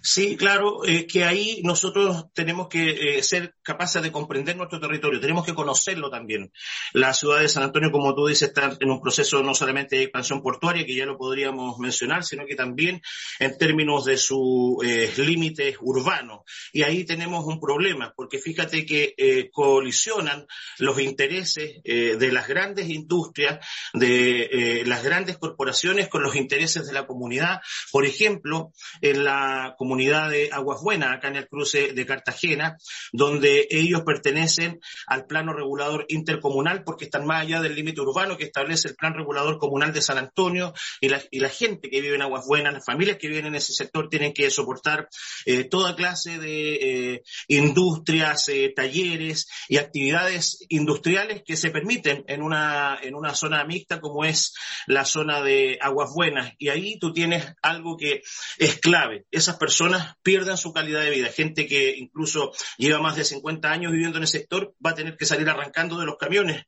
Sí, 0.07 0.37
claro, 0.37 0.85
eh, 0.85 1.07
que 1.07 1.25
ahí 1.25 1.62
nosotros 1.64 2.27
tenemos 2.35 2.69
que 2.69 2.90
eh, 2.90 3.23
ser 3.23 3.55
capaces 3.62 4.03
de 4.03 4.12
comprender 4.12 4.55
nuestro 4.55 4.79
territorio, 4.79 5.19
tenemos 5.19 5.47
que 5.47 5.55
conocerlo 5.55 6.11
también. 6.11 6.53
La 6.93 7.14
ciudad 7.14 7.40
de 7.40 7.49
San 7.49 7.62
Antonio, 7.62 7.90
como 7.90 8.14
tú 8.14 8.27
dices, 8.27 8.49
está 8.49 8.77
en 8.79 8.90
un 8.90 9.01
proceso 9.01 9.43
no 9.43 9.55
solamente 9.55 9.97
de 9.97 10.03
expansión 10.03 10.43
portuaria, 10.43 10.85
que 10.85 10.95
ya 10.95 11.07
lo 11.07 11.17
podríamos 11.17 11.79
mencionar, 11.79 12.23
sino 12.23 12.45
que 12.45 12.55
también 12.55 13.01
en 13.39 13.57
términos 13.57 14.05
de 14.05 14.18
sus 14.18 14.76
eh, 14.85 15.11
límites 15.16 15.78
urbanos. 15.81 16.41
Y 16.74 16.83
ahí 16.83 17.05
tenemos 17.05 17.47
un 17.47 17.59
problema, 17.59 18.12
porque 18.14 18.39
fíjate 18.39 18.85
que 18.85 19.49
colisionan 19.55 20.47
los 20.81 21.01
intereses 21.01 21.83
de 21.83 22.33
las 22.33 22.47
grandes 22.47 22.91
industrias, 22.91 23.64
de 23.95 24.83
las 24.85 25.03
grandes 25.03 25.39
corporaciones 25.39 26.09
con 26.09 26.22
los 26.22 26.37
intereses 26.37 26.87
de 26.87 26.93
la 26.93 27.07
comunidad. 27.07 27.61
Por 27.91 28.05
ejemplo, 28.05 28.72
en 29.01 29.24
la 29.24 29.74
comunidad 29.78 29.93
comunidad 29.95 30.28
de 30.28 30.51
Aguas 30.51 30.82
Buenas, 30.82 31.14
acá 31.14 31.28
en 31.28 31.36
el 31.36 31.47
cruce 31.47 31.92
de 31.92 32.05
Cartagena, 32.05 32.76
donde 33.12 33.68
ellos 33.70 34.03
pertenecen 34.05 34.80
al 35.07 35.26
plano 35.26 35.53
regulador 35.53 36.05
intercomunal 36.09 36.82
porque 36.82 37.05
están 37.05 37.26
más 37.26 37.42
allá 37.42 37.62
del 37.62 37.76
límite 37.76 38.01
urbano 38.01 38.36
que 38.36 38.42
establece 38.42 38.88
el 38.88 38.97
plan 38.97 39.14
regulador 39.14 39.57
comunal 39.57 39.92
de 39.92 40.03
San 40.03 40.18
Antonio 40.18 40.74
y 41.01 41.11
la, 41.11 41.22
y 41.30 41.38
la 41.38 41.49
gente 41.49 41.90
que 41.90 42.01
vive 42.01 42.16
en 42.16 42.22
Aguas 42.22 42.45
Buenas, 42.45 42.74
las 42.74 42.84
familias 42.84 43.18
que 43.18 43.28
viven 43.28 43.47
en 43.47 43.55
ese 43.55 43.72
sector 43.72 44.09
tienen 44.09 44.32
que 44.32 44.51
soportar 44.51 45.09
eh, 45.47 45.62
toda 45.62 45.95
clase 45.95 46.40
de 46.40 46.74
eh, 47.12 47.22
industrias, 47.47 48.49
eh, 48.49 48.72
talleres 48.74 49.47
y 49.68 49.76
actividades 49.76 50.66
industriales 50.70 51.45
que 51.47 51.57
se 51.57 51.70
permiten 51.70 52.24
en 52.26 52.42
una, 52.42 52.99
en 53.01 53.14
una 53.14 53.32
zona 53.36 53.62
mixta 53.64 54.01
como 54.01 54.24
es 54.24 54.55
la 54.88 55.05
zona 55.05 55.40
de 55.40 55.78
Aguas 55.80 56.11
Buenas. 56.12 56.53
Y 56.59 56.70
ahí 56.70 56.99
tú 56.99 57.12
tienes 57.12 57.45
algo 57.62 57.97
que 57.97 58.22
es 58.59 58.80
clave. 58.80 59.26
Esas 59.30 59.57
personas 59.57 59.84
pierdan 60.22 60.57
su 60.57 60.72
calidad 60.72 61.03
de 61.03 61.11
vida. 61.11 61.28
Gente 61.28 61.66
que 61.66 61.95
incluso 61.97 62.53
lleva 62.78 63.01
más 63.01 63.16
de 63.16 63.24
50 63.24 63.70
años 63.70 63.93
viviendo 63.93 64.18
en 64.18 64.24
el 64.24 64.28
sector 64.28 64.74
va 64.85 64.91
a 64.91 64.95
tener 64.95 65.16
que 65.16 65.26
salir 65.26 65.49
arrancando 65.49 65.99
de 65.99 66.07
los 66.07 66.16
camiones 66.16 66.64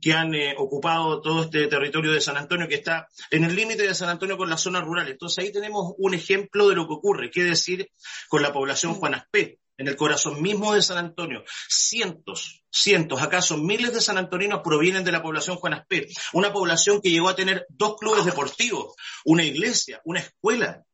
que 0.00 0.12
han 0.12 0.34
eh, 0.34 0.54
ocupado 0.56 1.20
todo 1.20 1.42
este 1.42 1.66
territorio 1.66 2.12
de 2.12 2.20
San 2.20 2.36
Antonio 2.36 2.68
que 2.68 2.76
está 2.76 3.08
en 3.30 3.44
el 3.44 3.54
límite 3.54 3.82
de 3.82 3.94
San 3.94 4.08
Antonio 4.08 4.36
con 4.36 4.48
la 4.48 4.56
zona 4.56 4.80
rural. 4.80 5.08
Entonces 5.08 5.44
ahí 5.44 5.52
tenemos 5.52 5.94
un 5.98 6.14
ejemplo 6.14 6.68
de 6.68 6.74
lo 6.74 6.86
que 6.86 6.94
ocurre, 6.94 7.30
qué 7.30 7.44
decir 7.44 7.90
con 8.28 8.42
la 8.42 8.52
población 8.52 8.94
Juanaspé, 8.94 9.58
en 9.76 9.88
el 9.88 9.96
corazón 9.96 10.42
mismo 10.42 10.74
de 10.74 10.82
San 10.82 10.98
Antonio. 10.98 11.42
Cientos, 11.68 12.62
cientos, 12.70 13.22
acaso 13.22 13.56
miles 13.56 13.94
de 13.94 14.00
sanantoninos 14.00 14.60
provienen 14.62 15.04
de 15.04 15.12
la 15.12 15.22
población 15.22 15.56
Juanaspé, 15.56 16.08
una 16.34 16.52
población 16.52 17.00
que 17.00 17.10
llegó 17.10 17.28
a 17.30 17.36
tener 17.36 17.66
dos 17.70 17.96
clubes 17.98 18.24
deportivos, 18.26 18.94
una 19.24 19.42
iglesia, 19.42 20.00
una 20.04 20.20
escuela, 20.20 20.84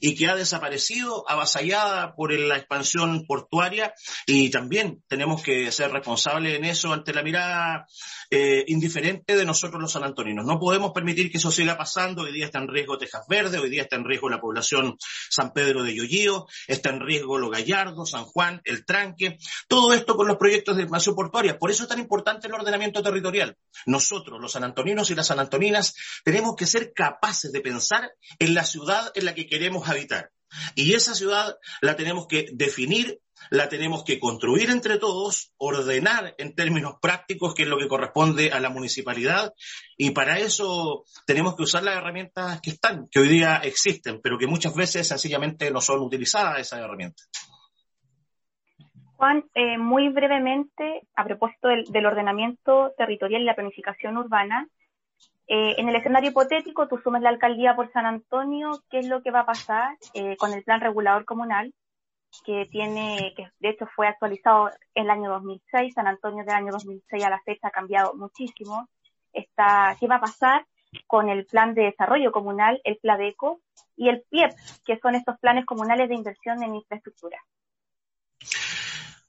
y 0.00 0.14
que 0.14 0.28
ha 0.28 0.36
desaparecido 0.36 1.24
avasallada 1.28 2.14
por 2.14 2.32
la 2.32 2.56
expansión 2.56 3.24
portuaria 3.26 3.94
y 4.26 4.50
también 4.50 5.02
tenemos 5.08 5.42
que 5.42 5.70
ser 5.72 5.90
responsables 5.92 6.56
en 6.56 6.64
eso 6.64 6.92
ante 6.92 7.12
la 7.12 7.22
mirada 7.22 7.86
eh, 8.30 8.64
indiferente 8.68 9.36
de 9.36 9.44
nosotros 9.44 9.80
los 9.80 9.92
sanantoninos. 9.92 10.44
No 10.44 10.58
podemos 10.58 10.92
permitir 10.92 11.30
que 11.30 11.38
eso 11.38 11.50
siga 11.50 11.76
pasando. 11.76 12.22
Hoy 12.22 12.32
día 12.32 12.46
está 12.46 12.58
en 12.58 12.68
riesgo 12.68 12.98
Tejas 12.98 13.26
Verde, 13.28 13.58
hoy 13.58 13.70
día 13.70 13.82
está 13.82 13.96
en 13.96 14.04
riesgo 14.04 14.28
la 14.28 14.40
población 14.40 14.96
San 15.28 15.52
Pedro 15.52 15.82
de 15.82 15.94
Yoyío, 15.94 16.46
está 16.66 16.90
en 16.90 17.00
riesgo 17.00 17.38
Lo 17.38 17.50
Gallardo, 17.50 18.06
San 18.06 18.24
Juan, 18.24 18.60
El 18.64 18.84
Tranque, 18.84 19.38
todo 19.68 19.92
esto 19.92 20.16
con 20.16 20.28
los 20.28 20.36
proyectos 20.36 20.76
de 20.76 20.82
expansión 20.82 21.14
portuaria. 21.14 21.58
Por 21.58 21.70
eso 21.70 21.84
es 21.84 21.88
tan 21.88 21.98
importante 21.98 22.46
el 22.46 22.54
ordenamiento 22.54 23.02
territorial. 23.02 23.56
Nosotros, 23.86 24.40
los 24.40 24.52
sanantoninos 24.52 25.10
y 25.10 25.14
las 25.14 25.26
sanantoninas, 25.28 25.94
tenemos 26.24 26.54
que 26.56 26.66
ser 26.66 26.92
capaces 26.92 27.52
de 27.52 27.60
pensar 27.60 28.12
en 28.38 28.54
la 28.54 28.64
ciudad 28.64 29.10
en 29.14 29.24
la 29.24 29.34
que 29.34 29.46
queremos 29.46 29.69
habitar. 29.86 30.30
Y 30.74 30.94
esa 30.94 31.14
ciudad 31.14 31.56
la 31.80 31.96
tenemos 31.96 32.26
que 32.26 32.48
definir, 32.52 33.20
la 33.50 33.68
tenemos 33.68 34.04
que 34.04 34.18
construir 34.18 34.70
entre 34.70 34.98
todos, 34.98 35.52
ordenar 35.56 36.34
en 36.38 36.54
términos 36.54 36.96
prácticos, 37.00 37.54
que 37.54 37.62
es 37.62 37.68
lo 37.68 37.78
que 37.78 37.88
corresponde 37.88 38.50
a 38.50 38.60
la 38.60 38.68
municipalidad, 38.68 39.54
y 39.96 40.10
para 40.10 40.38
eso 40.38 41.04
tenemos 41.26 41.54
que 41.56 41.62
usar 41.62 41.84
las 41.84 41.96
herramientas 41.96 42.60
que 42.60 42.70
están, 42.70 43.08
que 43.08 43.20
hoy 43.20 43.28
día 43.28 43.56
existen, 43.62 44.20
pero 44.20 44.38
que 44.38 44.46
muchas 44.46 44.74
veces 44.74 45.06
sencillamente 45.06 45.70
no 45.70 45.80
son 45.80 46.00
utilizadas 46.00 46.58
esas 46.58 46.80
herramientas. 46.80 47.30
Juan, 49.16 49.44
eh, 49.54 49.76
muy 49.76 50.08
brevemente, 50.08 51.02
a 51.14 51.24
propósito 51.24 51.68
del 51.68 52.06
ordenamiento 52.06 52.94
territorial 52.96 53.42
y 53.42 53.44
la 53.44 53.54
planificación 53.54 54.16
urbana, 54.16 54.66
eh, 55.52 55.74
en 55.78 55.88
el 55.88 55.96
escenario 55.96 56.30
hipotético, 56.30 56.86
tú 56.86 56.98
sumes 57.02 57.22
la 57.22 57.28
alcaldía 57.28 57.74
por 57.74 57.90
San 57.90 58.06
Antonio, 58.06 58.70
¿qué 58.88 59.00
es 59.00 59.08
lo 59.08 59.20
que 59.20 59.32
va 59.32 59.40
a 59.40 59.46
pasar 59.46 59.98
eh, 60.14 60.36
con 60.36 60.52
el 60.52 60.62
plan 60.62 60.80
regulador 60.80 61.24
comunal? 61.24 61.74
que 62.44 62.68
tiene, 62.70 63.34
que 63.36 63.48
de 63.58 63.70
hecho 63.70 63.88
fue 63.96 64.06
actualizado 64.06 64.70
en 64.94 65.06
el 65.06 65.10
año 65.10 65.30
2006, 65.30 65.92
San 65.92 66.06
Antonio 66.06 66.44
del 66.44 66.54
año 66.54 66.70
2006 66.70 67.24
a 67.24 67.30
la 67.30 67.40
fecha 67.40 67.66
ha 67.66 67.72
cambiado 67.72 68.14
muchísimo. 68.14 68.88
Está, 69.32 69.96
¿Qué 69.98 70.06
va 70.06 70.16
a 70.16 70.20
pasar 70.20 70.64
con 71.08 71.28
el 71.28 71.44
plan 71.46 71.74
de 71.74 71.86
desarrollo 71.86 72.30
comunal, 72.30 72.80
el 72.84 72.98
PLADECO 72.98 73.60
y 73.96 74.10
el 74.10 74.22
PIEP, 74.30 74.52
que 74.86 75.00
son 75.00 75.16
estos 75.16 75.40
planes 75.40 75.66
comunales 75.66 76.08
de 76.08 76.14
inversión 76.14 76.62
en 76.62 76.76
infraestructura? 76.76 77.38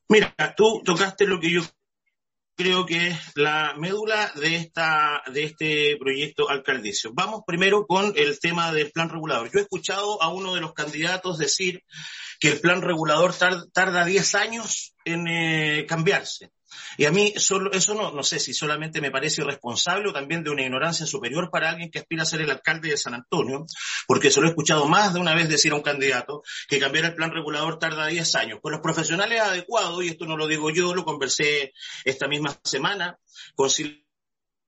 Mira, 0.08 0.32
tú 0.56 0.84
tocaste 0.86 1.26
lo 1.26 1.40
que 1.40 1.50
yo 1.50 1.62
creo 2.62 2.86
que 2.86 3.08
es 3.08 3.18
la 3.36 3.74
médula 3.76 4.32
de, 4.36 4.56
esta, 4.56 5.24
de 5.34 5.46
este 5.46 5.98
proyecto 5.98 6.48
alcaldicio. 6.48 7.12
Vamos 7.12 7.42
primero 7.46 7.88
con 7.88 8.14
el 8.16 8.40
tema 8.40 8.72
del 8.72 8.92
plan 8.92 9.10
regulador. 9.10 9.50
Yo 9.52 9.60
he 9.60 9.64
escuchado 9.64 10.22
a 10.22 10.30
uno 10.30 10.54
de 10.54 10.62
los 10.62 10.74
candidatos 10.74 11.40
decir 11.40 11.84
que 12.40 12.50
el 12.50 12.60
plan 12.60 12.84
regulador 12.84 13.34
tarda 13.74 14.06
10 14.06 14.36
años 14.36 14.94
en 15.06 15.28
eh, 15.28 15.86
cambiarse. 15.88 16.52
Y 16.98 17.06
a 17.06 17.12
mí 17.12 17.34
solo, 17.38 17.72
eso 17.72 17.94
no, 17.94 18.12
no 18.12 18.24
sé 18.24 18.40
si 18.40 18.54
solamente 18.54 19.02
me 19.02 19.12
parece 19.12 19.42
irresponsable 19.42 20.10
o 20.10 20.14
también 20.14 20.44
de 20.44 20.50
una 20.50 20.64
ignorancia 20.64 21.06
superior 21.06 21.50
para 21.52 21.70
alguien 21.70 21.90
que 21.90 22.00
aspira 22.00 22.24
a 22.24 22.26
ser 22.26 22.42
el 22.42 22.52
alcalde 22.52 22.90
de 22.90 22.98
San 22.98 23.14
Antonio, 23.14 23.66
porque 24.08 24.32
se 24.32 24.42
lo 24.42 24.48
he 24.48 24.50
escuchado 24.50 24.88
más 24.88 25.14
de 25.14 25.20
una 25.20 25.36
vez 25.36 25.50
decir 25.50 25.72
a 25.72 25.76
un 25.76 25.82
candidato 25.82 26.44
que 26.68 26.80
cambiar 26.80 27.06
el 27.06 27.16
plan 27.16 27.32
regulador 27.32 27.80
tarda 27.80 28.08
10 28.08 28.36
años. 28.36 28.60
Con 28.62 28.72
los 28.72 28.82
profesionales 28.82 29.42
adecuados, 29.42 30.04
y 30.04 30.10
esto 30.10 30.26
no 30.26 30.38
lo 30.38 30.48
digo 30.48 30.70
yo, 30.70 30.94
lo 30.94 31.06
conversé 31.06 31.74
esta 32.06 32.28
misma 32.28 32.58
semana 32.64 33.18
con 33.56 33.70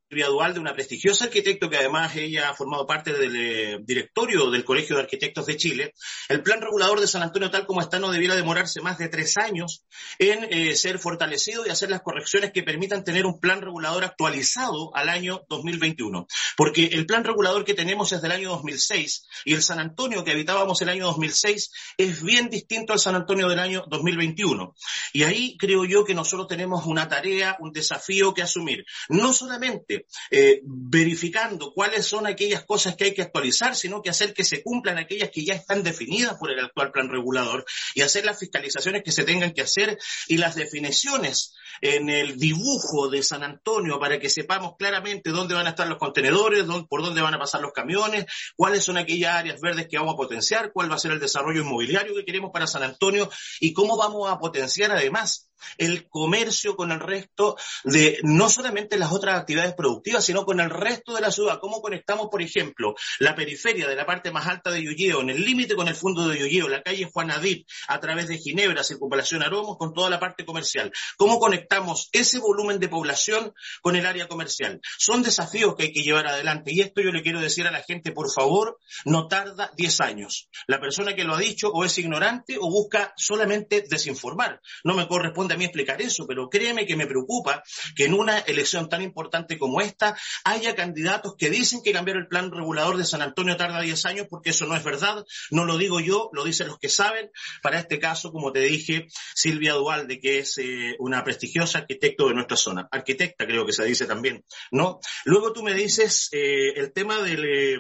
De 0.10 0.60
una 0.60 0.76
prestigiosa 0.76 1.26
arquitecto 1.26 1.72
que 1.72 1.78
además 1.78 2.16
ella 2.16 2.50
ha 2.50 2.54
formado 2.54 2.86
parte 2.86 3.14
del 3.14 3.36
eh, 3.36 3.80
directorio 3.82 4.52
del 4.52 4.64
Colegio 4.64 4.96
de 4.96 5.02
Arquitectos 5.02 5.48
de 5.48 5.58
Chile, 5.58 5.94
el 6.30 6.44
plan 6.44 6.62
regulador 6.62 7.00
de 7.00 7.08
San 7.08 7.24
Antonio 7.24 7.50
tal 7.50 7.66
como 7.66 7.82
está 7.82 7.98
no 7.98 8.12
debiera 8.12 8.36
demorarse 8.36 8.80
más 8.82 9.00
de 9.00 9.10
tres 9.10 9.38
años 9.38 9.86
en 10.20 10.44
eh, 10.52 10.76
ser 10.76 11.00
fortalecido 11.00 11.66
y 11.66 11.70
hacer 11.70 11.90
las 11.90 12.02
correcciones 12.02 12.52
que 12.52 12.62
permitan 12.62 13.04
tener 13.04 13.26
un 13.26 13.40
plan 13.40 13.62
regulador 13.62 14.04
actualizado 14.04 14.96
al 14.96 15.10
año 15.10 15.46
2021. 15.50 16.28
Porque 16.58 16.86
el 16.86 17.08
plan 17.08 17.24
regulador 17.24 17.66
que 17.66 17.74
tenemos 17.74 18.12
es 18.12 18.22
del 18.22 18.34
año 18.34 18.50
2006 18.50 19.26
y 19.46 19.54
el 19.54 19.64
San 19.64 19.80
Antonio 19.80 20.24
que 20.24 20.32
habitábamos 20.32 20.80
el 20.82 20.90
año 20.90 21.06
2006 21.08 21.72
es 21.98 22.22
bien 22.22 22.50
distinto 22.50 22.94
al 22.94 23.00
San 23.00 23.16
Antonio 23.16 23.50
del 23.50 23.60
año 23.60 23.84
2021. 23.88 24.76
Y 25.14 25.24
ahí 25.24 25.58
creo 25.58 25.86
yo 25.86 26.06
que 26.06 26.14
nosotros 26.14 26.48
tenemos 26.48 26.86
una 26.86 27.08
tarea, 27.08 27.58
un 27.60 27.72
desafío 27.72 28.34
que 28.34 28.44
asumir. 28.44 28.86
No 29.10 29.34
solamente 29.34 29.93
eh, 30.32 30.62
verificando 30.64 31.72
cuáles 31.74 32.06
son 32.06 32.28
aquellas 32.28 32.64
cosas 32.66 32.96
que 32.96 33.06
hay 33.06 33.14
que 33.14 33.22
actualizar, 33.22 33.76
sino 33.76 34.02
que 34.02 34.10
hacer 34.10 34.34
que 34.34 34.44
se 34.44 34.64
cumplan 34.64 34.98
aquellas 34.98 35.30
que 35.30 35.46
ya 35.46 35.54
están 35.54 35.84
definidas 35.84 36.36
por 36.38 36.52
el 36.52 36.60
actual 36.60 36.92
plan 36.92 37.10
regulador 37.10 37.66
y 37.96 38.02
hacer 38.02 38.26
las 38.26 38.40
fiscalizaciones 38.40 39.04
que 39.04 39.12
se 39.12 39.24
tengan 39.24 39.52
que 39.52 39.62
hacer 39.62 39.98
y 40.28 40.38
las 40.38 40.56
definiciones 40.56 41.54
en 41.82 42.10
el 42.10 42.38
dibujo 42.38 43.10
de 43.10 43.24
San 43.24 43.44
Antonio 43.44 44.00
para 44.00 44.20
que 44.20 44.30
sepamos 44.30 44.76
claramente 44.78 45.32
dónde 45.32 45.56
van 45.56 45.68
a 45.68 45.72
estar 45.72 45.88
los 45.88 45.98
contenedores, 45.98 46.66
por 46.88 47.02
dónde 47.02 47.22
van 47.22 47.34
a 47.34 47.40
pasar 47.40 47.62
los 47.62 47.74
camiones, 47.74 48.26
cuáles 48.56 48.84
son 48.84 48.98
aquellas 48.98 49.36
áreas 49.36 49.62
verdes 49.62 49.88
que 49.90 49.98
vamos 49.98 50.14
a 50.14 50.18
potenciar, 50.18 50.72
cuál 50.72 50.92
va 50.92 50.96
a 50.96 51.00
ser 51.00 51.12
el 51.12 51.20
desarrollo 51.20 51.62
inmobiliario 51.62 52.16
que 52.16 52.26
queremos 52.26 52.52
para 52.52 52.68
San 52.68 52.84
Antonio 52.84 53.30
y 53.60 53.74
cómo 53.74 53.98
vamos 53.98 54.30
a 54.30 54.40
potenciar 54.40 54.92
además 54.92 55.50
el 55.78 56.08
comercio 56.08 56.76
con 56.76 56.92
el 56.92 57.00
resto 57.00 57.58
de 57.84 58.20
no 58.24 58.50
solamente 58.50 58.98
las 58.98 59.12
otras 59.12 59.40
actividades 59.40 59.74
productivas, 59.74 60.26
sino 60.26 60.46
con 60.46 60.60
el 60.60 60.70
resto 60.70 61.14
de 61.14 61.22
la 61.22 61.32
ciudad. 61.32 61.60
¿Cómo 61.60 61.82
conectamos, 61.82 62.28
por 62.30 62.42
ejemplo, 62.42 62.96
la 63.20 63.36
periferia 63.36 63.88
de 63.88 63.96
la 63.96 64.06
parte 64.06 64.32
más 64.32 64.48
alta 64.48 64.72
de 64.72 64.84
Yuyeo, 64.84 65.22
en 65.22 65.30
el 65.30 65.44
límite 65.44 65.76
con 65.76 65.88
el 65.88 65.96
fondo 65.96 66.28
de 66.28 66.40
Yuyeo, 66.40 66.68
la 66.68 66.82
calle 66.82 67.10
Juan 67.12 67.32
Adit, 67.32 67.68
a 67.88 68.00
través 68.00 68.28
de 68.28 68.38
Ginebra, 68.38 68.84
Circunvalación 68.84 69.44
Aromos, 69.44 69.78
con 69.78 69.94
toda 69.94 70.10
la 70.10 70.20
parte 70.20 70.46
comercial? 70.46 70.92
¿Cómo 71.18 71.40
conectamos 71.40 72.10
ese 72.12 72.40
volumen 72.40 72.80
de 72.80 72.90
población 72.90 73.54
con 73.82 73.96
el 73.96 74.06
área 74.06 74.28
comercial? 74.28 74.82
Son 74.98 75.24
desafíos 75.24 75.76
que 75.76 75.84
hay 75.84 75.94
que 75.94 76.04
llevar 76.04 76.28
adelante 76.28 76.72
y 76.74 76.82
esto 76.82 77.02
yo 77.02 77.12
le 77.12 77.24
quiero 77.24 77.42
decir 77.42 77.68
a 77.68 77.72
la 77.72 77.84
gente, 77.84 78.12
por 78.12 78.32
favor, 78.32 78.80
no 79.06 79.28
tarda 79.28 79.72
10 79.76 80.02
años. 80.02 80.50
La 80.68 80.80
persona 80.80 81.16
que 81.16 81.24
lo 81.24 81.36
ha 81.36 81.40
dicho 81.40 81.70
o 81.70 81.84
es 81.84 81.98
ignorante 81.98 82.58
o 82.60 82.70
busca 82.70 83.14
solamente 83.18 83.84
desinformar. 83.88 84.62
No 84.84 84.94
me 84.94 85.08
corresponde 85.08 85.53
a 85.54 85.58
mí 85.58 85.66
explicar 85.66 86.02
eso, 86.02 86.26
pero 86.28 86.50
créeme 86.50 86.86
que 86.86 86.96
me 86.96 87.08
preocupa 87.08 87.64
que 87.96 88.06
en 88.06 88.14
una 88.14 88.40
elección 88.40 88.90
tan 88.90 89.02
importante 89.02 89.58
como 89.58 89.82
esta 89.82 90.18
haya 90.44 90.76
candidatos 90.76 91.36
que 91.38 91.50
dicen 91.50 91.82
que 91.84 91.92
cambiar 91.92 92.18
el 92.18 92.28
plan 92.28 92.52
regulador 92.52 92.98
de 92.98 93.06
San 93.06 93.22
Antonio 93.22 93.58
tarda 93.58 93.82
10 93.82 94.06
años, 94.06 94.28
porque 94.30 94.52
eso 94.52 94.66
no 94.66 94.76
es 94.76 94.84
verdad, 94.84 95.24
no 95.52 95.66
lo 95.66 95.78
digo 95.78 96.00
yo, 96.00 96.30
lo 96.34 96.44
dicen 96.44 96.68
los 96.68 96.80
que 96.80 96.90
saben. 96.90 97.32
Para 97.62 97.80
este 97.80 98.00
caso, 98.00 98.32
como 98.32 98.52
te 98.52 98.60
dije, 98.60 99.08
Silvia 99.36 99.74
Dualde, 99.74 100.20
que 100.20 100.40
es 100.40 100.58
eh, 100.58 100.96
una 101.00 101.24
prestigiosa 101.24 101.80
arquitecto 101.80 102.28
de 102.28 102.36
nuestra 102.36 102.58
zona, 102.58 102.88
arquitecta 102.92 103.46
creo 103.46 103.66
que 103.66 103.74
se 103.74 103.86
dice 103.86 104.06
también, 104.06 104.44
¿no? 104.72 105.00
Luego 105.26 105.54
tú 105.54 105.64
me 105.64 105.74
dices 105.74 106.30
eh, 106.32 106.74
el 106.76 106.92
tema 106.94 107.22
del 107.22 107.46
eh, 107.46 107.80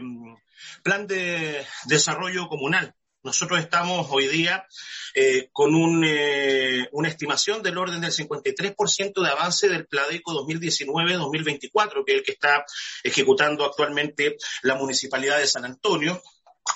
plan 0.84 1.08
de 1.08 1.66
desarrollo 1.86 2.48
comunal. 2.48 2.96
Nosotros 3.24 3.62
estamos 3.62 4.06
hoy 4.12 4.28
día 4.28 4.68
eh, 5.16 5.48
con 5.54 5.72
eh, 6.04 6.90
una 6.92 7.08
estimación 7.08 7.64
del 7.64 7.78
orden 7.78 8.02
del 8.02 8.12
53% 8.12 9.24
de 9.24 9.30
avance 9.30 9.70
del 9.70 9.88
Pladeco 9.88 10.34
2019-2024, 10.46 12.04
que 12.06 12.12
es 12.12 12.18
el 12.18 12.24
que 12.24 12.34
está 12.34 12.66
ejecutando 13.02 13.64
actualmente 13.64 14.36
la 14.64 14.76
Municipalidad 14.76 15.38
de 15.38 15.48
San 15.48 15.64
Antonio. 15.64 16.22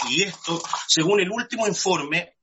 Y 0.10 0.24
esto, 0.24 0.64
según 0.88 1.20
el 1.20 1.32
último 1.32 1.68
informe 1.68 2.37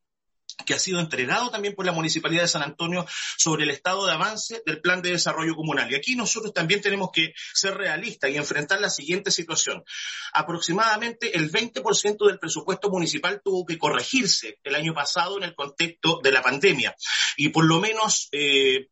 que 0.65 0.75
ha 0.75 0.79
sido 0.79 1.01
entregado 1.01 1.51
también 1.51 1.75
por 1.75 1.87
la 1.87 1.93
Municipalidad 1.93 2.43
de 2.43 2.49
San 2.49 2.63
Antonio 2.63 3.07
sobre 3.37 3.65
el 3.65 3.71
estado 3.71 4.07
de 4.07 4.13
avance 4.13 4.63
del 4.65 4.81
plan 4.81 5.03
de 5.03 5.11
desarrollo 5.11 5.55
comunal. 5.55 5.91
Y 5.91 5.95
aquí 5.95 6.15
nosotros 6.15 6.53
también 6.53 6.81
tenemos 6.81 7.11
que 7.13 7.35
ser 7.53 7.75
realistas 7.75 8.31
y 8.31 8.37
enfrentar 8.37 8.81
la 8.81 8.91
siguiente 8.91 9.31
situación. 9.31 9.85
Aproximadamente 10.33 11.37
el 11.37 11.51
20% 11.51 12.27
del 12.27 12.39
presupuesto 12.39 12.91
municipal 12.91 13.41
tuvo 13.45 13.65
que 13.65 13.79
corregirse 13.79 14.59
el 14.63 14.75
año 14.75 14.95
pasado 14.95 15.37
en 15.39 15.45
el 15.45 15.55
contexto 15.55 16.21
de 16.23 16.33
la 16.33 16.43
pandemia. 16.43 16.95
Y 17.37 17.49
por 17.49 17.65
lo 17.65 17.81
menos... 17.81 18.29
Eh, 18.33 18.89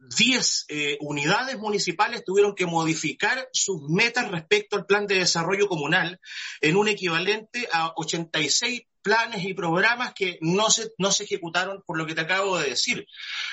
10 0.00 0.64
eh, 0.68 0.96
unidades 1.00 1.58
municipales 1.58 2.24
tuvieron 2.24 2.54
que 2.54 2.64
modificar 2.64 3.48
sus 3.52 3.82
metas 3.82 4.30
respecto 4.30 4.76
al 4.76 4.86
plan 4.86 5.06
de 5.06 5.16
desarrollo 5.16 5.68
comunal 5.68 6.18
en 6.62 6.76
un 6.76 6.88
equivalente 6.88 7.68
a 7.70 7.92
86 7.96 8.80
planes 9.02 9.44
y 9.44 9.54
programas 9.54 10.12
que 10.14 10.38
no 10.40 10.70
se, 10.70 10.92
no 10.98 11.10
se 11.10 11.24
ejecutaron 11.24 11.82
por 11.86 11.98
lo 11.98 12.06
que 12.06 12.14
te 12.14 12.22
acabo 12.22 12.58
de 12.58 12.70
decir, 12.70 13.06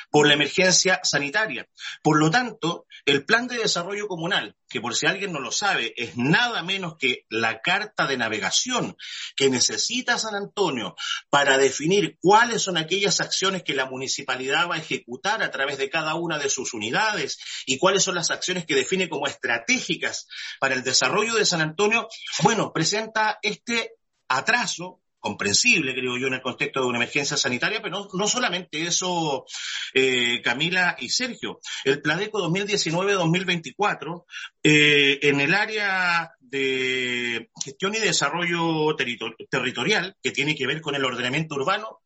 por 0.10 0.28
la 0.28 0.34
emergencia 0.34 1.00
sanitaria. 1.04 1.68
Por 2.02 2.20
lo 2.20 2.32
tanto, 2.32 2.86
el 3.06 3.26
plan 3.26 3.48
de 3.48 3.58
desarrollo 3.58 4.08
comunal, 4.08 4.56
que 4.70 4.82
por 4.82 4.96
si 4.96 5.06
alguien 5.06 5.32
no 5.32 5.40
lo 5.40 5.52
sabe, 5.52 5.94
es 5.96 6.18
nada 6.18 6.64
menos 6.64 6.98
que 6.98 7.26
la 7.30 7.62
carta 7.62 8.08
de 8.08 8.18
navegación 8.18 8.98
que 9.36 9.50
necesita 9.50 10.18
San 10.18 10.36
Antonio 10.36 10.96
para 11.30 11.58
definir 11.58 12.18
cuáles 12.22 12.62
son 12.62 12.78
aquellas 12.78 13.22
acciones 13.22 13.64
que 13.64 13.74
la 13.74 13.86
municipalidad 13.86 14.70
va 14.70 14.76
a 14.76 14.80
ejecutar 14.80 15.44
a 15.44 15.52
través 15.52 15.78
de 15.78 15.90
cada 15.90 16.16
una 16.16 16.38
de 16.38 16.50
sus 16.50 16.74
unidades 16.74 17.38
y 17.66 17.78
cuáles 17.78 18.04
son 18.04 18.16
las 18.16 18.32
acciones 18.32 18.66
que 18.66 18.76
define 18.76 19.10
como 19.10 19.28
estratégicas 19.28 20.28
para 20.60 20.76
el 20.76 20.84
desarrollo 20.84 21.36
de 21.36 21.46
San 21.46 21.62
Antonio, 21.62 22.08
bueno, 22.44 22.74
presenta 22.74 23.40
este 23.42 23.94
atraso 24.28 25.02
comprensible, 25.28 25.94
creo 25.94 26.18
yo, 26.18 26.28
en 26.28 26.36
el 26.36 26.42
contexto 26.42 26.80
de 26.80 26.88
una 26.88 27.00
emergencia 27.00 27.36
sanitaria, 27.36 27.82
pero 27.82 28.08
no, 28.14 28.28
solamente 28.28 28.84
eso, 28.84 29.46
eh, 29.94 30.42
Camila 30.42 30.96
y 31.00 31.10
Sergio. 31.10 31.60
El 31.84 32.02
Pladeco 32.02 32.40
2019-2024, 32.50 34.24
eh, 34.64 35.20
en 35.24 35.42
el 35.42 35.54
área 35.54 36.32
de 36.40 37.50
gestión 37.62 37.94
y 37.96 38.00
desarrollo 38.00 38.96
territorial, 39.50 40.16
que 40.24 40.32
tiene 40.32 40.56
que 40.56 40.66
ver 40.66 40.80
con 40.80 40.96
el 40.96 41.04
ordenamiento 41.04 41.56
urbano, 41.56 42.00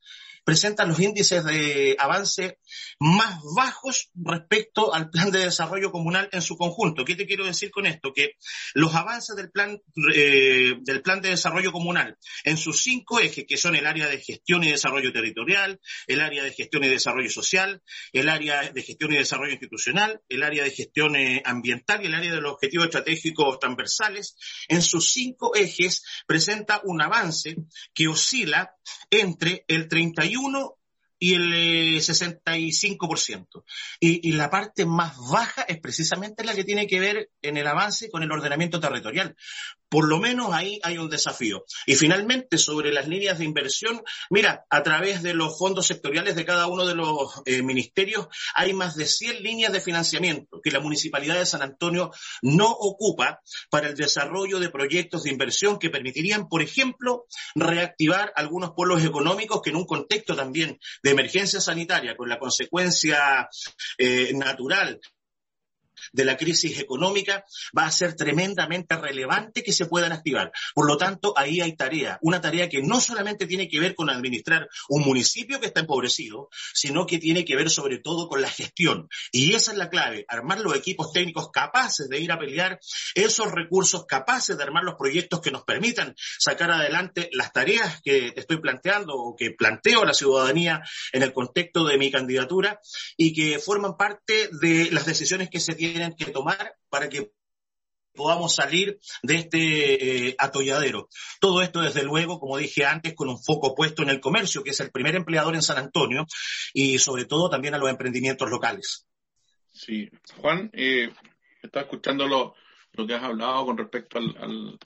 presentan 0.44 0.90
los 0.90 1.00
índices 1.00 1.44
de 1.44 1.96
avance 2.00 2.60
más 3.00 3.40
bajos 3.56 4.10
respecto 4.16 4.94
al 4.94 5.10
plan 5.10 5.32
de 5.32 5.40
desarrollo 5.40 5.92
comunal 5.92 6.30
en 6.32 6.42
su 6.42 6.58
conjunto. 6.58 7.06
¿Qué 7.06 7.16
te 7.16 7.28
quiero 7.28 7.46
decir 7.46 7.72
con 7.72 7.86
esto? 7.86 8.14
Que 8.14 8.36
los 8.74 8.96
avances 8.96 9.36
del 9.36 9.52
plan, 9.52 9.80
eh, 10.14 10.76
del 10.82 11.02
plan 11.02 11.22
de 11.22 11.30
desarrollo 11.30 11.72
comunal 11.72 12.18
en 12.44 12.58
sus 12.58 12.82
cinco 12.82 13.20
ejes, 13.20 13.46
que 13.48 13.58
son 13.58 13.76
el 13.76 13.86
área 13.86 14.08
de 14.08 14.20
gestión 14.20 14.64
y 14.64 14.72
desarrollo 14.72 15.12
territorial, 15.12 15.80
el 16.08 16.22
área 16.22 16.44
de 16.44 16.52
gestión 16.52 16.84
y 16.84 16.90
desarrollo 16.90 17.30
social, 17.30 17.82
el 18.14 18.30
área 18.30 18.72
de 18.72 18.82
gestión 18.82 19.14
y 19.14 19.18
desarrollo 19.18 19.52
institucional, 19.52 20.22
el 20.30 20.44
área 20.44 20.64
de 20.64 20.72
gestión 20.72 21.16
eh, 21.16 21.42
ambiental 21.46 22.04
y 22.04 22.08
el 22.08 22.16
área 22.16 22.32
de 22.34 22.42
los 22.42 22.54
objetivos 22.54 22.86
estratégicos 22.86 23.60
transversales, 23.60 24.36
en 24.68 24.82
sus 24.82 25.12
cinco 25.12 25.56
ejes 25.56 26.04
presenta 26.26 26.82
un 26.84 27.02
avance 27.02 27.56
que 27.94 28.08
oscila 28.08 28.76
entre 29.10 29.66
el 29.68 29.88
31 29.88 30.24
hay 30.32 30.38
uno 30.38 30.78
y 31.22 31.36
el 31.36 32.02
65%. 32.02 33.46
Eh, 33.46 33.62
y, 34.00 34.30
y 34.30 34.32
la 34.34 34.50
parte 34.50 34.88
más 34.88 35.16
baja 35.32 35.62
es 35.62 35.80
precisamente 35.80 36.44
la 36.44 36.56
que 36.56 36.64
tiene 36.64 36.88
que 36.88 37.00
ver 37.00 37.30
en 37.44 37.58
el 37.58 37.68
avance 37.68 38.10
con 38.10 38.24
el 38.24 38.32
ordenamiento 38.32 38.80
territorial. 38.80 39.36
Por 39.88 40.08
lo 40.08 40.20
menos 40.20 40.54
ahí 40.54 40.80
hay 40.84 40.98
un 40.98 41.10
desafío. 41.10 41.66
Y 41.86 41.96
finalmente, 41.96 42.58
sobre 42.58 42.94
las 42.94 43.10
líneas 43.10 43.38
de 43.38 43.46
inversión, 43.46 44.02
mira, 44.30 44.66
a 44.70 44.84
través 44.84 45.22
de 45.22 45.34
los 45.34 45.60
fondos 45.60 45.86
sectoriales 45.86 46.36
de 46.36 46.46
cada 46.46 46.68
uno 46.68 46.86
de 46.86 46.96
los 46.96 47.42
eh, 47.46 47.62
ministerios 47.62 48.28
hay 48.56 48.74
más 48.74 48.96
de 48.96 49.06
100 49.06 49.44
líneas 49.44 49.74
de 49.74 49.82
financiamiento 49.82 50.62
que 50.64 50.72
la 50.72 50.80
Municipalidad 50.80 51.38
de 51.38 51.46
San 51.46 51.62
Antonio 51.62 52.12
no 52.42 52.70
ocupa 52.70 53.42
para 53.70 53.90
el 53.90 53.96
desarrollo 53.96 54.60
de 54.60 54.70
proyectos 54.70 55.24
de 55.24 55.32
inversión 55.32 55.78
que 55.78 55.90
permitirían, 55.90 56.48
por 56.48 56.62
ejemplo, 56.62 57.26
reactivar 57.54 58.32
algunos 58.38 58.72
pueblos 58.72 59.04
económicos 59.04 59.62
que 59.62 59.72
en 59.72 59.76
un 59.76 59.86
contexto 59.86 60.38
también 60.38 60.80
de 61.04 61.11
emergencia 61.12 61.60
sanitaria, 61.60 62.16
con 62.16 62.28
la 62.28 62.40
consecuencia 62.40 63.50
eh, 63.98 64.32
natural 64.34 65.00
de 66.14 66.26
la 66.26 66.38
crisis 66.38 66.80
económica, 66.80 67.46
va 67.78 67.86
a 67.86 67.92
ser 67.92 68.16
tremendamente 68.16 68.98
relevante 68.98 69.64
que 69.64 69.74
se 69.74 69.86
puedan 69.86 70.12
activar. 70.12 70.52
Por 70.74 70.88
lo 70.88 70.98
tanto, 70.98 71.34
ahí 71.38 71.62
hay 71.62 71.76
tarea, 71.76 72.20
una 72.22 72.42
tarea 72.42 72.70
que 72.70 72.82
no 72.82 73.00
solamente 73.00 73.48
tiene 73.48 73.68
que 73.68 73.80
ver 73.80 73.96
con 73.96 74.10
administrar 74.10 74.70
un 74.90 75.04
municipio 75.04 75.60
que 75.60 75.68
está 75.68 75.82
empobrecido, 75.82 76.50
sino 76.74 77.06
que 77.06 77.18
tiene 77.18 77.46
que 77.46 77.56
ver 77.56 77.70
sobre 77.70 78.00
todo 78.00 78.28
con 78.28 78.42
la 78.42 78.50
gestión. 78.50 79.08
Y 79.32 79.54
esa 79.54 79.72
es 79.72 79.78
la 79.78 79.90
clave, 79.90 80.26
armar 80.28 80.60
los 80.60 80.76
equipos 80.76 81.12
técnicos 81.12 81.50
capaces 81.52 82.10
de 82.10 82.20
ir 82.20 82.32
a 82.32 82.40
pelear 82.40 82.80
esos 83.16 83.52
recursos, 83.52 84.06
capaces 84.06 84.58
de 84.58 84.64
armar 84.64 84.84
los 84.84 84.96
proyectos 84.96 85.42
que 85.42 85.52
nos 85.52 85.64
permitan 85.64 86.16
sacar 86.40 86.72
adelante 86.72 87.30
las 87.34 87.52
tareas 87.52 88.02
que 88.02 88.34
estoy 88.36 88.58
planteando 88.58 89.14
o 89.16 89.36
que 89.36 89.52
planteo 89.52 90.04
a 90.04 90.06
la 90.06 90.14
ciudadanía 90.14 90.82
en 91.12 91.24
el 91.24 91.34
contexto 91.34 91.86
de 91.86 91.98
mi 91.98 92.12
candidatura 92.12 92.80
y 93.18 93.34
que 93.34 93.60
forman 93.60 93.98
parte 93.98 94.50
de 94.62 94.90
las 94.92 95.06
decisiones 95.06 95.50
que 95.50 95.60
se 95.60 95.76
tienen 95.76 95.91
tienen 95.92 96.16
que 96.16 96.26
tomar 96.26 96.76
para 96.90 97.10
que 97.10 97.32
podamos 98.14 98.56
salir 98.56 99.00
de 99.24 99.36
este 99.36 100.28
eh, 100.28 100.36
atolladero. 100.38 101.10
Todo 101.40 101.62
esto, 101.62 101.82
desde 101.82 102.04
luego, 102.04 102.40
como 102.40 102.58
dije 102.58 102.86
antes, 102.86 103.14
con 103.14 103.30
un 103.30 103.42
foco 103.42 103.76
puesto 103.76 104.04
en 104.04 104.10
el 104.10 104.20
comercio, 104.20 104.64
que 104.64 104.72
es 104.72 104.80
el 104.80 104.92
primer 104.92 105.16
empleador 105.16 105.56
en 105.56 105.62
San 105.62 105.78
Antonio, 105.78 106.26
y 106.74 106.98
sobre 107.00 107.26
todo 107.26 107.50
también 107.50 107.74
a 107.74 107.78
los 107.78 107.90
emprendimientos 107.90 108.50
locales. 108.50 109.08
Sí, 109.72 110.10
Juan, 110.38 110.70
eh, 110.74 111.12
está 111.62 111.82
escuchando 111.82 112.28
lo, 112.28 112.56
que 113.08 113.14
has 113.14 113.24
hablado 113.24 113.66
con 113.66 113.78
respecto 113.78 114.20
al, 114.20 114.80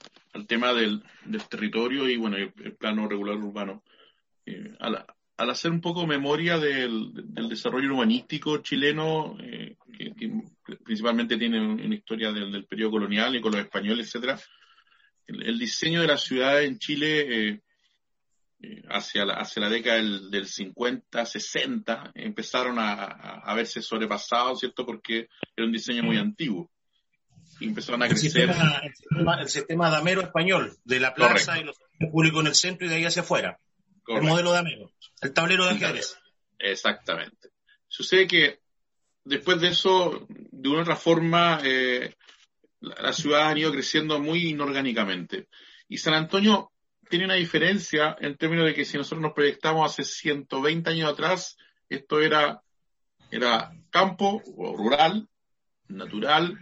tema 0.46 0.72
del, 0.72 1.02
territorio 1.48 2.08
y, 2.08 2.16
bueno, 2.16 2.36
el, 2.36 2.76
plano 2.76 3.08
regular 3.08 3.36
urbano. 3.36 3.82
Eh, 4.44 4.76
al 5.36 5.50
hacer 5.50 5.70
un 5.70 5.80
poco 5.80 6.06
memoria 6.06 6.58
del, 6.58 7.12
desarrollo 7.48 7.92
urbanístico 7.92 8.58
chileno, 8.58 9.36
eh, 9.40 9.76
que, 9.96 10.30
principalmente 10.84 11.36
tiene 11.36 11.60
una 11.60 11.94
historia 11.94 12.32
del, 12.32 12.64
periodo 12.64 12.92
colonial 12.92 13.36
y 13.36 13.40
con 13.40 13.52
los 13.52 13.60
españoles, 13.60 14.06
etcétera, 14.06 14.40
el, 15.26 15.58
diseño 15.58 16.00
de 16.00 16.06
la 16.06 16.16
ciudad 16.16 16.62
en 16.62 16.78
Chile 16.78 17.48
eh, 17.48 17.60
eh, 18.62 18.82
hacia, 18.88 19.26
la, 19.26 19.34
hacia 19.34 19.60
la 19.60 19.68
década 19.68 19.96
del, 19.96 20.46
50, 20.46 21.26
60, 21.26 22.12
empezaron 22.14 22.76
a, 22.78 23.52
verse 23.54 23.82
sobrepasados, 23.82 24.60
¿cierto? 24.60 24.86
Porque 24.86 25.28
era 25.54 25.66
un 25.66 25.72
diseño 25.72 26.02
muy 26.02 26.16
antiguo. 26.16 26.70
Y 27.60 27.66
empezaron 27.66 28.02
a 28.02 28.08
crecer. 28.08 28.50
el, 28.50 29.48
sistema, 29.48 29.90
damero 29.90 30.22
español, 30.22 30.76
de 30.84 31.00
la 31.00 31.14
plaza 31.14 31.58
y 31.58 31.64
los 31.64 31.76
públicos 32.10 32.40
en 32.40 32.46
el 32.48 32.54
centro 32.54 32.86
y 32.86 32.90
de 32.90 32.96
ahí 32.96 33.04
hacia 33.04 33.22
afuera. 33.22 33.58
El 34.06 34.22
modelo 34.22 34.52
de 34.52 34.58
Amero, 34.58 34.92
el 35.20 35.32
tablero 35.32 35.64
de 35.64 35.72
ajedrez. 35.72 36.18
Exactamente. 36.58 37.50
Sucede 37.88 38.26
que 38.26 38.60
después 39.24 39.60
de 39.60 39.68
eso, 39.68 40.26
de 40.28 40.68
una 40.68 40.82
otra 40.82 40.96
forma, 40.96 41.60
eh, 41.64 42.14
la 42.80 43.12
ciudad 43.12 43.48
ha 43.48 43.58
ido 43.58 43.72
creciendo 43.72 44.18
muy 44.20 44.48
inorgánicamente. 44.48 45.48
Y 45.88 45.98
San 45.98 46.14
Antonio 46.14 46.72
tiene 47.08 47.24
una 47.24 47.34
diferencia 47.34 48.16
en 48.20 48.36
términos 48.36 48.66
de 48.66 48.74
que 48.74 48.84
si 48.84 48.96
nosotros 48.96 49.22
nos 49.22 49.32
proyectamos 49.32 49.90
hace 49.90 50.04
120 50.04 50.90
años 50.90 51.10
atrás, 51.10 51.56
esto 51.88 52.20
era, 52.20 52.62
era 53.30 53.72
campo 53.90 54.42
o 54.56 54.76
rural, 54.76 55.28
natural, 55.88 56.58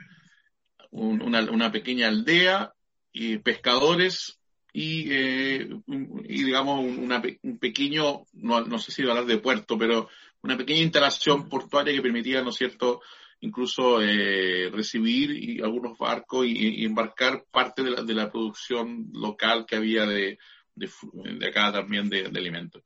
una, 0.90 1.40
una, 1.50 1.72
pequeña 1.72 2.08
aldea, 2.08 2.72
y 3.16 3.38
pescadores, 3.38 4.40
y, 4.76 5.06
eh, 5.12 5.68
y 5.86 6.42
digamos, 6.42 6.80
un 6.80 7.58
pequeño, 7.60 8.24
no, 8.32 8.62
no, 8.62 8.78
sé 8.80 8.90
si 8.90 9.02
hablar 9.02 9.24
de 9.24 9.38
puerto, 9.38 9.78
pero 9.78 10.08
una 10.42 10.56
pequeña 10.56 10.80
instalación 10.80 11.48
portuaria 11.48 11.94
que 11.94 12.02
permitía, 12.02 12.42
¿no 12.42 12.50
es 12.50 12.56
cierto?, 12.56 13.00
incluso 13.38 14.02
eh, 14.02 14.70
recibir 14.72 15.62
algunos 15.62 15.96
barcos 15.96 16.46
y, 16.48 16.84
embarcar 16.84 17.44
parte 17.52 17.84
de 17.84 17.90
la, 17.92 18.02
de 18.02 18.14
la, 18.14 18.32
producción 18.32 19.10
local 19.12 19.64
que 19.64 19.76
había 19.76 20.06
de, 20.06 20.38
de, 20.74 20.90
de 21.12 21.46
acá 21.46 21.70
también 21.70 22.08
de, 22.08 22.24
alimentos. 22.24 22.82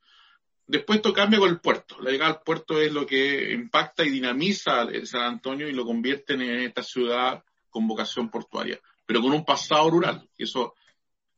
Después 0.67 0.97
esto 0.97 1.11
cambia 1.11 1.39
con 1.39 1.49
el 1.49 1.59
puerto. 1.59 1.99
La 2.01 2.11
llegada 2.11 2.33
al 2.33 2.41
puerto 2.41 2.79
es 2.79 2.93
lo 2.93 3.07
que 3.07 3.51
impacta 3.51 4.05
y 4.05 4.11
dinamiza 4.11 4.87
San 5.05 5.23
Antonio 5.23 5.67
y 5.67 5.73
lo 5.73 5.85
convierte 5.85 6.35
en 6.35 6.41
esta 6.41 6.83
ciudad 6.83 7.43
con 7.71 7.87
vocación 7.87 8.29
portuaria, 8.29 8.79
pero 9.07 9.21
con 9.21 9.31
un 9.31 9.43
pasado 9.43 9.89
rural. 9.89 10.29
Eso 10.37 10.75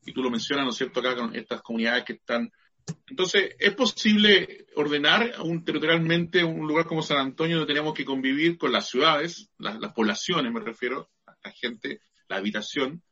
y 0.06 0.14
tú 0.14 0.24
lo 0.24 0.30
mencionas, 0.30 0.66
¿no 0.66 0.72
es 0.72 0.78
cierto?, 0.78 1.00
acá 1.00 1.16
con 1.16 1.36
estas 1.36 1.62
comunidades 1.62 2.04
que 2.04 2.14
están. 2.14 2.52
Entonces, 3.08 3.56
¿es 3.60 3.74
posible 3.74 4.66
ordenar 4.76 5.36
un, 5.44 5.64
territorialmente 5.64 6.44
un 6.44 6.68
lugar 6.68 6.86
como 6.86 7.04
San 7.04 7.18
Antonio 7.18 7.58
donde 7.58 7.74
tenemos 7.74 7.94
que 7.94 8.06
convivir 8.06 8.58
con 8.58 8.72
las 8.72 8.90
ciudades, 8.90 9.50
las, 9.58 9.78
poblaciones, 9.94 10.52
me 10.52 10.60
refiero, 10.60 11.10
a 11.26 11.36
la 11.44 11.52
gente, 11.52 12.02
la 12.28 12.38
habitación, 12.38 13.04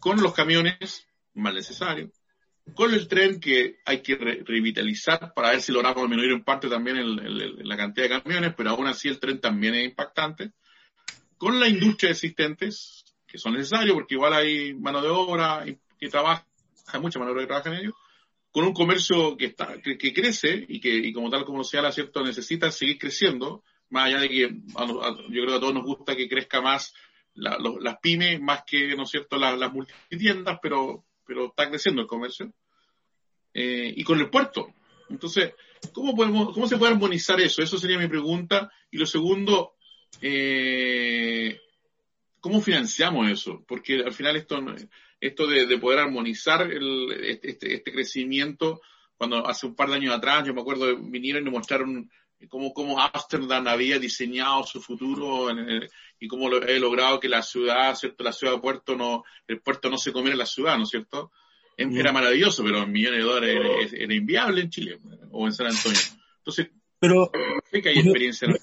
con 0.00 0.20
los 0.20 0.34
camiones, 0.34 1.06
más 1.34 1.54
necesario, 1.54 2.10
con 2.74 2.92
el 2.92 3.06
tren 3.06 3.38
que 3.38 3.78
hay 3.84 4.02
que 4.02 4.16
revitalizar 4.16 5.32
para 5.34 5.50
ver 5.50 5.62
si 5.62 5.70
logramos 5.70 6.02
disminuir 6.02 6.32
en 6.32 6.42
parte 6.42 6.68
también 6.68 6.96
la 7.64 7.76
cantidad 7.76 8.08
de 8.08 8.22
camiones, 8.22 8.54
pero 8.56 8.70
aún 8.70 8.88
así 8.88 9.08
el 9.08 9.20
tren 9.20 9.40
también 9.40 9.74
es 9.74 9.84
impactante, 9.84 10.52
con 11.36 11.60
la 11.60 11.68
industria 11.68 12.10
existentes, 12.10 13.04
que 13.26 13.38
son 13.38 13.54
necesarios 13.54 13.94
porque 13.94 14.14
igual 14.14 14.32
hay 14.32 14.74
mano 14.74 15.00
de 15.00 15.08
obra, 15.08 15.64
que 15.98 16.08
trabaja, 16.08 16.46
hay 16.88 17.00
mucha 17.00 17.18
mano 17.18 17.34
que 17.34 17.46
trabaja 17.46 17.70
en 17.70 17.80
ello, 17.80 17.96
con 18.50 18.64
un 18.64 18.72
comercio 18.72 19.36
que, 19.36 19.46
está, 19.46 19.80
que, 19.82 20.14
crece 20.14 20.64
y 20.68 20.80
que, 20.80 20.88
y 20.88 21.12
como 21.12 21.30
tal 21.30 21.44
como 21.44 21.62
señala, 21.62 21.92
¿cierto?, 21.92 22.24
necesita 22.24 22.70
seguir 22.70 22.98
creciendo, 22.98 23.62
más 23.90 24.06
allá 24.06 24.20
de 24.20 24.28
que 24.28 24.38
yo 24.38 25.28
creo 25.28 25.46
que 25.46 25.54
a 25.54 25.60
todos 25.60 25.74
nos 25.74 25.84
gusta 25.84 26.16
que 26.16 26.28
crezca 26.28 26.60
más 26.60 26.94
las 27.34 27.98
pymes, 28.00 28.40
más 28.40 28.62
que, 28.66 28.96
¿no 28.96 29.02
es 29.02 29.10
cierto?, 29.10 29.36
las, 29.36 29.72
multitiendas, 29.72 30.58
pero, 30.62 31.04
pero 31.26 31.46
está 31.48 31.68
creciendo 31.68 32.00
el 32.00 32.08
comercio. 32.08 32.52
eh, 33.52 33.92
y 33.94 34.04
con 34.04 34.18
el 34.20 34.30
puerto. 34.30 34.74
Entonces, 35.08 35.52
¿cómo, 35.92 36.14
podemos, 36.14 36.52
¿cómo 36.52 36.66
se 36.66 36.76
puede 36.76 36.92
armonizar 36.92 37.40
eso? 37.40 37.62
Eso 37.62 37.78
sería 37.78 37.98
mi 37.98 38.08
pregunta. 38.08 38.70
Y 38.90 38.98
lo 38.98 39.06
segundo, 39.06 39.74
eh, 40.20 41.60
¿cómo 42.40 42.60
financiamos 42.60 43.30
eso? 43.30 43.64
Porque 43.66 44.00
al 44.00 44.12
final 44.12 44.36
esto, 44.36 44.62
esto 45.20 45.46
de, 45.46 45.78
poder 45.78 46.00
armonizar 46.00 46.70
este, 46.70 47.50
este, 47.50 47.74
este, 47.74 47.92
crecimiento, 47.92 48.80
cuando 49.16 49.46
hace 49.46 49.66
un 49.66 49.74
par 49.74 49.88
de 49.88 49.96
años 49.96 50.14
atrás, 50.14 50.46
yo 50.46 50.54
me 50.54 50.60
acuerdo, 50.60 50.96
vinieron 50.96 51.46
y 51.46 51.50
mostraron 51.50 52.10
cómo, 52.48 52.72
cómo 52.74 53.00
Amsterdam 53.00 53.66
había 53.68 53.98
diseñado 53.98 54.64
su 54.64 54.80
futuro 54.80 55.48
y 56.20 56.28
cómo 56.28 56.48
lo, 56.48 56.62
he 56.62 56.78
logrado 56.78 57.18
que 57.18 57.28
la 57.28 57.42
ciudad, 57.42 57.94
¿cierto? 57.94 58.24
La 58.24 58.32
ciudad 58.32 58.54
de 58.54 58.60
puerto 58.60 58.94
no, 58.94 59.24
el 59.48 59.60
puerto 59.60 59.88
no 59.88 59.96
se 59.96 60.12
comiera 60.12 60.34
en 60.34 60.40
la 60.40 60.46
ciudad, 60.46 60.76
¿no 60.76 60.84
es 60.84 60.90
cierto? 60.90 61.32
Mm. 61.78 61.96
Era 61.96 62.12
maravilloso, 62.12 62.62
pero 62.62 62.82
en 62.82 62.92
millones 62.92 63.20
de 63.20 63.24
dólares 63.24 63.92
era, 63.92 64.14
inviable 64.14 64.62
en 64.62 64.70
Chile 64.70 64.98
o 65.30 65.46
en 65.46 65.52
San 65.52 65.66
Antonio. 65.66 66.00
Entonces, 66.38 66.70
pero, 66.98 67.30
sé 67.70 67.82
que 67.82 67.90
hay 67.90 67.98
experiencia 67.98 68.48
en 68.48 68.56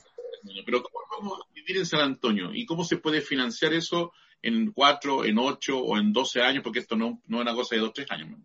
pero 0.66 0.84
¿cómo 0.84 1.00
vamos 1.10 1.40
a 1.40 1.54
vivir 1.54 1.78
en 1.78 1.86
San 1.86 2.02
Antonio? 2.02 2.54
¿Y 2.54 2.66
cómo 2.66 2.84
se 2.84 2.98
puede 2.98 3.22
financiar 3.22 3.74
eso 3.74 4.12
en 4.44 4.72
cuatro, 4.72 5.26
en 5.26 5.40
ocho 5.40 5.80
o 5.80 5.98
en 5.98 6.14
doce 6.14 6.42
años? 6.42 6.64
Porque 6.64 6.80
esto 6.80 6.96
no, 6.96 7.22
no 7.26 7.38
es 7.38 7.42
una 7.42 7.56
cosa 7.56 7.76
de 7.76 7.82
dos, 7.82 7.94
tres 7.94 8.12
años. 8.12 8.38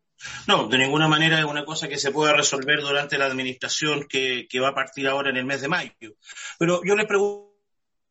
No, 0.46 0.66
de 0.68 0.78
ninguna 0.78 1.08
manera 1.08 1.38
es 1.38 1.44
una 1.44 1.64
cosa 1.64 1.88
que 1.88 1.98
se 1.98 2.10
pueda 2.10 2.32
resolver 2.32 2.80
durante 2.80 3.18
la 3.18 3.26
administración 3.26 4.06
que, 4.08 4.46
que 4.48 4.60
va 4.60 4.70
a 4.70 4.74
partir 4.74 5.06
ahora 5.06 5.30
en 5.30 5.36
el 5.36 5.44
mes 5.44 5.60
de 5.60 5.68
mayo. 5.68 5.92
Pero 6.58 6.80
yo 6.84 6.96
les 6.96 7.06
pregunto 7.06 7.48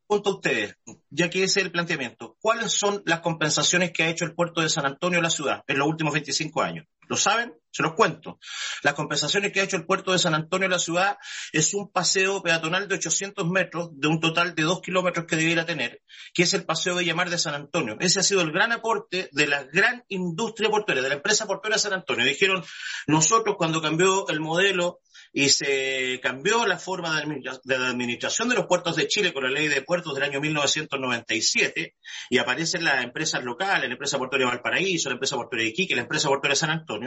a 0.08 0.16
ustedes, 0.16 0.76
ya 1.10 1.28
que 1.28 1.42
ese 1.42 1.60
es 1.60 1.66
el 1.66 1.72
planteamiento, 1.72 2.36
¿cuáles 2.40 2.72
son 2.72 3.02
las 3.04 3.20
compensaciones 3.20 3.92
que 3.92 4.04
ha 4.04 4.08
hecho 4.08 4.24
el 4.24 4.34
puerto 4.34 4.62
de 4.62 4.70
San 4.70 4.86
Antonio 4.86 5.18
a 5.18 5.22
la 5.22 5.30
ciudad 5.30 5.62
en 5.66 5.78
los 5.78 5.88
últimos 5.88 6.14
25 6.14 6.62
años? 6.62 6.86
¿Lo 7.08 7.16
saben? 7.16 7.54
Se 7.70 7.82
los 7.82 7.94
cuento. 7.94 8.38
Las 8.82 8.94
compensaciones 8.94 9.52
que 9.52 9.60
ha 9.60 9.64
hecho 9.64 9.76
el 9.76 9.86
puerto 9.86 10.12
de 10.12 10.18
San 10.18 10.34
Antonio 10.34 10.66
a 10.66 10.70
la 10.70 10.78
ciudad 10.78 11.18
es 11.52 11.74
un 11.74 11.90
paseo 11.90 12.42
peatonal 12.42 12.88
de 12.88 12.96
800 12.96 13.46
metros 13.48 13.90
de 13.92 14.08
un 14.08 14.20
total 14.20 14.54
de 14.54 14.62
2 14.62 14.80
kilómetros 14.80 15.26
que 15.26 15.36
debiera 15.36 15.66
tener, 15.66 16.02
que 16.34 16.42
es 16.42 16.54
el 16.54 16.64
paseo 16.64 16.96
de 16.96 17.04
llamar 17.04 17.30
de 17.30 17.38
San 17.38 17.54
Antonio. 17.54 17.96
Ese 18.00 18.20
ha 18.20 18.22
sido 18.22 18.40
el 18.40 18.52
gran 18.52 18.72
aporte 18.72 19.28
de 19.32 19.46
la 19.46 19.64
gran 19.64 20.04
industria 20.08 20.70
portuaria, 20.70 21.02
de 21.02 21.08
la 21.08 21.14
empresa 21.16 21.46
portuaria 21.46 21.78
San 21.78 21.92
Antonio. 21.92 22.24
Dijeron, 22.24 22.64
nosotros 23.06 23.56
cuando 23.56 23.80
cambió 23.80 24.28
el 24.28 24.40
modelo 24.40 25.00
y 25.32 25.50
se 25.50 26.20
cambió 26.22 26.66
la 26.66 26.78
forma 26.78 27.20
de, 27.20 27.78
la 27.78 27.88
administración 27.88 28.48
de 28.48 28.54
los 28.54 28.66
puertos 28.66 28.96
de 28.96 29.08
Chile 29.08 29.32
con 29.32 29.44
la 29.44 29.50
ley 29.50 29.68
de 29.68 29.82
puertos 29.82 30.14
del 30.14 30.24
año 30.24 30.40
1997 30.40 31.96
y 32.30 32.38
aparecen 32.38 32.84
las 32.84 33.04
empresas 33.04 33.44
locales, 33.44 33.88
la 33.88 33.92
empresa 33.92 34.18
portuaria 34.18 34.48
Valparaíso, 34.48 35.10
la 35.10 35.14
empresa 35.14 35.36
portuaria 35.36 35.68
Iquique, 35.68 35.94
la 35.94 36.02
empresa 36.02 36.28
portuaria 36.28 36.56
San 36.56 36.70
Antonio. 36.70 36.97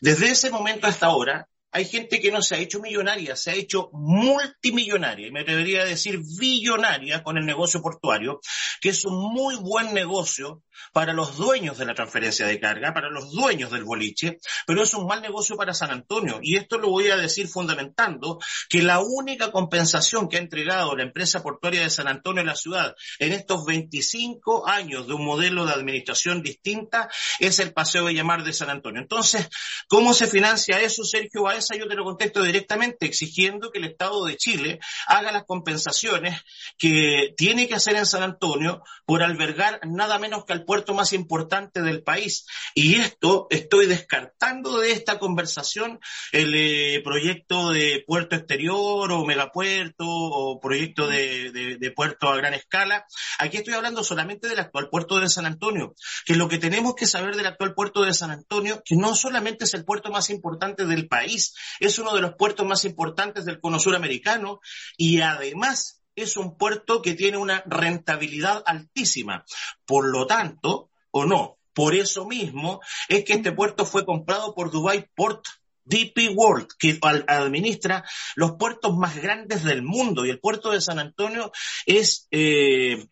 Desde 0.00 0.30
ese 0.30 0.50
momento 0.50 0.86
hasta 0.86 1.06
ahora, 1.06 1.48
hay 1.70 1.84
gente 1.84 2.20
que 2.20 2.30
no 2.30 2.42
se 2.42 2.54
ha 2.54 2.58
hecho 2.58 2.80
millonaria, 2.80 3.36
se 3.36 3.50
ha 3.50 3.54
hecho 3.54 3.90
multimillonaria, 3.92 5.26
y 5.26 5.30
me 5.30 5.40
atrevería 5.40 5.82
a 5.82 5.86
decir 5.86 6.20
billonaria 6.38 7.22
con 7.22 7.36
el 7.36 7.44
negocio 7.44 7.82
portuario, 7.82 8.40
que 8.80 8.90
es 8.90 9.04
un 9.04 9.32
muy 9.32 9.56
buen 9.56 9.92
negocio 9.92 10.62
para 10.92 11.12
los 11.12 11.36
dueños 11.36 11.78
de 11.78 11.84
la 11.84 11.94
transferencia 11.94 12.46
de 12.46 12.60
carga, 12.60 12.94
para 12.94 13.10
los 13.10 13.32
dueños 13.32 13.70
del 13.70 13.84
boliche, 13.84 14.38
pero 14.66 14.82
es 14.82 14.94
un 14.94 15.06
mal 15.06 15.20
negocio 15.20 15.56
para 15.56 15.74
San 15.74 15.90
Antonio. 15.90 16.38
Y 16.42 16.56
esto 16.56 16.78
lo 16.78 16.90
voy 16.90 17.10
a 17.10 17.16
decir 17.16 17.48
fundamentando 17.48 18.38
que 18.68 18.82
la 18.82 19.00
única 19.00 19.50
compensación 19.50 20.28
que 20.28 20.36
ha 20.36 20.40
entregado 20.40 20.96
la 20.96 21.02
empresa 21.02 21.42
portuaria 21.42 21.82
de 21.82 21.90
San 21.90 22.08
Antonio 22.08 22.42
a 22.42 22.46
la 22.46 22.56
ciudad 22.56 22.94
en 23.18 23.32
estos 23.32 23.64
25 23.64 24.68
años 24.68 25.06
de 25.06 25.14
un 25.14 25.24
modelo 25.24 25.66
de 25.66 25.72
administración 25.72 26.42
distinta 26.42 27.08
es 27.40 27.58
el 27.58 27.72
paseo 27.72 28.06
de 28.06 28.14
llamar 28.14 28.44
de 28.44 28.52
San 28.52 28.70
Antonio. 28.70 29.00
Entonces, 29.00 29.48
¿cómo 29.88 30.14
se 30.14 30.26
financia 30.26 30.80
eso, 30.80 31.04
Sergio 31.04 31.48
esa 31.58 31.76
yo 31.76 31.88
te 31.88 31.94
lo 31.94 32.04
contesto 32.04 32.42
directamente, 32.42 33.06
exigiendo 33.06 33.70
que 33.70 33.78
el 33.78 33.84
Estado 33.84 34.24
de 34.24 34.36
Chile 34.36 34.80
haga 35.06 35.32
las 35.32 35.44
compensaciones 35.44 36.42
que 36.78 37.34
tiene 37.36 37.68
que 37.68 37.74
hacer 37.74 37.96
en 37.96 38.06
San 38.06 38.22
Antonio 38.22 38.82
por 39.04 39.22
albergar 39.22 39.80
nada 39.86 40.18
menos 40.18 40.44
que 40.44 40.52
al 40.52 40.64
puerto 40.64 40.94
más 40.94 41.12
importante 41.12 41.82
del 41.82 42.02
país. 42.02 42.46
Y 42.74 42.96
esto 42.96 43.46
estoy 43.50 43.86
descartando 43.86 44.78
de 44.78 44.92
esta 44.92 45.18
conversación 45.18 46.00
el 46.32 46.54
eh, 46.54 47.00
proyecto 47.02 47.70
de 47.70 48.04
puerto 48.06 48.36
exterior 48.36 49.12
o 49.12 49.24
megapuerto 49.24 50.04
o 50.06 50.60
proyecto 50.60 51.06
de, 51.06 51.76
de 51.78 51.90
puerto 51.90 52.28
a 52.28 52.36
gran 52.36 52.54
escala. 52.54 53.06
Aquí 53.38 53.58
estoy 53.58 53.74
hablando 53.74 54.04
solamente 54.04 54.48
del 54.48 54.58
actual 54.58 54.88
puerto 54.90 55.18
de 55.18 55.28
San 55.28 55.46
Antonio, 55.46 55.94
que 56.24 56.34
lo 56.34 56.48
que 56.48 56.58
tenemos 56.58 56.94
que 56.94 57.06
saber 57.06 57.36
del 57.36 57.46
actual 57.46 57.74
puerto 57.74 58.02
de 58.02 58.14
San 58.14 58.30
Antonio, 58.30 58.82
que 58.84 58.96
no 58.96 59.14
solamente 59.14 59.64
es 59.64 59.74
el 59.74 59.84
puerto 59.84 60.10
más 60.10 60.30
importante 60.30 60.86
del 60.86 61.08
país, 61.08 61.47
es 61.80 61.98
uno 61.98 62.14
de 62.14 62.20
los 62.20 62.34
puertos 62.34 62.66
más 62.66 62.84
importantes 62.84 63.44
del 63.44 63.60
cono 63.60 63.78
suramericano 63.78 64.60
y 64.96 65.20
además 65.20 66.02
es 66.14 66.36
un 66.36 66.56
puerto 66.56 67.00
que 67.02 67.14
tiene 67.14 67.36
una 67.36 67.62
rentabilidad 67.66 68.62
altísima. 68.66 69.44
Por 69.86 70.08
lo 70.08 70.26
tanto, 70.26 70.90
o 71.10 71.24
no, 71.24 71.58
por 71.72 71.94
eso 71.94 72.26
mismo 72.26 72.80
es 73.08 73.24
que 73.24 73.34
este 73.34 73.52
puerto 73.52 73.84
fue 73.84 74.04
comprado 74.04 74.54
por 74.54 74.70
Dubai 74.70 75.08
Port 75.14 75.44
DP 75.84 76.34
World, 76.34 76.68
que 76.78 76.98
administra 77.00 78.04
los 78.36 78.52
puertos 78.58 78.96
más 78.96 79.16
grandes 79.16 79.64
del 79.64 79.82
mundo 79.82 80.26
y 80.26 80.30
el 80.30 80.40
puerto 80.40 80.70
de 80.70 80.80
San 80.80 80.98
Antonio 80.98 81.50
es 81.86 82.28
eh, 82.30 83.06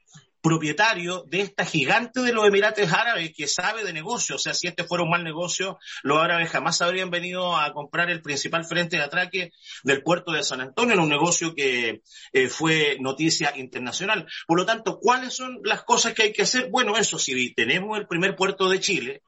propietario 0.47 1.25
de 1.27 1.41
esta 1.41 1.65
gigante 1.65 2.21
de 2.21 2.33
los 2.33 2.47
Emiratos 2.47 2.93
Árabes 2.93 3.33
que 3.37 3.49
sabe 3.49 3.83
de 3.83 3.93
negocio. 3.93 4.37
O 4.37 4.39
sea, 4.39 4.55
si 4.55 4.69
este 4.69 4.85
fuera 4.85 5.03
un 5.03 5.11
mal 5.11 5.25
negocio, 5.25 5.79
los 6.05 6.19
árabes 6.19 6.51
jamás 6.51 6.81
habrían 6.83 7.11
venido 7.11 7.57
a 7.57 7.73
comprar 7.73 8.11
el 8.11 8.23
principal 8.23 8.65
frente 8.65 8.97
de 8.97 9.03
atraque 9.03 9.51
del 9.83 10.05
puerto 10.05 10.31
de 10.31 10.45
San 10.45 10.61
Antonio 10.61 10.95
en 10.95 11.01
un 11.01 11.09
negocio 11.09 11.53
que 11.53 12.03
eh, 12.33 12.49
fue 12.49 12.97
noticia 13.01 13.57
internacional. 13.57 14.29
Por 14.47 14.59
lo 14.59 14.65
tanto, 14.65 15.01
¿cuáles 15.01 15.35
son 15.35 15.59
las 15.65 15.83
cosas 15.83 16.15
que 16.15 16.23
hay 16.23 16.33
que 16.33 16.43
hacer? 16.43 16.71
Bueno, 16.71 16.97
eso, 16.97 17.19
si 17.19 17.53
tenemos 17.53 17.99
el 17.99 18.07
primer 18.07 18.37
puerto 18.37 18.69
de 18.69 18.79
Chile, 18.79 19.23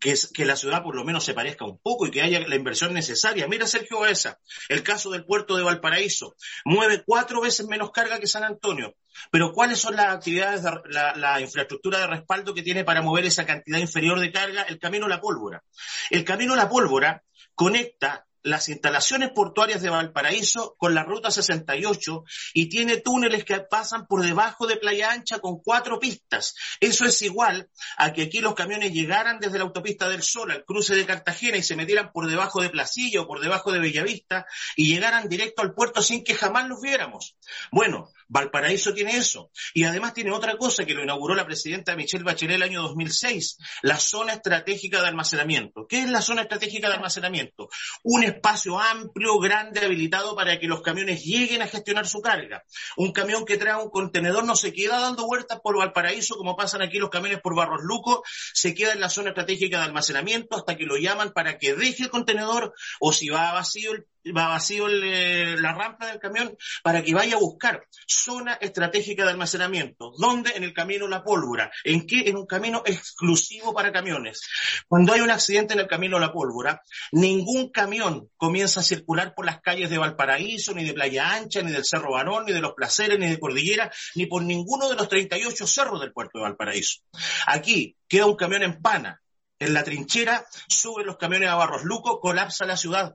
que, 0.00 0.44
la 0.44 0.56
ciudad 0.56 0.82
por 0.82 0.96
lo 0.96 1.04
menos 1.04 1.24
se 1.24 1.34
parezca 1.34 1.64
un 1.64 1.78
poco 1.78 2.06
y 2.06 2.10
que 2.10 2.22
haya 2.22 2.40
la 2.40 2.56
inversión 2.56 2.94
necesaria. 2.94 3.46
Mira, 3.46 3.66
Sergio 3.66 4.00
Baeza, 4.00 4.38
el 4.68 4.82
caso 4.82 5.10
del 5.10 5.24
puerto 5.24 5.56
de 5.56 5.62
Valparaíso, 5.62 6.34
mueve 6.64 7.02
cuatro 7.04 7.42
veces 7.42 7.66
menos 7.66 7.90
carga 7.92 8.18
que 8.18 8.26
San 8.26 8.42
Antonio. 8.42 8.96
Pero 9.30 9.52
¿cuáles 9.52 9.78
son 9.78 9.96
las 9.96 10.14
actividades, 10.14 10.62
de, 10.62 10.70
la, 10.86 11.14
la, 11.14 11.40
infraestructura 11.40 11.98
de 11.98 12.06
respaldo 12.06 12.54
que 12.54 12.62
tiene 12.62 12.84
para 12.84 13.02
mover 13.02 13.26
esa 13.26 13.44
cantidad 13.44 13.78
inferior 13.78 14.18
de 14.18 14.32
carga? 14.32 14.62
El 14.62 14.78
camino 14.78 15.06
La 15.06 15.20
Pólvora. 15.20 15.62
El 16.08 16.24
camino 16.24 16.56
La 16.56 16.68
Pólvora 16.68 17.22
conecta 17.54 18.26
las 18.42 18.68
instalaciones 18.68 19.30
portuarias 19.30 19.82
de 19.82 19.90
Valparaíso 19.90 20.74
con 20.78 20.94
la 20.94 21.02
ruta 21.02 21.30
68 21.30 22.24
y 22.54 22.68
tiene 22.68 22.98
túneles 22.98 23.44
que 23.44 23.60
pasan 23.60 24.06
por 24.06 24.22
debajo 24.22 24.66
de 24.66 24.76
Playa 24.76 25.12
Ancha 25.12 25.38
con 25.40 25.60
cuatro 25.60 25.98
pistas. 25.98 26.54
Eso 26.80 27.04
es 27.04 27.20
igual 27.22 27.68
a 27.96 28.12
que 28.12 28.22
aquí 28.22 28.40
los 28.40 28.54
camiones 28.54 28.92
llegaran 28.92 29.38
desde 29.40 29.58
la 29.58 29.64
autopista 29.64 30.08
del 30.08 30.22
Sol 30.22 30.50
al 30.50 30.64
cruce 30.64 30.94
de 30.94 31.06
Cartagena 31.06 31.56
y 31.56 31.62
se 31.62 31.76
metieran 31.76 32.12
por 32.12 32.28
debajo 32.28 32.62
de 32.62 32.70
Placilla 32.70 33.22
o 33.22 33.26
por 33.26 33.40
debajo 33.40 33.72
de 33.72 33.80
Bellavista 33.80 34.46
y 34.76 34.92
llegaran 34.92 35.28
directo 35.28 35.62
al 35.62 35.74
puerto 35.74 36.02
sin 36.02 36.24
que 36.24 36.34
jamás 36.34 36.68
los 36.68 36.80
viéramos. 36.80 37.36
Bueno, 37.70 38.10
Valparaíso 38.30 38.94
tiene 38.94 39.16
eso. 39.16 39.50
Y 39.74 39.84
además 39.84 40.14
tiene 40.14 40.30
otra 40.30 40.56
cosa 40.56 40.84
que 40.84 40.94
lo 40.94 41.02
inauguró 41.02 41.34
la 41.34 41.44
presidenta 41.44 41.96
Michelle 41.96 42.24
Bachelet 42.24 42.56
el 42.56 42.62
año 42.62 42.82
2006, 42.82 43.58
la 43.82 43.98
zona 43.98 44.34
estratégica 44.34 45.02
de 45.02 45.08
almacenamiento. 45.08 45.86
¿Qué 45.88 46.02
es 46.02 46.08
la 46.08 46.22
zona 46.22 46.42
estratégica 46.42 46.88
de 46.88 46.94
almacenamiento? 46.94 47.68
Un 48.04 48.22
espacio 48.30 48.78
amplio, 48.80 49.38
grande, 49.38 49.84
habilitado 49.84 50.34
para 50.34 50.58
que 50.58 50.66
los 50.66 50.82
camiones 50.82 51.24
lleguen 51.24 51.62
a 51.62 51.66
gestionar 51.66 52.06
su 52.06 52.20
carga. 52.20 52.64
Un 52.96 53.12
camión 53.12 53.44
que 53.44 53.56
trae 53.56 53.82
un 53.82 53.90
contenedor 53.90 54.44
no 54.44 54.56
se 54.56 54.72
queda 54.72 55.00
dando 55.00 55.26
vueltas 55.26 55.60
por 55.60 55.76
Valparaíso 55.76 56.36
como 56.36 56.56
pasan 56.56 56.82
aquí 56.82 56.98
los 56.98 57.10
camiones 57.10 57.40
por 57.40 57.54
Barros 57.54 57.82
Luco, 57.82 58.22
se 58.54 58.74
queda 58.74 58.92
en 58.92 59.00
la 59.00 59.10
zona 59.10 59.30
estratégica 59.30 59.78
de 59.78 59.84
almacenamiento 59.84 60.56
hasta 60.56 60.76
que 60.76 60.84
lo 60.84 60.96
llaman 60.96 61.32
para 61.32 61.58
que 61.58 61.74
deje 61.74 62.04
el 62.04 62.10
contenedor 62.10 62.74
o 62.98 63.12
si 63.12 63.28
va 63.28 63.52
vacío 63.52 63.92
el 63.92 64.06
va 64.36 64.48
vacío 64.48 64.88
eh, 64.88 65.56
la 65.58 65.72
rampa 65.72 66.06
del 66.06 66.18
camión 66.18 66.56
para 66.82 67.02
que 67.02 67.14
vaya 67.14 67.36
a 67.36 67.40
buscar 67.40 67.86
zona 68.06 68.54
estratégica 68.54 69.24
de 69.24 69.30
almacenamiento. 69.30 70.12
¿Dónde? 70.18 70.52
En 70.54 70.64
el 70.64 70.72
camino 70.72 71.08
La 71.08 71.22
Pólvora. 71.22 71.70
¿En 71.84 72.06
qué? 72.06 72.28
En 72.28 72.36
un 72.36 72.46
camino 72.46 72.82
exclusivo 72.84 73.72
para 73.72 73.92
camiones. 73.92 74.40
Cuando 74.88 75.12
hay 75.12 75.20
un 75.20 75.30
accidente 75.30 75.74
en 75.74 75.80
el 75.80 75.86
camino 75.86 76.18
La 76.18 76.32
Pólvora, 76.32 76.82
ningún 77.12 77.70
camión 77.70 78.28
comienza 78.36 78.80
a 78.80 78.82
circular 78.82 79.34
por 79.34 79.46
las 79.46 79.60
calles 79.60 79.90
de 79.90 79.98
Valparaíso, 79.98 80.74
ni 80.74 80.84
de 80.84 80.92
Playa 80.92 81.32
Ancha, 81.32 81.62
ni 81.62 81.72
del 81.72 81.84
Cerro 81.84 82.12
Barón, 82.12 82.44
ni 82.46 82.52
de 82.52 82.60
Los 82.60 82.74
Placeres, 82.74 83.18
ni 83.18 83.28
de 83.28 83.40
Cordillera, 83.40 83.90
ni 84.14 84.26
por 84.26 84.42
ninguno 84.42 84.88
de 84.88 84.96
los 84.96 85.08
38 85.08 85.66
cerros 85.66 86.00
del 86.00 86.12
puerto 86.12 86.38
de 86.38 86.44
Valparaíso. 86.44 87.00
Aquí 87.46 87.96
queda 88.08 88.26
un 88.26 88.36
camión 88.36 88.62
en 88.62 88.80
pana, 88.80 89.20
en 89.58 89.74
la 89.74 89.84
trinchera, 89.84 90.46
suben 90.68 91.06
los 91.06 91.18
camiones 91.18 91.50
a 91.50 91.54
Barros 91.54 91.84
Luco, 91.84 92.18
colapsa 92.18 92.64
la 92.64 92.76
ciudad 92.76 93.14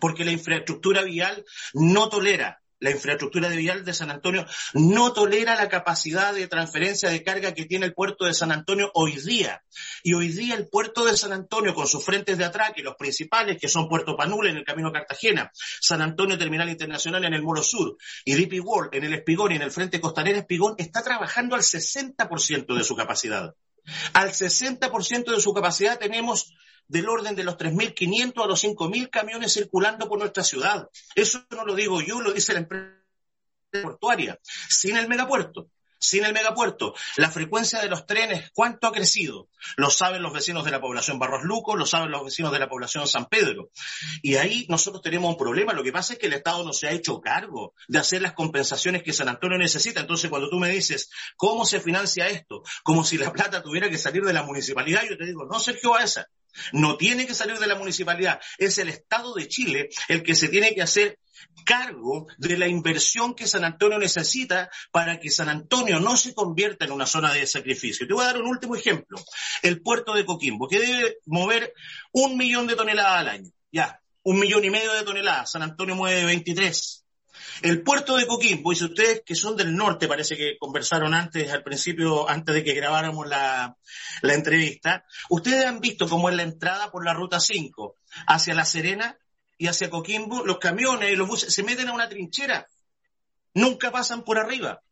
porque 0.00 0.24
la 0.24 0.32
infraestructura 0.32 1.02
vial 1.02 1.44
no 1.72 2.08
tolera 2.08 2.60
la 2.84 2.90
infraestructura 2.90 3.48
de 3.48 3.56
vial 3.56 3.82
de 3.84 3.94
San 3.94 4.10
Antonio 4.10 4.46
no 4.74 5.14
tolera 5.14 5.56
la 5.56 5.70
capacidad 5.70 6.34
de 6.34 6.48
transferencia 6.48 7.08
de 7.08 7.22
carga 7.22 7.54
que 7.54 7.64
tiene 7.64 7.86
el 7.86 7.94
puerto 7.94 8.26
de 8.26 8.34
San 8.34 8.52
Antonio 8.52 8.90
hoy 8.92 9.12
día. 9.12 9.64
Y 10.02 10.12
hoy 10.12 10.28
día 10.28 10.54
el 10.54 10.68
puerto 10.68 11.04
de 11.06 11.16
San 11.16 11.32
Antonio, 11.32 11.74
con 11.74 11.88
sus 11.88 12.04
frentes 12.04 12.36
de 12.36 12.44
atraque, 12.44 12.82
los 12.82 12.96
principales, 12.96 13.58
que 13.58 13.68
son 13.68 13.88
Puerto 13.88 14.16
Panula 14.16 14.50
en 14.50 14.58
el 14.58 14.64
camino 14.64 14.92
Cartagena, 14.92 15.50
San 15.54 16.02
Antonio 16.02 16.36
Terminal 16.36 16.68
Internacional 16.68 17.24
en 17.24 17.32
el 17.32 17.42
Moro 17.42 17.62
Sur 17.62 17.96
y 18.24 18.34
DP 18.34 18.62
World 18.62 18.94
en 18.94 19.04
el 19.04 19.14
Espigón 19.14 19.52
y 19.52 19.56
en 19.56 19.62
el 19.62 19.70
frente 19.70 19.98
costanero 19.98 20.38
Espigón, 20.38 20.74
está 20.76 21.02
trabajando 21.02 21.56
al 21.56 21.62
60% 21.62 22.76
de 22.76 22.84
su 22.84 22.94
capacidad. 22.94 23.54
Al 24.12 24.30
60% 24.32 25.34
de 25.34 25.40
su 25.40 25.54
capacidad 25.54 25.98
tenemos 25.98 26.52
del 26.88 27.08
orden 27.08 27.34
de 27.34 27.44
los 27.44 27.56
3.500 27.56 28.44
a 28.44 28.46
los 28.46 28.64
5.000 28.64 29.10
camiones 29.10 29.52
circulando 29.52 30.08
por 30.08 30.18
nuestra 30.18 30.44
ciudad. 30.44 30.88
Eso 31.14 31.44
no 31.50 31.64
lo 31.64 31.74
digo 31.74 32.00
yo, 32.00 32.20
lo 32.20 32.32
dice 32.32 32.52
la 32.52 32.60
empresa 32.60 32.94
portuaria, 33.82 34.38
sin 34.68 34.96
el 34.96 35.08
megapuerto 35.08 35.68
sin 36.04 36.24
el 36.24 36.32
megapuerto. 36.32 36.94
La 37.16 37.30
frecuencia 37.30 37.80
de 37.80 37.88
los 37.88 38.06
trenes, 38.06 38.50
¿cuánto 38.54 38.86
ha 38.86 38.92
crecido? 38.92 39.48
Lo 39.76 39.90
saben 39.90 40.22
los 40.22 40.32
vecinos 40.32 40.64
de 40.64 40.70
la 40.70 40.80
población 40.80 41.18
Barros 41.18 41.44
Luco, 41.44 41.76
lo 41.76 41.86
saben 41.86 42.10
los 42.10 42.24
vecinos 42.24 42.52
de 42.52 42.58
la 42.58 42.68
población 42.68 43.08
San 43.08 43.26
Pedro. 43.26 43.70
Y 44.22 44.36
ahí 44.36 44.66
nosotros 44.68 45.02
tenemos 45.02 45.30
un 45.30 45.38
problema. 45.38 45.72
Lo 45.72 45.82
que 45.82 45.92
pasa 45.92 46.12
es 46.12 46.18
que 46.18 46.26
el 46.26 46.34
Estado 46.34 46.64
no 46.64 46.72
se 46.72 46.88
ha 46.88 46.92
hecho 46.92 47.20
cargo 47.20 47.74
de 47.88 47.98
hacer 47.98 48.22
las 48.22 48.34
compensaciones 48.34 49.02
que 49.02 49.12
San 49.12 49.28
Antonio 49.28 49.58
necesita. 49.58 50.00
Entonces, 50.00 50.30
cuando 50.30 50.50
tú 50.50 50.58
me 50.58 50.68
dices, 50.68 51.10
¿cómo 51.36 51.64
se 51.64 51.80
financia 51.80 52.28
esto? 52.28 52.62
Como 52.82 53.04
si 53.04 53.16
la 53.16 53.32
plata 53.32 53.62
tuviera 53.62 53.88
que 53.88 53.98
salir 53.98 54.24
de 54.24 54.32
la 54.32 54.42
municipalidad, 54.42 55.02
yo 55.08 55.16
te 55.16 55.24
digo, 55.24 55.46
no, 55.46 55.58
Sergio 55.58 55.90
Baeza, 55.90 56.26
no 56.72 56.96
tiene 56.96 57.26
que 57.26 57.34
salir 57.34 57.58
de 57.58 57.66
la 57.66 57.74
municipalidad. 57.76 58.40
Es 58.58 58.78
el 58.78 58.88
Estado 58.88 59.34
de 59.34 59.48
Chile 59.48 59.88
el 60.08 60.22
que 60.22 60.34
se 60.34 60.48
tiene 60.48 60.74
que 60.74 60.82
hacer 60.82 61.18
cargo 61.64 62.26
de 62.38 62.56
la 62.56 62.68
inversión 62.68 63.34
que 63.34 63.46
San 63.46 63.64
Antonio 63.64 63.98
necesita 63.98 64.70
para 64.90 65.18
que 65.18 65.30
San 65.30 65.48
Antonio 65.48 66.00
no 66.00 66.16
se 66.16 66.34
convierta 66.34 66.84
en 66.84 66.92
una 66.92 67.06
zona 67.06 67.32
de 67.32 67.46
sacrificio. 67.46 68.06
Te 68.06 68.14
voy 68.14 68.24
a 68.24 68.28
dar 68.28 68.38
un 68.38 68.48
último 68.48 68.76
ejemplo. 68.76 69.18
El 69.62 69.80
puerto 69.80 70.14
de 70.14 70.24
Coquimbo, 70.24 70.68
que 70.68 70.80
debe 70.80 71.18
mover 71.26 71.72
un 72.12 72.36
millón 72.36 72.66
de 72.66 72.76
toneladas 72.76 73.20
al 73.20 73.28
año. 73.28 73.50
Ya, 73.72 74.00
un 74.22 74.38
millón 74.38 74.64
y 74.64 74.70
medio 74.70 74.92
de 74.92 75.02
toneladas. 75.02 75.50
San 75.50 75.62
Antonio 75.62 75.94
mueve 75.94 76.24
23. 76.24 77.03
El 77.62 77.82
puerto 77.82 78.16
de 78.16 78.26
Coquimbo, 78.26 78.74
si 78.74 78.84
ustedes 78.84 79.22
que 79.24 79.34
son 79.34 79.56
del 79.56 79.74
norte, 79.74 80.08
parece 80.08 80.36
que 80.36 80.56
conversaron 80.58 81.14
antes, 81.14 81.52
al 81.52 81.62
principio, 81.62 82.28
antes 82.28 82.54
de 82.54 82.64
que 82.64 82.74
grabáramos 82.74 83.26
la, 83.26 83.76
la 84.22 84.34
entrevista, 84.34 85.04
ustedes 85.30 85.64
han 85.66 85.80
visto 85.80 86.08
cómo 86.08 86.28
es 86.28 86.36
la 86.36 86.42
entrada 86.42 86.90
por 86.90 87.04
la 87.04 87.14
ruta 87.14 87.40
5 87.40 87.96
hacia 88.26 88.54
La 88.54 88.64
Serena 88.64 89.18
y 89.58 89.68
hacia 89.68 89.90
Coquimbo, 89.90 90.44
los 90.44 90.58
camiones 90.58 91.12
y 91.12 91.16
los 91.16 91.28
buses 91.28 91.54
se 91.54 91.62
meten 91.62 91.88
a 91.88 91.92
una 91.92 92.08
trinchera. 92.08 92.66
Nunca 93.54 93.92
pasan 93.92 94.24
por 94.24 94.38
arriba. 94.38 94.82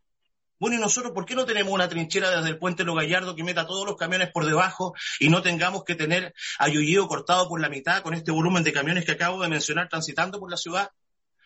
Bueno, 0.62 0.76
¿y 0.76 0.80
nosotros 0.80 1.12
por 1.12 1.24
qué 1.26 1.34
no 1.34 1.44
tenemos 1.44 1.72
una 1.72 1.88
trinchera 1.88 2.30
desde 2.30 2.50
el 2.50 2.58
puente 2.58 2.84
Lo 2.84 2.94
Gallardo 2.94 3.34
que 3.34 3.42
meta 3.42 3.66
todos 3.66 3.84
los 3.84 3.96
camiones 3.96 4.30
por 4.30 4.46
debajo 4.46 4.94
y 5.18 5.28
no 5.28 5.42
tengamos 5.42 5.82
que 5.82 5.96
tener 5.96 6.32
a 6.60 6.68
cortado 7.08 7.48
por 7.48 7.60
la 7.60 7.68
mitad 7.68 8.00
con 8.02 8.14
este 8.14 8.30
volumen 8.30 8.62
de 8.62 8.72
camiones 8.72 9.04
que 9.04 9.10
acabo 9.10 9.42
de 9.42 9.48
mencionar 9.48 9.88
transitando 9.88 10.38
por 10.38 10.48
la 10.48 10.56
ciudad? 10.56 10.90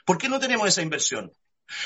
¿Por 0.07 0.19
qué 0.19 0.29
no 0.29 0.39
tenemos 0.39 0.69
esa 0.69 0.83
inversión? 0.83 1.33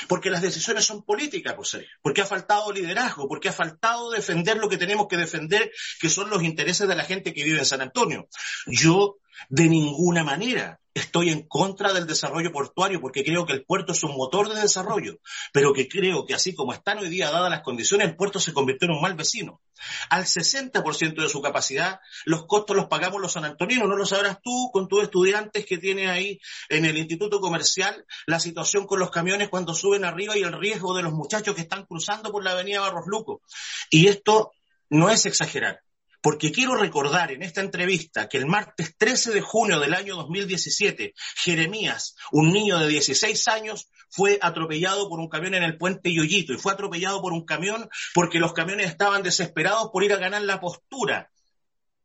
Porque 0.07 0.29
las 0.29 0.43
decisiones 0.43 0.85
son 0.85 1.03
políticas, 1.03 1.55
José. 1.55 1.87
Porque 2.01 2.21
ha 2.21 2.25
faltado 2.25 2.71
liderazgo, 2.71 3.27
porque 3.27 3.49
ha 3.49 3.53
faltado 3.53 4.11
defender 4.11 4.57
lo 4.57 4.69
que 4.69 4.77
tenemos 4.77 5.07
que 5.07 5.17
defender, 5.17 5.71
que 5.99 6.09
son 6.09 6.29
los 6.29 6.43
intereses 6.43 6.87
de 6.87 6.95
la 6.95 7.03
gente 7.03 7.33
que 7.33 7.43
vive 7.43 7.59
en 7.59 7.65
San 7.65 7.81
Antonio. 7.81 8.29
Yo 8.67 9.17
de 9.49 9.67
ninguna 9.67 10.23
manera 10.23 10.79
estoy 10.93 11.29
en 11.29 11.47
contra 11.47 11.93
del 11.93 12.07
desarrollo 12.07 12.51
portuario 12.51 12.99
porque 12.99 13.23
creo 13.23 13.45
que 13.45 13.53
el 13.53 13.63
puerto 13.63 13.93
es 13.93 14.03
un 14.03 14.15
motor 14.15 14.53
de 14.53 14.59
desarrollo, 14.59 15.19
pero 15.53 15.73
que 15.73 15.87
creo 15.87 16.25
que 16.25 16.33
así 16.33 16.53
como 16.53 16.73
están 16.73 16.99
hoy 16.99 17.09
día 17.09 17.31
dadas 17.31 17.49
las 17.49 17.61
condiciones, 17.61 18.07
el 18.07 18.15
puerto 18.15 18.39
se 18.39 18.53
convirtió 18.53 18.87
en 18.87 18.95
un 18.95 19.01
mal 19.01 19.15
vecino. 19.15 19.61
Al 20.09 20.25
60% 20.25 21.21
de 21.21 21.29
su 21.29 21.41
capacidad, 21.41 21.99
los 22.25 22.45
costos 22.45 22.75
los 22.75 22.87
pagamos 22.87 23.21
los 23.21 23.33
sanantoninos, 23.33 23.87
no 23.87 23.95
lo 23.95 24.05
sabrás 24.05 24.39
tú 24.41 24.69
con 24.71 24.87
tus 24.87 25.03
estudiantes 25.03 25.65
que 25.65 25.77
tienes 25.77 26.09
ahí 26.09 26.39
en 26.69 26.85
el 26.85 26.97
Instituto 26.97 27.39
Comercial, 27.39 28.05
la 28.27 28.39
situación 28.39 28.85
con 28.85 28.99
los 28.99 29.11
camiones 29.11 29.49
cuando 29.49 29.73
suben 29.73 30.05
arriba 30.05 30.37
y 30.37 30.43
el 30.43 30.53
riesgo 30.53 30.95
de 30.95 31.03
los 31.03 31.13
muchachos 31.13 31.55
que 31.55 31.61
están 31.61 31.85
cruzando 31.85 32.31
por 32.31 32.43
la 32.43 32.51
avenida 32.51 32.81
Barros 32.81 33.05
Luco. 33.07 33.41
Y 33.89 34.07
esto 34.07 34.51
no 34.89 35.09
es 35.09 35.25
exagerar 35.25 35.81
porque 36.21 36.51
quiero 36.51 36.75
recordar 36.75 37.31
en 37.31 37.41
esta 37.41 37.61
entrevista 37.61 38.29
que 38.29 38.37
el 38.37 38.45
martes 38.45 38.95
13 38.97 39.31
de 39.31 39.41
junio 39.41 39.79
del 39.79 39.93
año 39.93 40.15
2017, 40.15 41.13
Jeremías, 41.35 42.15
un 42.31 42.51
niño 42.51 42.77
de 42.77 42.87
16 42.87 43.47
años, 43.47 43.89
fue 44.09 44.37
atropellado 44.41 45.09
por 45.09 45.19
un 45.19 45.29
camión 45.29 45.55
en 45.55 45.63
el 45.63 45.77
puente 45.77 46.13
Yoyito 46.13 46.53
y 46.53 46.57
fue 46.57 46.73
atropellado 46.73 47.21
por 47.21 47.33
un 47.33 47.45
camión 47.45 47.89
porque 48.13 48.39
los 48.39 48.53
camiones 48.53 48.87
estaban 48.87 49.23
desesperados 49.23 49.89
por 49.91 50.03
ir 50.03 50.13
a 50.13 50.17
ganar 50.17 50.43
la 50.43 50.59
postura. 50.59 51.31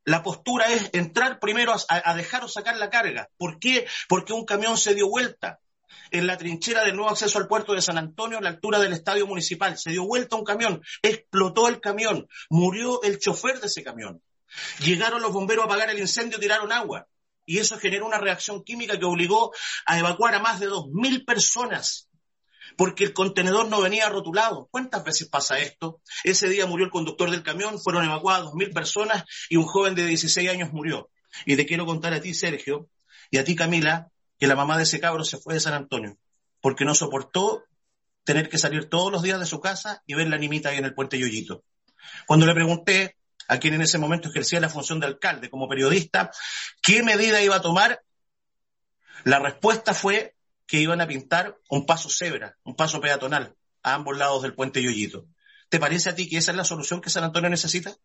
La 0.05 0.23
postura 0.23 0.67
es 0.67 0.91
entrar 0.93 1.41
primero 1.41 1.75
a, 1.89 2.15
dejar 2.15 2.45
o 2.45 2.49
sacar 2.49 2.77
la 2.77 2.91
carga. 2.91 3.29
¿Por 3.37 3.59
qué? 3.59 3.87
Porque 4.09 4.33
un 4.33 4.45
camión 4.45 4.79
se 4.79 4.95
dio 4.95 5.09
vuelta 5.11 5.59
en 6.11 6.27
la 6.27 6.37
trinchera 6.37 6.85
del 6.85 6.97
nuevo 6.97 7.11
acceso 7.11 7.39
al 7.39 7.49
puerto 7.49 7.75
de 7.75 7.83
San 7.83 7.99
Antonio, 7.99 8.39
a 8.39 8.41
la 8.41 8.51
altura 8.51 8.79
del 8.79 8.93
estadio 8.93 9.27
municipal. 9.27 9.79
Se 9.79 9.91
dio 9.91 10.07
vuelta 10.07 10.37
un 10.37 10.45
camión, 10.45 10.83
explotó 11.03 11.69
el 11.69 11.81
camión, 11.81 12.29
murió 12.51 13.03
el 13.03 13.19
chofer 13.19 13.61
de 13.61 13.67
ese 13.67 13.83
camión. 13.83 14.23
Llegaron 14.81 15.23
los 15.23 15.33
bomberos 15.33 15.65
a 15.65 15.67
apagar 15.67 15.91
el 15.91 15.99
incendio, 15.99 16.39
tiraron 16.39 16.73
agua. 16.73 17.07
Y 17.45 17.59
eso 17.59 17.79
generó 17.79 18.07
una 18.07 18.19
reacción 18.19 18.65
química 18.65 18.99
que 18.99 19.05
obligó 19.05 19.53
a 19.87 19.99
evacuar 19.99 20.35
a 20.35 20.41
más 20.41 20.59
de 20.59 20.69
2.000 20.69 21.25
personas 21.25 22.09
porque 22.77 23.05
el 23.05 23.13
contenedor 23.13 23.69
no 23.69 23.81
venía 23.81 24.09
rotulado. 24.09 24.69
¿Cuántas 24.71 25.05
veces 25.05 25.29
pasa 25.29 25.59
esto? 25.59 26.01
Ese 26.25 26.49
día 26.49 26.67
murió 26.67 26.87
el 26.87 26.93
conductor 26.93 27.31
del 27.31 27.43
camión, 27.43 27.81
fueron 27.81 28.05
evacuadas 28.05 28.47
2.000 28.47 28.75
personas 28.75 29.25
y 29.49 29.57
un 29.57 29.65
joven 29.65 29.95
de 29.95 30.07
16 30.07 30.51
años 30.51 30.73
murió. 30.73 31.11
Y 31.45 31.57
te 31.57 31.67
quiero 31.67 31.87
contar 31.87 32.13
a 32.15 32.21
ti, 32.21 32.35
Sergio, 32.35 32.89
y 33.31 33.39
a 33.39 33.45
ti, 33.45 33.55
Camila, 33.57 34.11
que 34.39 34.47
la 34.47 34.57
mamá 34.57 34.77
de 34.77 34.85
ese 34.85 35.01
cabro 35.01 35.25
se 35.25 35.39
fue 35.39 35.55
de 35.55 35.61
San 35.61 35.75
Antonio, 35.75 36.19
porque 36.61 36.85
no 36.85 36.95
soportó 36.95 37.65
tener 38.25 38.49
que 38.49 38.59
salir 38.59 38.89
todos 38.89 39.13
los 39.13 39.23
días 39.23 39.39
de 39.39 39.47
su 39.47 39.61
casa 39.61 40.03
y 40.07 40.15
ver 40.15 40.29
la 40.29 40.37
nimita 40.37 40.71
ahí 40.71 40.79
en 40.79 40.85
el 40.85 40.95
puente 40.95 41.19
Yoyito. 41.19 41.65
Cuando 42.27 42.47
le 42.47 42.55
pregunté 42.55 43.17
a 43.49 43.59
quien 43.59 43.75
en 43.75 43.83
ese 43.83 43.99
momento 43.99 44.29
ejercía 44.29 44.61
la 44.61 44.69
función 44.69 44.99
de 45.01 45.07
alcalde 45.07 45.49
como 45.49 45.69
periodista, 45.69 46.31
qué 46.83 47.03
medida 47.03 47.41
iba 47.41 47.57
a 47.57 47.63
tomar, 47.63 48.03
la 49.25 49.39
respuesta 49.39 49.95
fue 49.95 50.35
que 50.67 50.81
iban 50.81 51.01
a 51.01 51.07
pintar 51.07 51.59
un 51.69 51.87
paso 51.87 52.11
cebra, 52.11 52.59
un 52.65 52.75
paso 52.75 53.01
peatonal 53.01 53.57
a 53.83 53.95
ambos 53.95 54.17
lados 54.17 54.43
del 54.43 54.55
puente 54.55 54.83
Yoyito. 54.83 55.27
¿Te 55.69 55.79
parece 55.79 56.11
a 56.11 56.15
ti 56.15 56.29
que 56.29 56.39
esa 56.39 56.51
es 56.51 56.57
la 56.57 56.65
solución 56.65 57.01
que 57.01 57.11
San 57.11 57.25
Antonio 57.25 57.49
necesita? 57.49 57.97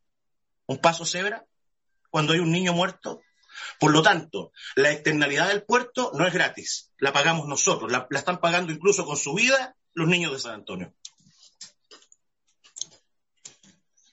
¿Un 0.67 0.77
paso 0.77 1.05
cebra? 1.05 1.45
Cuando 2.09 2.33
hay 2.33 2.39
un 2.39 2.51
niño 2.51 2.73
muerto, 2.73 3.21
por 3.79 3.91
lo 3.91 4.01
tanto, 4.01 4.51
la 4.75 4.91
externalidad 4.91 5.49
del 5.49 5.63
puerto 5.63 6.11
no 6.13 6.25
es 6.27 6.33
gratis, 6.33 6.91
la 6.97 7.13
pagamos 7.13 7.47
nosotros, 7.47 7.91
la, 7.91 8.07
están 8.11 8.39
pagando 8.39 8.71
incluso 8.71 9.05
con 9.05 9.17
su 9.17 9.33
vida 9.33 9.75
los 9.93 10.07
niños 10.07 10.31
de 10.31 10.39
San 10.39 10.53
Antonio. 10.53 10.93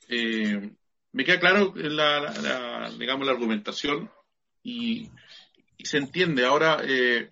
Eh, 0.09 0.71
me 1.13 1.25
queda 1.25 1.41
claro 1.41 1.73
la, 1.75 2.91
digamos, 2.99 3.27
la 3.27 3.33
argumentación 3.33 4.11
y, 4.63 5.11
se 5.83 5.99
entiende. 5.99 6.45
Ahora, 6.45 6.79
eh, 6.83 7.31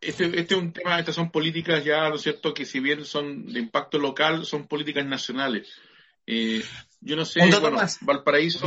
este, 0.00 0.26
este, 0.38 0.54
es 0.54 0.60
un 0.60 0.72
tema, 0.72 0.98
estas 0.98 1.14
son 1.14 1.30
políticas 1.30 1.84
ya, 1.84 2.08
¿no 2.08 2.16
es 2.16 2.22
cierto?, 2.22 2.54
que 2.54 2.64
si 2.64 2.80
bien 2.80 3.04
son 3.04 3.46
de 3.46 3.60
impacto 3.60 3.98
local, 3.98 4.44
son 4.44 4.66
políticas 4.66 5.06
nacionales. 5.06 5.68
Eh, 6.26 6.62
yo 7.00 7.16
no 7.16 7.24
sé, 7.24 7.40
bueno, 7.60 7.78
Valparaíso. 8.00 8.66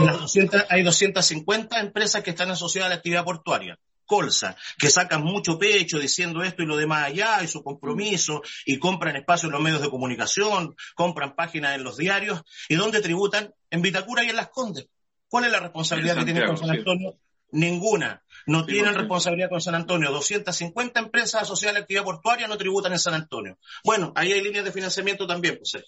hay 0.69 0.83
250 0.83 1.79
empresas 1.79 2.23
que 2.23 2.29
están 2.29 2.51
asociadas 2.51 2.87
a 2.87 2.89
la 2.89 2.95
actividad 2.95 3.25
portuaria. 3.25 3.77
Colsa, 4.05 4.57
que 4.77 4.89
sacan 4.89 5.23
mucho 5.23 5.57
pecho 5.57 5.97
diciendo 5.97 6.43
esto 6.43 6.63
y 6.63 6.65
lo 6.65 6.75
demás 6.75 7.05
allá, 7.05 7.41
y 7.43 7.47
su 7.47 7.63
compromiso, 7.63 8.41
y 8.65 8.77
compran 8.77 9.15
espacio 9.15 9.47
en 9.47 9.53
los 9.53 9.61
medios 9.61 9.81
de 9.81 9.89
comunicación, 9.89 10.75
compran 10.95 11.33
páginas 11.33 11.75
en 11.75 11.83
los 11.85 11.95
diarios, 11.95 12.41
y 12.67 12.75
dónde 12.75 12.99
tributan? 12.99 13.53
En 13.69 13.81
Vitacura 13.81 14.25
y 14.25 14.29
en 14.29 14.35
Las 14.35 14.49
Condes. 14.49 14.87
¿Cuál 15.29 15.45
es 15.45 15.51
la 15.53 15.61
responsabilidad 15.61 16.17
que 16.17 16.25
tienen 16.25 16.45
con 16.45 16.57
San 16.57 16.71
Antonio? 16.71 17.15
Ninguna. 17.51 18.21
No 18.47 18.65
tienen 18.65 18.95
responsabilidad 18.95 19.49
con 19.49 19.61
San 19.61 19.75
Antonio. 19.75 20.11
250 20.11 20.99
empresas 20.99 21.43
asociadas 21.43 21.75
a 21.75 21.79
la 21.79 21.83
actividad 21.83 22.03
portuaria 22.03 22.49
no 22.49 22.57
tributan 22.57 22.91
en 22.91 22.99
San 22.99 23.13
Antonio. 23.13 23.57
Bueno, 23.85 24.11
ahí 24.15 24.33
hay 24.33 24.41
líneas 24.41 24.65
de 24.65 24.73
financiamiento 24.73 25.25
también, 25.25 25.57
pues. 25.57 25.81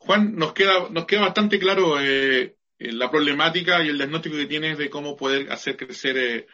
Juan, 0.00 0.34
nos 0.34 0.54
queda, 0.54 0.88
nos 0.88 1.04
queda 1.04 1.20
bastante 1.20 1.58
claro 1.58 2.00
eh, 2.00 2.56
eh, 2.78 2.92
la 2.92 3.10
problemática 3.10 3.84
y 3.84 3.88
el 3.88 3.98
diagnóstico 3.98 4.36
que 4.36 4.46
tienes 4.46 4.78
de 4.78 4.88
cómo 4.88 5.14
poder 5.14 5.52
hacer 5.52 5.76
crecer 5.76 6.46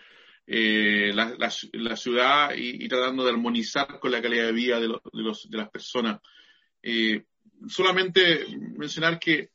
eh, 0.49 1.13
la, 1.15 1.97
ciudad 1.97 2.51
y, 2.57 2.89
tratando 2.89 3.25
de 3.25 3.31
armonizar 3.31 4.01
con 4.01 4.11
la 4.11 4.21
calidad 4.21 4.47
de 4.47 4.53
vida 4.53 4.81
de, 4.81 4.89
los, 4.89 5.49
de 5.49 5.59
las 5.59 5.71
personas. 5.71 6.21
solamente 7.69 8.47
mencionar 8.77 9.21
que, 9.21 9.51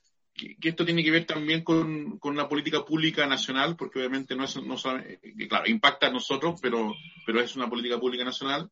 esto 0.62 0.86
tiene 0.86 1.04
que 1.04 1.12
ver 1.12 1.26
también 1.26 1.62
con, 1.62 2.18
con 2.18 2.32
una 2.32 2.48
política 2.48 2.86
pública 2.86 3.28
nacional, 3.28 3.76
porque 3.76 4.00
obviamente 4.00 4.36
no 4.36 4.46
es, 4.46 4.56
no 4.56 4.78
claro, 5.50 5.68
impacta 5.68 6.08
a 6.08 6.12
nosotros, 6.12 6.60
pero, 6.62 6.96
pero 7.26 7.42
es 7.42 7.58
una 7.58 7.70
política 7.70 8.00
pública 8.00 8.24
nacional 8.24 8.72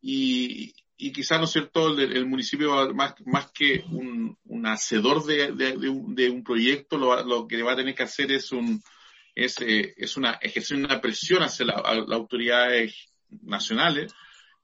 y, 0.00 0.74
y 0.96 1.12
quizás, 1.12 1.38
¿no 1.38 1.44
es 1.44 1.52
cierto?, 1.52 1.98
el, 1.98 2.26
municipio, 2.26 2.92
más, 2.94 3.14
más 3.24 3.50
que 3.52 3.84
un, 3.90 4.36
un 4.44 4.66
hacedor 4.66 5.24
de, 5.24 5.52
de, 5.52 5.88
un, 5.88 6.14
de, 6.14 6.30
un, 6.30 6.44
proyecto, 6.44 6.98
lo, 6.98 7.22
lo, 7.24 7.46
que 7.46 7.62
va 7.62 7.72
a 7.72 7.76
tener 7.76 7.94
que 7.94 8.02
hacer 8.02 8.30
es 8.32 8.52
un 8.52 8.82
es, 9.34 9.60
eh, 9.60 9.94
es 9.96 10.16
una 10.16 10.32
ejercer 10.42 10.76
una 10.76 11.00
presión 11.00 11.42
hacia 11.42 11.66
las 11.66 11.78
autoridades 12.10 13.12
nacionales 13.42 14.12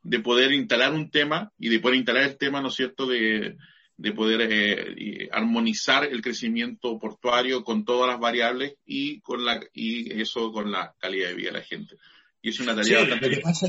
de 0.02 0.20
poder 0.20 0.52
instalar 0.52 0.92
un 0.92 1.10
tema 1.10 1.52
y 1.58 1.68
de 1.68 1.80
poder 1.80 1.96
instalar 1.96 2.24
el 2.24 2.36
tema, 2.36 2.60
¿no 2.60 2.68
es 2.68 2.74
cierto?, 2.74 3.06
de, 3.06 3.56
de 3.96 4.12
poder 4.12 4.48
eh, 4.50 5.28
armonizar 5.32 6.04
el 6.04 6.20
crecimiento 6.20 6.98
portuario 6.98 7.64
con 7.64 7.84
todas 7.84 8.10
las 8.10 8.20
variables 8.20 8.74
y 8.84 9.20
con 9.20 9.44
la 9.44 9.60
y 9.72 10.20
eso 10.20 10.52
con 10.52 10.70
la 10.70 10.94
calidad 10.98 11.28
de 11.28 11.34
vida 11.34 11.50
de 11.50 11.58
la 11.58 11.64
gente. 11.64 11.96
Y 12.42 12.50
es 12.50 12.60
una 12.60 12.74
tarea 12.74 12.84
sí, 12.84 12.94
bastante 12.94 13.28
lo 13.28 13.36
que 13.36 13.40
pasa, 13.40 13.66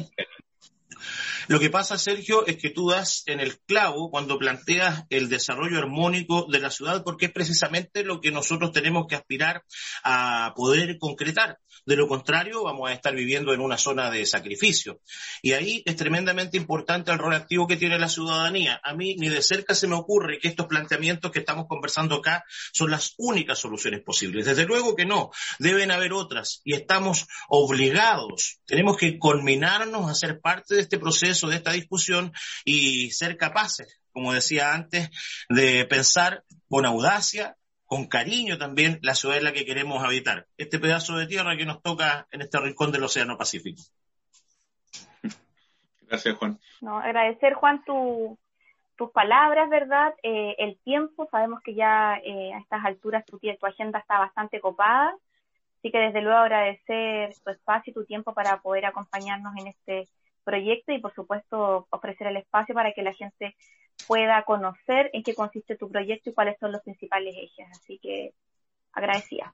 Sergio, 1.97 2.45
es 2.45 2.57
que 2.57 2.69
tú 2.69 2.89
das 2.89 3.23
en 3.25 3.39
el 3.39 3.59
clavo 3.59 4.09
cuando 4.09 4.37
planteas 4.37 5.03
el 5.09 5.29
desarrollo 5.29 5.77
armónico 5.77 6.47
de 6.49 6.59
la 6.59 6.69
ciudad, 6.69 7.03
porque 7.03 7.27
es 7.27 7.31
precisamente 7.31 8.03
lo 8.03 8.19
que 8.21 8.31
nosotros 8.31 8.71
tenemos 8.71 9.07
que 9.07 9.15
aspirar 9.15 9.63
a 10.03 10.53
poder 10.55 10.97
concretar. 10.97 11.59
De 11.85 11.95
lo 11.95 12.07
contrario, 12.07 12.63
vamos 12.63 12.89
a 12.89 12.93
estar 12.93 13.15
viviendo 13.15 13.53
en 13.53 13.61
una 13.61 13.77
zona 13.77 14.11
de 14.11 14.25
sacrificio. 14.25 14.99
Y 15.41 15.53
ahí 15.53 15.83
es 15.85 15.95
tremendamente 15.95 16.57
importante 16.57 17.11
el 17.11 17.17
rol 17.17 17.33
activo 17.33 17.65
que 17.65 17.77
tiene 17.77 17.97
la 17.97 18.09
ciudadanía. 18.09 18.81
A 18.83 18.93
mí 18.93 19.15
ni 19.17 19.29
de 19.29 19.41
cerca 19.41 19.73
se 19.73 19.87
me 19.87 19.95
ocurre 19.95 20.39
que 20.39 20.49
estos 20.49 20.67
planteamientos 20.67 21.31
que 21.31 21.39
estamos 21.39 21.65
conversando 21.67 22.15
acá 22.15 22.43
son 22.73 22.91
las 22.91 23.13
únicas 23.17 23.59
soluciones 23.59 24.01
posibles. 24.01 24.45
Desde 24.45 24.65
luego 24.65 24.97
que 24.97 25.05
no, 25.05 25.31
deben 25.59 25.91
haber 25.91 26.11
otras 26.11 26.61
y 26.65 26.73
estamos 26.73 27.27
obligados, 27.47 28.59
tenemos 28.65 28.97
que 28.97 29.17
culminarnos 29.17 30.09
a 30.09 30.13
ser 30.13 30.41
parte 30.41 30.75
de 30.77 30.83
este 30.83 30.99
proceso, 30.99 31.49
de 31.49 31.57
esta 31.57 31.71
discusión 31.71 32.31
y 32.63 33.11
ser 33.11 33.35
capaces, 33.37 33.99
como 34.11 34.33
decía 34.33 34.73
antes, 34.73 35.09
de 35.49 35.85
pensar 35.85 36.43
con 36.69 36.85
audacia, 36.85 37.57
con 37.85 38.07
cariño 38.07 38.57
también 38.57 38.99
la 39.01 39.15
ciudad 39.15 39.37
en 39.37 39.45
la 39.45 39.53
que 39.53 39.65
queremos 39.65 40.03
habitar, 40.03 40.47
este 40.57 40.79
pedazo 40.79 41.17
de 41.17 41.27
tierra 41.27 41.57
que 41.57 41.65
nos 41.65 41.81
toca 41.81 42.27
en 42.31 42.41
este 42.41 42.59
rincón 42.59 42.91
del 42.91 43.03
Océano 43.03 43.37
Pacífico. 43.37 43.81
Gracias, 46.07 46.37
Juan. 46.37 46.59
No, 46.81 46.99
agradecer, 46.99 47.53
Juan, 47.53 47.83
tu, 47.85 48.37
tus 48.97 49.11
palabras, 49.11 49.69
¿verdad? 49.69 50.13
Eh, 50.23 50.55
el 50.57 50.77
tiempo, 50.79 51.27
sabemos 51.31 51.61
que 51.61 51.75
ya 51.75 52.17
eh, 52.23 52.53
a 52.53 52.59
estas 52.59 52.83
alturas 52.85 53.25
tu, 53.25 53.39
tu 53.39 53.65
agenda 53.65 53.99
está 53.99 54.19
bastante 54.19 54.59
copada, 54.59 55.13
así 55.77 55.91
que 55.91 55.99
desde 55.99 56.21
luego 56.21 56.39
agradecer 56.39 57.33
tu 57.43 57.51
espacio 57.51 57.91
y 57.91 57.93
tu 57.93 58.05
tiempo 58.05 58.33
para 58.33 58.61
poder 58.61 58.85
acompañarnos 58.85 59.53
en 59.57 59.67
este 59.67 60.07
proyecto 60.47 60.93
y 60.93 60.99
por 60.99 61.13
supuesto 61.13 61.87
ofrecer 61.89 62.27
el 62.27 62.37
espacio 62.37 62.73
para 62.73 62.93
que 62.93 63.03
la 63.03 63.13
gente 63.13 63.55
pueda 64.07 64.41
conocer 64.43 65.09
en 65.11 65.21
qué 65.21 65.35
consiste 65.35 65.75
tu 65.75 65.91
proyecto 65.91 66.29
y 66.29 66.33
cuáles 66.33 66.57
son 66.57 66.71
los 66.71 66.81
principales 66.83 67.35
ejes. 67.37 67.67
Así 67.71 67.99
que 67.99 68.33
agradecida. 68.93 69.53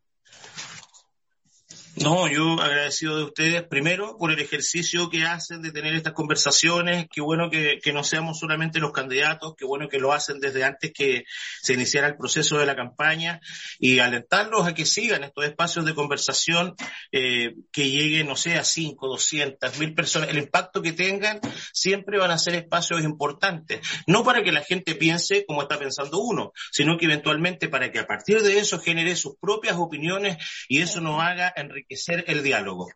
No, 1.95 2.27
yo 2.27 2.59
agradecido 2.59 3.17
de 3.17 3.23
ustedes 3.23 3.63
primero 3.63 4.17
por 4.17 4.31
el 4.31 4.39
ejercicio 4.39 5.11
que 5.11 5.25
hacen 5.25 5.61
de 5.61 5.71
tener 5.71 5.93
estas 5.93 6.13
conversaciones. 6.13 7.05
Qué 7.13 7.21
bueno 7.21 7.51
que, 7.51 7.77
que, 7.83 7.93
no 7.93 8.03
seamos 8.03 8.39
solamente 8.39 8.79
los 8.79 8.91
candidatos, 8.91 9.53
qué 9.55 9.63
bueno 9.63 9.87
que 9.87 9.99
lo 9.99 10.11
hacen 10.11 10.39
desde 10.39 10.63
antes 10.63 10.91
que 10.91 11.25
se 11.61 11.73
iniciara 11.73 12.07
el 12.07 12.17
proceso 12.17 12.57
de 12.57 12.65
la 12.65 12.75
campaña 12.75 13.41
y 13.77 13.99
alentarlos 13.99 14.65
a 14.65 14.73
que 14.73 14.85
sigan 14.85 15.23
estos 15.23 15.45
espacios 15.45 15.85
de 15.85 15.93
conversación 15.93 16.75
eh, 17.11 17.53
que 17.71 17.87
lleguen, 17.87 18.25
no 18.25 18.35
sé, 18.35 18.55
a 18.55 18.63
5, 18.63 19.07
200, 19.07 19.77
mil 19.77 19.93
personas. 19.93 20.29
El 20.29 20.39
impacto 20.39 20.81
que 20.81 20.93
tengan 20.93 21.39
siempre 21.73 22.17
van 22.17 22.31
a 22.31 22.39
ser 22.39 22.55
espacios 22.55 23.03
importantes. 23.03 23.81
No 24.07 24.23
para 24.23 24.41
que 24.41 24.51
la 24.51 24.63
gente 24.63 24.95
piense 24.95 25.45
como 25.45 25.61
está 25.61 25.77
pensando 25.77 26.17
uno, 26.17 26.53
sino 26.71 26.97
que 26.97 27.05
eventualmente 27.05 27.69
para 27.69 27.91
que 27.91 27.99
a 27.99 28.07
partir 28.07 28.41
de 28.41 28.57
eso 28.57 28.79
genere 28.79 29.15
sus 29.15 29.35
propias 29.39 29.75
opiniones 29.77 30.37
y 30.67 30.81
eso 30.81 30.99
nos 30.99 31.21
haga 31.21 31.53
enriquecer 31.55 31.82
ser 31.89 32.25
el 32.27 32.43
diálogo. 32.43 32.89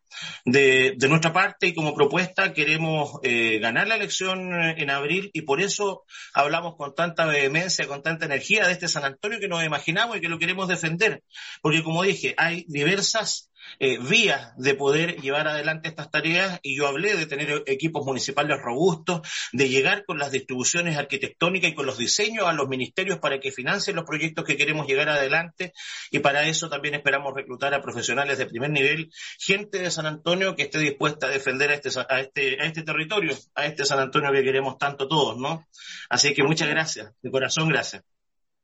De, 0.45 0.95
nuestra 1.07 1.33
parte 1.33 1.67
y 1.67 1.73
como 1.73 1.95
propuesta 1.95 2.53
queremos 2.53 3.19
eh, 3.23 3.59
ganar 3.59 3.87
la 3.87 3.95
elección 3.95 4.53
en 4.53 4.89
abril 4.89 5.29
y 5.33 5.41
por 5.43 5.61
eso 5.61 6.03
hablamos 6.33 6.75
con 6.75 6.93
tanta 6.95 7.25
vehemencia, 7.25 7.87
con 7.87 8.03
tanta 8.03 8.25
energía 8.25 8.65
de 8.67 8.73
este 8.73 8.87
San 8.87 9.05
Antonio 9.05 9.39
que 9.39 9.47
nos 9.47 9.63
imaginamos 9.63 10.17
y 10.17 10.21
que 10.21 10.29
lo 10.29 10.39
queremos 10.39 10.67
defender. 10.67 11.23
Porque 11.61 11.83
como 11.83 12.03
dije, 12.03 12.33
hay 12.37 12.65
diversas 12.67 13.49
eh, 13.79 13.97
vías 13.99 14.55
de 14.57 14.75
poder 14.75 15.21
llevar 15.21 15.47
adelante 15.47 15.87
estas 15.89 16.11
tareas 16.11 16.59
y 16.63 16.77
yo 16.77 16.87
hablé 16.87 17.15
de 17.15 17.25
tener 17.25 17.63
equipos 17.67 18.05
municipales 18.05 18.57
robustos, 18.61 19.21
de 19.53 19.69
llegar 19.69 20.05
con 20.05 20.19
las 20.19 20.31
distribuciones 20.31 20.97
arquitectónicas 20.97 21.71
y 21.71 21.75
con 21.75 21.85
los 21.85 21.97
diseños 21.97 22.45
a 22.45 22.53
los 22.53 22.67
ministerios 22.67 23.19
para 23.19 23.39
que 23.39 23.51
financien 23.51 23.95
los 23.95 24.05
proyectos 24.05 24.45
que 24.45 24.57
queremos 24.57 24.87
llegar 24.87 25.09
adelante 25.09 25.73
y 26.11 26.19
para 26.19 26.43
eso 26.47 26.69
también 26.69 26.95
esperamos 26.95 27.33
reclutar 27.33 27.73
a 27.73 27.81
profesionales 27.81 28.37
de 28.37 28.45
primer 28.45 28.71
nivel, 28.71 29.11
gente 29.39 29.79
de 29.79 29.91
San 29.91 30.05
Antonio 30.05 30.55
que 30.55 30.63
esté 30.63 30.79
dispuesta 30.79 31.27
a 31.27 31.29
defender 31.29 31.71
a 31.71 31.73
este, 31.75 31.89
a 32.09 32.19
este, 32.19 32.61
a 32.61 32.65
este 32.65 32.83
territorio, 32.83 33.35
a 33.55 33.65
este 33.65 33.85
San 33.85 33.99
Antonio 33.99 34.31
que 34.31 34.43
queremos 34.43 34.77
tanto 34.77 35.07
todos, 35.07 35.37
¿no? 35.37 35.65
Así 36.09 36.33
que 36.33 36.43
muchas 36.43 36.69
gracias, 36.69 37.13
de 37.21 37.31
corazón 37.31 37.69
gracias. 37.69 38.03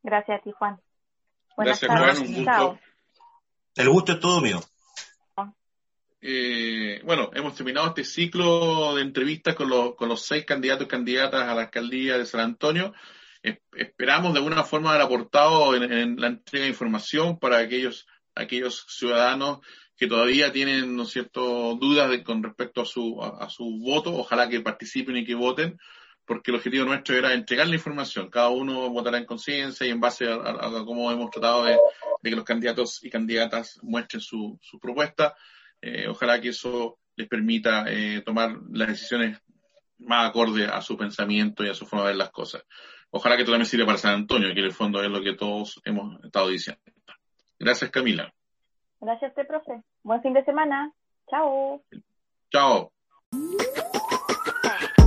Gracias 0.01 0.39
a 0.39 0.43
ti, 0.43 0.51
Juan. 0.51 0.79
Buenas 1.55 1.79
gracias, 1.79 1.99
tardes. 1.99 2.19
Juan. 2.19 2.29
Un 2.29 2.45
gusto. 2.45 2.79
El 3.75 3.89
gusto 3.89 4.11
es 4.13 4.19
todo 4.19 4.41
mío. 4.41 4.59
Eh, 6.25 7.01
bueno, 7.03 7.31
hemos 7.33 7.53
terminado 7.53 7.87
este 7.87 8.05
ciclo 8.05 8.95
de 8.95 9.01
entrevistas 9.01 9.55
con 9.55 9.67
los, 9.67 9.95
con 9.95 10.07
los 10.07 10.25
seis 10.25 10.45
candidatos 10.45 10.85
y 10.85 10.89
candidatas 10.89 11.49
a 11.49 11.53
la 11.53 11.63
alcaldía 11.63 12.17
de 12.17 12.25
San 12.25 12.39
Antonio. 12.39 12.93
Esperamos 13.75 14.31
de 14.31 14.39
alguna 14.39 14.63
forma 14.63 14.91
haber 14.91 15.01
aportado 15.01 15.75
en, 15.75 16.15
la 16.15 16.27
entrega 16.27 16.63
de 16.63 16.69
información 16.69 17.39
para 17.39 17.57
aquellos, 17.57 18.07
aquellos 18.35 18.85
ciudadanos 18.87 19.59
que 19.97 20.07
todavía 20.07 20.53
tienen, 20.53 20.95
¿no 20.95 21.03
cierto?, 21.03 21.75
dudas 21.75 22.09
con 22.23 22.41
respecto 22.41 22.83
a 22.83 22.85
su, 22.85 23.21
a, 23.21 23.49
su 23.49 23.79
voto. 23.81 24.15
Ojalá 24.15 24.47
que 24.47 24.61
participen 24.61 25.17
y 25.17 25.25
que 25.25 25.35
voten, 25.35 25.77
porque 26.25 26.51
el 26.51 26.55
objetivo 26.55 26.85
nuestro 26.85 27.17
era 27.17 27.33
entregar 27.33 27.67
la 27.67 27.75
información. 27.75 28.29
Cada 28.29 28.47
uno 28.47 28.89
votará 28.91 29.17
en 29.17 29.25
conciencia 29.25 29.85
y 29.85 29.89
en 29.89 29.99
base 29.99 30.31
a 30.31 30.69
cómo 30.85 31.11
hemos 31.11 31.29
tratado 31.31 31.65
de, 31.65 31.77
de, 32.21 32.29
que 32.29 32.35
los 32.37 32.45
candidatos 32.45 33.03
y 33.03 33.09
candidatas 33.09 33.77
muestren 33.83 34.21
su, 34.21 34.57
su 34.61 34.79
propuesta. 34.79 35.35
Eh, 35.85 36.07
ojalá 36.07 36.39
que 36.39 36.49
eso 36.49 36.97
les 37.17 37.27
permita 37.27 37.83
eh, 37.87 38.21
tomar 38.25 38.55
las 38.71 38.87
decisiones 38.87 39.37
más 39.97 40.29
acorde 40.29 40.65
a 40.65 40.81
su 40.81 40.95
pensamiento 40.95 41.63
y 41.63 41.69
a 41.69 41.73
su 41.73 41.85
forma 41.85 42.05
de 42.05 42.11
ver 42.11 42.17
las 42.17 42.31
cosas. 42.31 42.63
Ojalá 43.11 43.35
que 43.35 43.41
esto 43.41 43.51
también 43.51 43.65
sirva 43.65 43.85
para 43.85 43.97
San 43.97 44.15
Antonio, 44.15 44.53
que 44.53 44.61
en 44.61 44.65
el 44.65 44.71
fondo 44.71 45.03
es 45.03 45.09
lo 45.09 45.21
que 45.21 45.33
todos 45.33 45.81
hemos 45.83 46.23
estado 46.23 46.47
diciendo. 46.47 46.81
Gracias, 47.59 47.91
Camila. 47.91 48.33
Gracias, 49.01 49.35
te 49.35 49.43
profe. 49.43 49.83
Buen 50.03 50.21
fin 50.21 50.33
de 50.33 50.45
semana. 50.45 50.91
Chao. 51.29 51.83
Chao. 52.49 52.91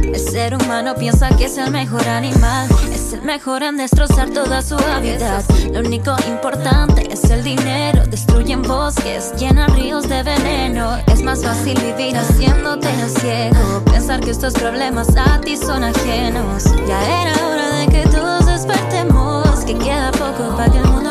El 0.02 0.16
ser 0.16 0.54
humano 0.54 0.94
piensa 0.94 1.34
que 1.38 1.46
es 1.46 1.56
el 1.56 1.70
mejor 1.70 2.06
animal, 2.06 2.68
es 3.06 3.12
el 3.12 3.22
mejor 3.22 3.62
en 3.62 3.76
destrozar 3.76 4.30
toda 4.30 4.62
su 4.62 4.74
hábitat. 4.74 5.48
Lo 5.72 5.78
único 5.78 6.16
importante 6.26 7.06
es 7.08 7.22
el 7.30 7.44
dinero. 7.44 8.04
Destruyen 8.04 8.62
bosques, 8.62 9.32
llenan 9.38 9.72
ríos 9.76 10.08
de 10.08 10.24
veneno. 10.24 10.96
Es 11.06 11.22
más 11.22 11.44
fácil 11.44 11.78
vivir 11.80 12.16
haciéndote 12.16 12.88
ciego. 13.08 13.84
Pensar 13.84 14.18
que 14.18 14.32
estos 14.32 14.54
problemas 14.54 15.16
a 15.16 15.40
ti 15.40 15.56
son 15.56 15.84
ajenos. 15.84 16.64
Ya 16.88 17.22
era 17.22 17.46
hora 17.46 17.76
de 17.76 17.86
que 17.86 18.02
todos 18.08 18.44
despertemos. 18.44 19.64
Que 19.64 19.78
queda 19.78 20.10
poco 20.10 20.56
para 20.56 20.68
que 20.72 20.78
el 20.78 20.86
mundo 20.86 21.05